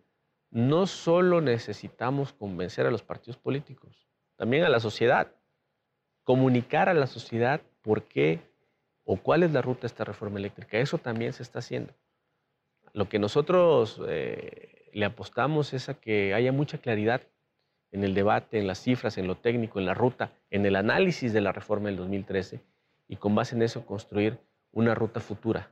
no 0.50 0.86
solo 0.86 1.40
necesitamos 1.40 2.32
convencer 2.32 2.84
a 2.84 2.90
los 2.90 3.02
partidos 3.02 3.36
políticos, 3.36 4.08
también 4.34 4.64
a 4.64 4.68
la 4.68 4.80
sociedad. 4.80 5.28
Comunicar 6.24 6.88
a 6.88 6.94
la 6.94 7.06
sociedad 7.06 7.60
por 7.82 8.02
qué 8.02 8.40
o 9.04 9.16
cuál 9.16 9.44
es 9.44 9.52
la 9.52 9.62
ruta 9.62 9.82
de 9.82 9.86
esta 9.86 10.02
reforma 10.02 10.40
eléctrica. 10.40 10.78
Eso 10.78 10.98
también 10.98 11.32
se 11.32 11.44
está 11.44 11.60
haciendo. 11.60 11.94
Lo 12.92 13.08
que 13.08 13.20
nosotros 13.20 14.00
eh, 14.08 14.90
le 14.92 15.04
apostamos 15.04 15.72
es 15.72 15.88
a 15.88 15.94
que 15.94 16.34
haya 16.34 16.50
mucha 16.50 16.78
claridad 16.78 17.22
en 17.92 18.04
el 18.04 18.14
debate, 18.14 18.58
en 18.58 18.66
las 18.66 18.80
cifras, 18.80 19.18
en 19.18 19.26
lo 19.26 19.36
técnico, 19.36 19.78
en 19.78 19.86
la 19.86 19.94
ruta, 19.94 20.32
en 20.50 20.66
el 20.66 20.76
análisis 20.76 21.32
de 21.32 21.40
la 21.40 21.52
reforma 21.52 21.88
del 21.88 21.96
2013 21.96 22.60
y 23.08 23.16
con 23.16 23.34
base 23.34 23.54
en 23.54 23.62
eso 23.62 23.86
construir 23.86 24.38
una 24.72 24.94
ruta 24.94 25.20
futura 25.20 25.70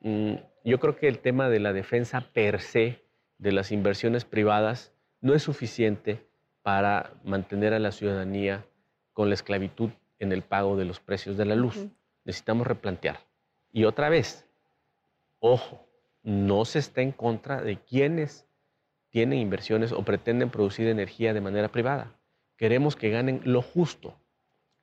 Mm, 0.00 0.34
yo 0.64 0.78
creo 0.78 0.96
que 0.96 1.08
el 1.08 1.18
tema 1.18 1.48
de 1.48 1.60
la 1.60 1.72
defensa 1.72 2.20
per 2.20 2.60
se 2.60 3.02
de 3.38 3.52
las 3.52 3.72
inversiones 3.72 4.24
privadas 4.24 4.92
no 5.20 5.34
es 5.34 5.42
suficiente 5.42 6.26
para 6.62 7.12
mantener 7.24 7.74
a 7.74 7.78
la 7.78 7.92
ciudadanía 7.92 8.64
con 9.12 9.28
la 9.28 9.34
esclavitud 9.34 9.90
en 10.18 10.32
el 10.32 10.42
pago 10.42 10.76
de 10.76 10.84
los 10.84 11.00
precios 11.00 11.36
de 11.36 11.44
la 11.44 11.54
luz. 11.54 11.88
Necesitamos 12.24 12.66
replantear. 12.66 13.18
Y 13.72 13.84
otra 13.84 14.08
vez, 14.08 14.48
ojo, 15.38 15.86
no 16.22 16.64
se 16.64 16.78
está 16.78 17.02
en 17.02 17.12
contra 17.12 17.60
de 17.60 17.78
quienes 17.78 18.45
tienen 19.16 19.38
inversiones 19.38 19.92
o 19.92 20.02
pretenden 20.02 20.50
producir 20.50 20.88
energía 20.88 21.32
de 21.32 21.40
manera 21.40 21.68
privada. 21.68 22.12
Queremos 22.58 22.96
que 22.96 23.08
ganen 23.08 23.40
lo 23.44 23.62
justo. 23.62 24.14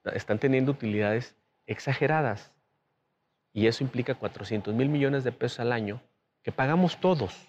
Están 0.05 0.39
teniendo 0.39 0.71
utilidades 0.71 1.35
exageradas. 1.67 2.51
Y 3.51 3.67
eso 3.67 3.83
implica 3.83 4.15
400 4.15 4.73
mil 4.73 4.89
millones 4.89 5.23
de 5.23 5.33
pesos 5.33 5.59
al 5.59 5.71
año 5.71 6.01
que 6.41 6.51
pagamos 6.51 6.99
todos. 6.99 7.47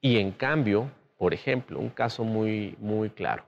Y 0.00 0.18
en 0.18 0.30
cambio, 0.30 0.88
por 1.18 1.34
ejemplo, 1.34 1.80
un 1.80 1.90
caso 1.90 2.22
muy, 2.22 2.76
muy 2.78 3.10
claro, 3.10 3.42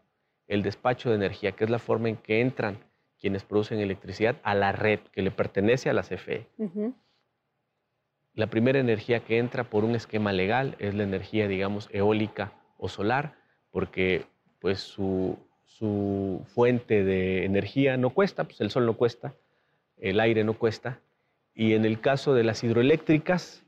el 0.49 0.65
despacho 0.65 1.11
de 1.11 1.15
energía, 1.15 1.53
que 1.53 1.63
es 1.63 1.71
la 1.71 1.79
forma 1.79 2.09
en 2.09 2.17
que 2.17 2.41
entran 2.41 2.81
quienes 3.21 3.45
producen 3.45 3.79
electricidad 3.79 4.35
a 4.43 4.57
la 4.57 4.73
red 4.73 4.99
que 5.13 5.23
le 5.23 5.31
pertenece 5.31 5.89
a 5.89 5.93
la 5.93 6.03
CFE. 6.03 6.49
La 8.35 8.47
primera 8.47 8.79
energía 8.79 9.21
que 9.21 9.39
entra 9.39 9.65
por 9.65 9.85
un 9.85 9.95
esquema 9.95 10.33
legal 10.33 10.75
es 10.79 10.95
la 10.95 11.03
energía, 11.03 11.49
digamos, 11.49 11.89
eólica 11.93 12.53
o 12.79 12.89
solar, 12.89 13.37
porque 13.71 14.25
pues 14.59 14.81
su, 14.81 15.39
su 15.65 16.43
fuente 16.55 17.05
de 17.05 17.45
energía 17.45 17.97
no 17.97 18.11
cuesta, 18.11 18.45
pues 18.45 18.61
el 18.61 18.71
sol 18.71 18.87
no 18.87 18.95
cuesta, 18.95 19.35
el 19.97 20.21
aire 20.21 20.45
no 20.45 20.55
cuesta, 20.55 21.01
Y 21.55 21.75
en 21.75 21.85
el 21.85 22.01
caso 22.01 22.33
de 22.33 22.45
las 22.45 22.65
hidroeléctricas, 22.65 23.63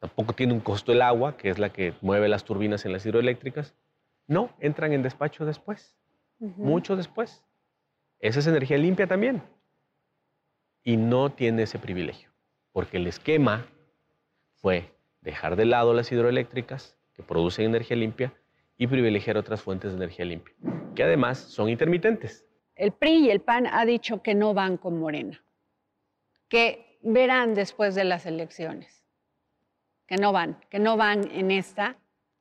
tampoco 0.00 0.32
tiene 0.32 0.52
un 0.52 0.58
costo 0.58 0.90
el 0.90 1.00
agua, 1.00 1.36
que 1.36 1.48
es 1.48 1.60
la 1.60 1.70
que 1.70 1.94
mueve 2.00 2.28
las 2.28 2.44
turbinas 2.44 2.84
en 2.84 2.92
las 2.92 3.06
hidroeléctricas. 3.06 3.74
No, 4.26 4.50
entran 4.58 4.92
en 4.92 5.02
despacho 5.02 5.44
después, 5.44 5.94
mucho 6.40 6.96
después. 6.96 7.44
Esa 8.18 8.40
es 8.40 8.48
energía 8.48 8.78
limpia 8.78 9.06
también. 9.06 9.42
Y 10.82 10.96
no 10.96 11.30
tiene 11.30 11.62
ese 11.62 11.78
privilegio, 11.78 12.30
porque 12.72 12.96
el 12.96 13.06
esquema 13.06 13.66
fue 14.64 14.90
dejar 15.20 15.56
de 15.56 15.66
lado 15.66 15.92
las 15.92 16.10
hidroeléctricas, 16.10 16.96
que 17.12 17.22
producen 17.22 17.66
energía 17.66 17.98
limpia, 17.98 18.32
y 18.78 18.86
privilegiar 18.86 19.36
otras 19.36 19.60
fuentes 19.60 19.90
de 19.90 19.98
energía 19.98 20.24
limpia, 20.24 20.54
que 20.96 21.02
además 21.02 21.36
son 21.36 21.68
intermitentes. 21.68 22.46
El 22.74 22.92
PRI 22.92 23.26
y 23.26 23.30
el 23.30 23.42
PAN 23.42 23.66
ha 23.66 23.84
dicho 23.84 24.22
que 24.22 24.34
no 24.34 24.54
van 24.54 24.78
con 24.78 24.98
Morena, 24.98 25.44
que 26.48 26.98
verán 27.02 27.52
después 27.52 27.94
de 27.94 28.04
las 28.04 28.24
elecciones, 28.24 29.04
que 30.06 30.16
no 30.16 30.32
van, 30.32 30.58
que 30.70 30.78
no 30.78 30.96
van 30.96 31.30
en 31.30 31.50
esta, 31.50 31.98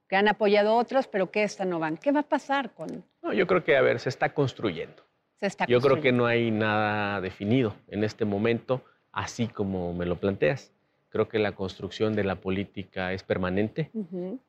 que 0.07 0.15
han 0.15 0.29
apoyado 0.29 0.77
otros, 0.77 1.09
pero 1.09 1.29
que 1.29 1.43
esta 1.43 1.65
no 1.65 1.77
van. 1.77 1.97
¿Qué 1.97 2.13
va 2.13 2.21
a 2.21 2.29
pasar 2.29 2.73
con...? 2.73 3.03
No, 3.21 3.33
yo 3.33 3.45
creo 3.47 3.65
que, 3.65 3.75
a 3.75 3.81
ver, 3.81 3.99
se 3.99 4.07
está 4.07 4.33
construyendo. 4.33 5.03
Se 5.41 5.47
está 5.47 5.65
yo 5.65 5.81
creo 5.81 5.99
que 5.99 6.13
no 6.13 6.25
hay 6.25 6.51
nada 6.51 7.19
definido 7.19 7.75
en 7.89 8.05
este 8.05 8.23
momento, 8.23 8.81
así 9.11 9.49
como 9.49 9.93
me 9.93 10.05
lo 10.05 10.21
planteas. 10.21 10.71
Creo 11.13 11.29
que 11.29 11.37
la 11.37 11.51
construcción 11.51 12.15
de 12.15 12.23
la 12.23 12.41
política 12.41 13.13
es 13.13 13.21
permanente. 13.21 13.91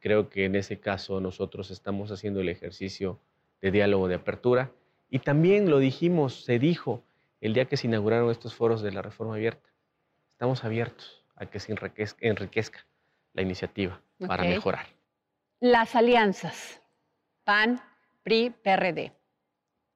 Creo 0.01 0.31
que 0.31 0.47
en 0.47 0.55
ese 0.55 0.81
caso 0.81 1.21
nosotros 1.21 1.71
estamos 1.71 2.11
haciendo 2.11 2.41
el 2.41 2.49
ejercicio 2.49 3.21
de 3.61 3.71
diálogo 3.71 4.09
de 4.09 4.15
apertura. 4.15 4.73
Y 5.11 5.19
también 5.19 5.69
lo 5.69 5.79
dijimos, 5.79 6.43
se 6.43 6.59
dijo 6.59 7.05
el 7.43 7.53
día 7.53 7.67
que 7.67 7.77
se 7.77 7.87
inauguraron 7.87 8.31
estos 8.31 8.55
foros 8.55 8.81
de 8.81 8.93
la 8.93 9.03
reforma 9.03 9.35
abierta. 9.35 9.69
Estamos 10.33 10.65
abiertos 10.65 11.23
a 11.37 11.45
que 11.45 11.61
se 11.61 11.77
enriquezca, 12.23 12.87
la 13.35 13.43
iniciativa 13.43 14.01
para 14.27 14.45
mejorar. 14.45 14.87
Las 15.61 15.95
alianzas, 15.95 16.81
PAN, 17.45 17.79
PRI, 18.23 18.49
PRD, 18.49 19.13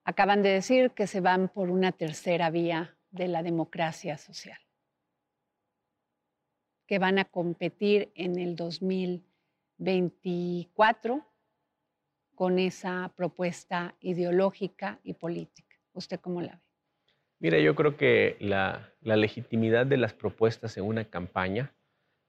acaban 0.05 0.43
de 0.43 0.51
decir 0.51 0.91
que 0.91 1.07
se 1.07 1.23
van 1.23 1.49
por 1.49 1.71
una 1.71 1.93
tercera 1.93 2.51
vía 2.51 2.95
de 3.11 3.29
la 3.29 3.43
democracia 3.43 4.19
social 4.19 4.59
que 6.89 6.99
van 6.99 7.19
a 7.19 7.27
competir 7.27 8.11
en 8.15 8.39
el 8.39 8.57
2024 8.57 11.23
con 12.35 12.59
esa 12.59 13.13
propuesta 13.15 13.95
ideológica 14.01 14.99
y 15.05 15.13
política. 15.13 15.77
¿Usted 15.93 16.19
cómo 16.19 16.41
la 16.41 16.53
ve? 16.53 16.63
Mira, 17.41 17.59
yo 17.59 17.75
creo 17.75 17.99
que 17.99 18.39
la, 18.41 18.91
legitimidad 19.03 19.85
de 19.87 19.99
las 19.99 20.15
propuestas 20.15 20.79
en 20.79 20.85
una 20.85 21.05
campaña 21.05 21.75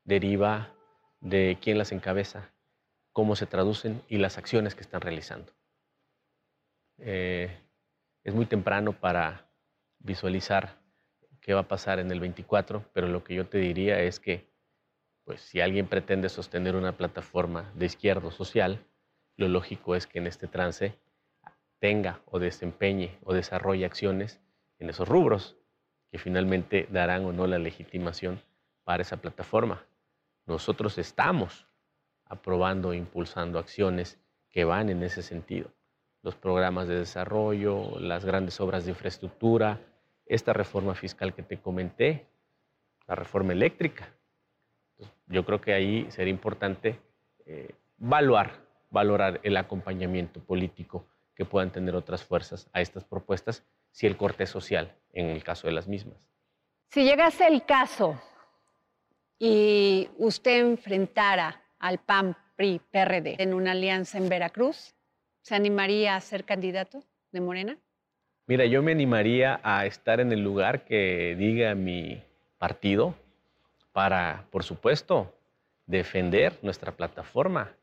deriva 0.04 0.74
de 1.22 1.58
quién 1.62 1.78
las 1.78 1.94
encabeza, 1.94 2.52
cómo 3.14 3.38
se 3.38 3.46
traducen 3.46 4.02
y 4.10 4.18
las 4.18 4.38
acciones 4.38 4.76
que 4.76 4.82
están 4.82 5.00
realizando. 5.02 5.54
Eh, 6.98 7.50
es 8.26 8.36
muy 8.36 8.46
temprano 8.46 8.92
para 8.92 9.50
visualizar 10.00 10.78
qué 11.40 11.54
va 11.54 11.62
a 11.62 11.68
pasar 11.68 12.00
en 12.00 12.12
el 12.12 12.20
24, 12.20 12.84
pero 12.94 13.08
lo 13.08 13.24
que 13.24 13.36
yo 13.36 13.48
te 13.48 13.58
diría 13.58 14.02
es 14.02 14.20
que 14.20 14.49
pues 15.30 15.42
si 15.42 15.62
alguien 15.62 15.86
pretende 15.86 16.28
sostener 16.28 16.76
una 16.76 16.98
plataforma 16.98 17.72
de 17.76 17.86
izquierdo 17.86 18.32
social, 18.32 18.84
lo 19.38 19.48
lógico 19.48 19.96
es 19.96 20.08
que 20.08 20.18
en 20.18 20.26
este 20.26 20.48
trance 20.48 20.98
tenga 21.78 22.20
o 22.26 22.40
desempeñe 22.40 23.16
o 23.24 23.36
desarrolle 23.36 23.86
acciones 23.86 24.42
en 24.80 24.90
esos 24.90 25.08
rubros 25.08 25.56
que 26.10 26.18
finalmente 26.18 26.88
darán 26.90 27.26
o 27.26 27.32
no 27.32 27.46
la 27.46 27.60
legitimación 27.60 28.42
para 28.84 29.04
esa 29.04 29.18
plataforma. 29.18 29.86
Nosotros 30.48 30.98
estamos 30.98 31.68
aprobando 32.26 32.92
e 32.92 32.98
impulsando 32.98 33.60
acciones 33.60 34.18
que 34.50 34.64
van 34.64 34.90
en 34.90 35.04
ese 35.04 35.22
sentido. 35.22 35.70
Los 36.24 36.34
programas 36.34 36.88
de 36.88 36.96
desarrollo, 36.96 38.00
las 38.00 38.26
grandes 38.26 38.60
obras 38.60 38.86
de 38.86 38.94
infraestructura, 38.94 39.80
esta 40.26 40.54
reforma 40.54 40.96
fiscal 40.96 41.36
que 41.36 41.44
te 41.44 41.60
comenté, 41.60 42.26
la 43.06 43.14
reforma 43.14 43.54
eléctrica, 43.54 44.12
yo 45.30 45.46
creo 45.46 45.62
que 45.62 45.74
ahí 45.74 46.08
sería 46.10 46.32
importante 46.32 47.00
eh, 47.46 47.70
valorar, 47.98 48.60
valorar 48.90 49.40
el 49.44 49.56
acompañamiento 49.58 50.40
político 50.42 51.06
que 51.36 51.46
puedan 51.46 51.72
tener 51.72 51.96
otras 51.96 52.24
fuerzas 52.24 52.70
a 52.74 52.82
estas 52.82 53.06
propuestas, 53.06 53.64
si 53.92 54.08
el 54.08 54.18
corte 54.18 54.46
social, 54.46 54.94
en 55.14 55.28
el 55.28 55.44
caso 55.44 55.68
de 55.68 55.74
las 55.74 55.88
mismas. 55.88 56.18
Si 56.90 57.04
llegase 57.04 57.48
el 57.48 57.64
caso 57.64 58.20
y 59.38 60.10
usted 60.18 60.60
enfrentara 60.60 61.62
al 61.80 62.00
PAN, 62.00 62.36
PRI, 62.56 62.82
PRD 62.92 63.36
en 63.38 63.54
una 63.54 63.72
alianza 63.72 64.18
en 64.18 64.28
Veracruz, 64.28 64.94
¿se 65.42 65.56
animaría 65.56 66.16
a 66.16 66.22
ser 66.22 66.44
candidato 66.44 67.04
de 67.32 67.40
Morena? 67.40 67.78
Mira, 68.48 68.66
yo 68.66 68.82
me 68.82 68.92
animaría 68.92 69.62
a 69.64 69.86
estar 69.86 70.20
en 70.20 70.32
el 70.32 70.44
lugar 70.44 70.84
que 70.84 71.36
diga 71.38 71.76
mi 71.76 72.22
partido, 72.58 73.16
para, 74.00 74.46
por 74.50 74.64
supuesto, 74.64 75.36
defender 75.86 76.58
nuestra 76.62 76.94
plataforma, 76.94 77.76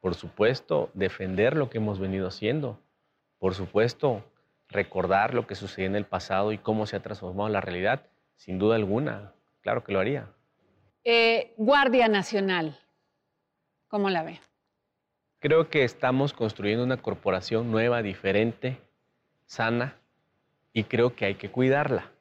por 0.00 0.16
supuesto, 0.16 0.90
defender 0.92 1.56
lo 1.56 1.70
que 1.70 1.78
hemos 1.78 2.00
venido 2.00 2.26
haciendo, 2.26 2.80
por 3.38 3.54
supuesto, 3.54 4.24
recordar 4.68 5.34
lo 5.34 5.46
que 5.46 5.54
sucedió 5.54 5.86
en 5.86 5.94
el 5.94 6.04
pasado 6.04 6.50
y 6.50 6.58
cómo 6.58 6.84
se 6.86 6.96
ha 6.96 7.00
transformado 7.00 7.48
la 7.48 7.60
realidad, 7.60 8.06
sin 8.34 8.58
duda 8.58 8.74
alguna, 8.74 9.34
claro 9.60 9.84
que 9.84 9.92
lo 9.92 10.00
haría. 10.00 10.26
Eh, 11.04 11.54
Guardia 11.56 12.08
Nacional, 12.08 12.76
¿cómo 13.86 14.10
la 14.10 14.24
ve? 14.24 14.40
Creo 15.38 15.70
que 15.70 15.84
estamos 15.84 16.32
construyendo 16.32 16.82
una 16.82 16.96
corporación 16.96 17.70
nueva, 17.70 18.02
diferente, 18.02 18.78
sana, 19.46 19.94
y 20.72 20.82
creo 20.82 21.14
que 21.14 21.26
hay 21.26 21.36
que 21.36 21.52
cuidarla. 21.52 22.11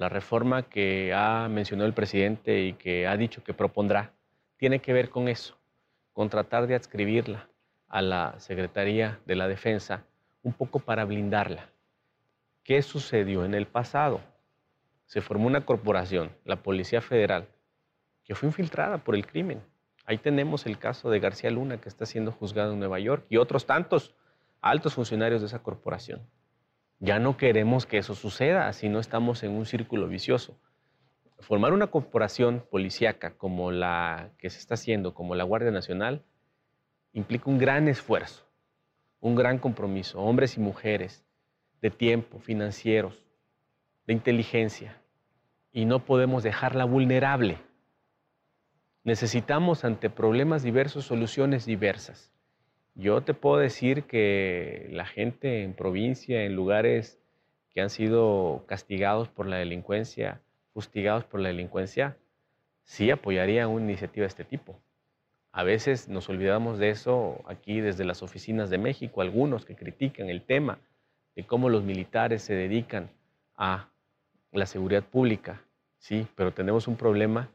La 0.00 0.08
reforma 0.08 0.62
que 0.62 1.12
ha 1.14 1.46
mencionado 1.50 1.86
el 1.86 1.92
presidente 1.92 2.62
y 2.62 2.72
que 2.72 3.06
ha 3.06 3.18
dicho 3.18 3.44
que 3.44 3.52
propondrá 3.52 4.14
tiene 4.56 4.78
que 4.78 4.94
ver 4.94 5.10
con 5.10 5.28
eso, 5.28 5.58
con 6.14 6.30
tratar 6.30 6.66
de 6.66 6.74
adscribirla 6.74 7.50
a 7.86 8.00
la 8.00 8.34
Secretaría 8.38 9.20
de 9.26 9.36
la 9.36 9.46
Defensa 9.46 10.06
un 10.42 10.54
poco 10.54 10.78
para 10.78 11.04
blindarla. 11.04 11.68
¿Qué 12.64 12.80
sucedió 12.80 13.44
en 13.44 13.52
el 13.52 13.66
pasado? 13.66 14.22
Se 15.04 15.20
formó 15.20 15.46
una 15.46 15.66
corporación, 15.66 16.30
la 16.46 16.62
Policía 16.62 17.02
Federal, 17.02 17.46
que 18.24 18.34
fue 18.34 18.48
infiltrada 18.48 19.04
por 19.04 19.14
el 19.14 19.26
crimen. 19.26 19.60
Ahí 20.06 20.16
tenemos 20.16 20.64
el 20.64 20.78
caso 20.78 21.10
de 21.10 21.20
García 21.20 21.50
Luna, 21.50 21.78
que 21.78 21.90
está 21.90 22.06
siendo 22.06 22.32
juzgado 22.32 22.72
en 22.72 22.78
Nueva 22.78 23.00
York, 23.00 23.26
y 23.28 23.36
otros 23.36 23.66
tantos 23.66 24.14
altos 24.62 24.94
funcionarios 24.94 25.42
de 25.42 25.48
esa 25.48 25.62
corporación. 25.62 26.22
Ya 27.00 27.18
no 27.18 27.38
queremos 27.38 27.86
que 27.86 27.96
eso 27.96 28.14
suceda, 28.14 28.70
si 28.74 28.90
no 28.90 29.00
estamos 29.00 29.42
en 29.42 29.52
un 29.52 29.64
círculo 29.64 30.06
vicioso. 30.06 30.60
Formar 31.38 31.72
una 31.72 31.86
corporación 31.86 32.62
policíaca 32.70 33.32
como 33.38 33.72
la 33.72 34.30
que 34.36 34.50
se 34.50 34.58
está 34.58 34.74
haciendo, 34.74 35.14
como 35.14 35.34
la 35.34 35.44
Guardia 35.44 35.70
Nacional, 35.70 36.22
implica 37.14 37.48
un 37.48 37.56
gran 37.56 37.88
esfuerzo, 37.88 38.46
un 39.18 39.34
gran 39.34 39.58
compromiso, 39.58 40.20
hombres 40.20 40.58
y 40.58 40.60
mujeres, 40.60 41.24
de 41.80 41.90
tiempo, 41.90 42.38
financieros, 42.38 43.26
de 44.06 44.12
inteligencia, 44.12 45.00
y 45.72 45.86
no 45.86 46.04
podemos 46.04 46.42
dejarla 46.42 46.84
vulnerable. 46.84 47.56
Necesitamos 49.04 49.86
ante 49.86 50.10
problemas 50.10 50.62
diversos 50.62 51.06
soluciones 51.06 51.64
diversas. 51.64 52.30
Yo 52.94 53.22
te 53.22 53.34
puedo 53.34 53.58
decir 53.58 54.04
que 54.04 54.88
la 54.90 55.06
gente 55.06 55.62
en 55.62 55.74
provincia, 55.74 56.42
en 56.44 56.54
lugares 56.54 57.18
que 57.70 57.80
han 57.80 57.90
sido 57.90 58.64
castigados 58.66 59.28
por 59.28 59.46
la 59.46 59.56
delincuencia, 59.56 60.40
fustigados 60.72 61.24
por 61.24 61.40
la 61.40 61.48
delincuencia, 61.48 62.16
sí 62.84 63.10
apoyaría 63.10 63.68
una 63.68 63.84
iniciativa 63.84 64.24
de 64.24 64.28
este 64.28 64.44
tipo. 64.44 64.78
A 65.52 65.62
veces 65.62 66.08
nos 66.08 66.28
olvidamos 66.28 66.78
de 66.78 66.90
eso 66.90 67.42
aquí 67.46 67.80
desde 67.80 68.04
las 68.04 68.22
oficinas 68.22 68.70
de 68.70 68.78
México, 68.78 69.20
algunos 69.20 69.64
que 69.64 69.76
critican 69.76 70.28
el 70.28 70.42
tema 70.42 70.78
de 71.34 71.44
cómo 71.44 71.68
los 71.68 71.82
militares 71.82 72.42
se 72.42 72.54
dedican 72.54 73.10
a 73.56 73.88
la 74.52 74.66
seguridad 74.66 75.04
pública, 75.04 75.62
sí, 75.98 76.26
pero 76.34 76.52
tenemos 76.52 76.88
un 76.88 76.96
problema 76.96 77.50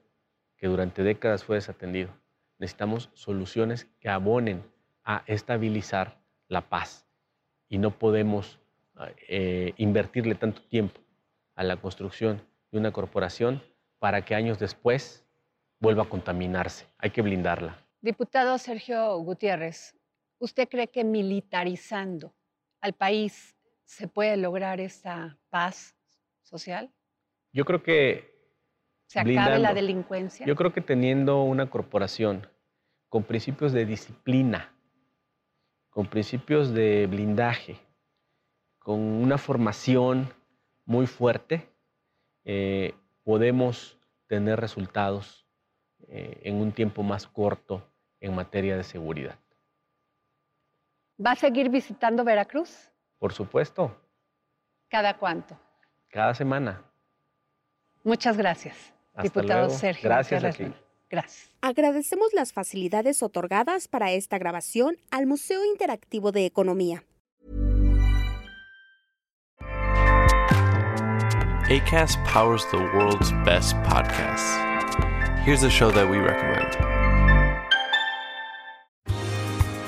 que 0.58 0.68
durante 0.68 1.04
décadas 1.04 1.44
fue 1.44 1.58
desatendido. 1.58 2.10
Necesitamos 2.58 3.10
soluciones 3.14 3.86
que 4.00 4.10
abonen 4.10 4.64
a 5.06 5.24
estabilizar 5.28 6.18
la 6.48 6.62
paz 6.62 7.08
y 7.70 7.78
no 7.78 7.92
podemos 7.92 8.60
eh, 9.28 9.74
invertirle 9.78 10.36
tanto 10.36 10.62
tiempo 10.64 11.00
a 11.56 11.64
la 11.64 11.78
construcción 11.78 12.42
de 12.72 12.80
una 12.80 12.92
corporación 12.92 13.62
para 14.00 14.24
que 14.26 14.36
años 14.36 14.60
después 14.60 15.26
vuelva 15.80 16.04
a 16.04 16.10
contaminarse. 16.10 16.88
Hay 16.98 17.12
que 17.12 17.22
blindarla. 17.22 17.78
Diputado 18.02 18.58
Sergio 18.58 19.18
Gutiérrez, 19.18 19.96
¿usted 20.40 20.68
cree 20.68 20.88
que 20.88 21.04
militarizando 21.04 22.34
al 22.82 22.94
país 22.94 23.56
se 23.84 24.08
puede 24.08 24.38
lograr 24.38 24.80
esta 24.80 25.38
paz 25.50 25.96
social? 26.42 26.92
Yo 27.52 27.66
creo 27.66 27.82
que 27.82 28.36
se 29.08 29.20
acabe 29.20 29.60
la 29.60 29.74
delincuencia. 29.74 30.46
Yo 30.46 30.56
creo 30.56 30.74
que 30.74 30.82
teniendo 30.82 31.44
una 31.44 31.70
corporación 31.70 32.48
con 33.10 33.24
principios 33.24 33.72
de 33.72 33.86
disciplina, 33.86 34.75
con 35.96 36.08
principios 36.08 36.74
de 36.74 37.08
blindaje, 37.08 37.80
con 38.80 39.00
una 39.00 39.38
formación 39.38 40.30
muy 40.84 41.08
fuerte, 41.08 41.70
eh, 42.44 42.94
podemos 43.24 43.98
tener 44.28 44.60
resultados 44.60 45.48
eh, 46.10 46.42
en 46.44 46.56
un 46.56 46.74
tiempo 46.74 47.02
más 47.02 47.26
corto 47.28 47.82
en 48.20 48.36
materia 48.36 48.76
de 48.76 48.84
seguridad. 48.84 49.40
¿Va 51.26 51.32
a 51.32 51.36
seguir 51.38 51.70
visitando 51.70 52.26
Veracruz? 52.26 52.92
Por 53.18 53.32
supuesto, 53.32 53.96
¿Cada 54.90 55.18
cuánto? 55.18 55.58
cada 56.10 56.34
semana. 56.34 56.84
Muchas 58.04 58.36
gracias, 58.36 58.94
Hasta 59.14 59.22
diputado 59.24 59.68
luego. 59.68 59.80
Sergio. 59.80 60.10
Gracias 60.10 60.44
a 60.44 60.48
Gutiérrez 60.50 60.58
ti. 60.58 60.64
Luna. 60.78 60.85
Gracias. 61.10 61.52
Agradecemos 61.62 62.34
las 62.34 62.54
facilidades 62.54 63.24
otorgadas 63.24 63.88
para 63.88 64.12
esta 64.12 64.38
grabación 64.38 64.98
al 65.12 65.26
Museo 65.26 65.64
Interactivo 65.66 66.32
de 66.32 66.46
Economía. 66.46 67.04
ACAST 71.68 72.20
powers 72.26 72.64
the 72.70 72.78
world's 72.78 73.32
best 73.44 73.76
podcasts. 73.78 74.56
Here's 75.44 75.64
a 75.64 75.70
show 75.70 75.90
that 75.92 76.08
we 76.08 76.18
recommend. 76.18 76.95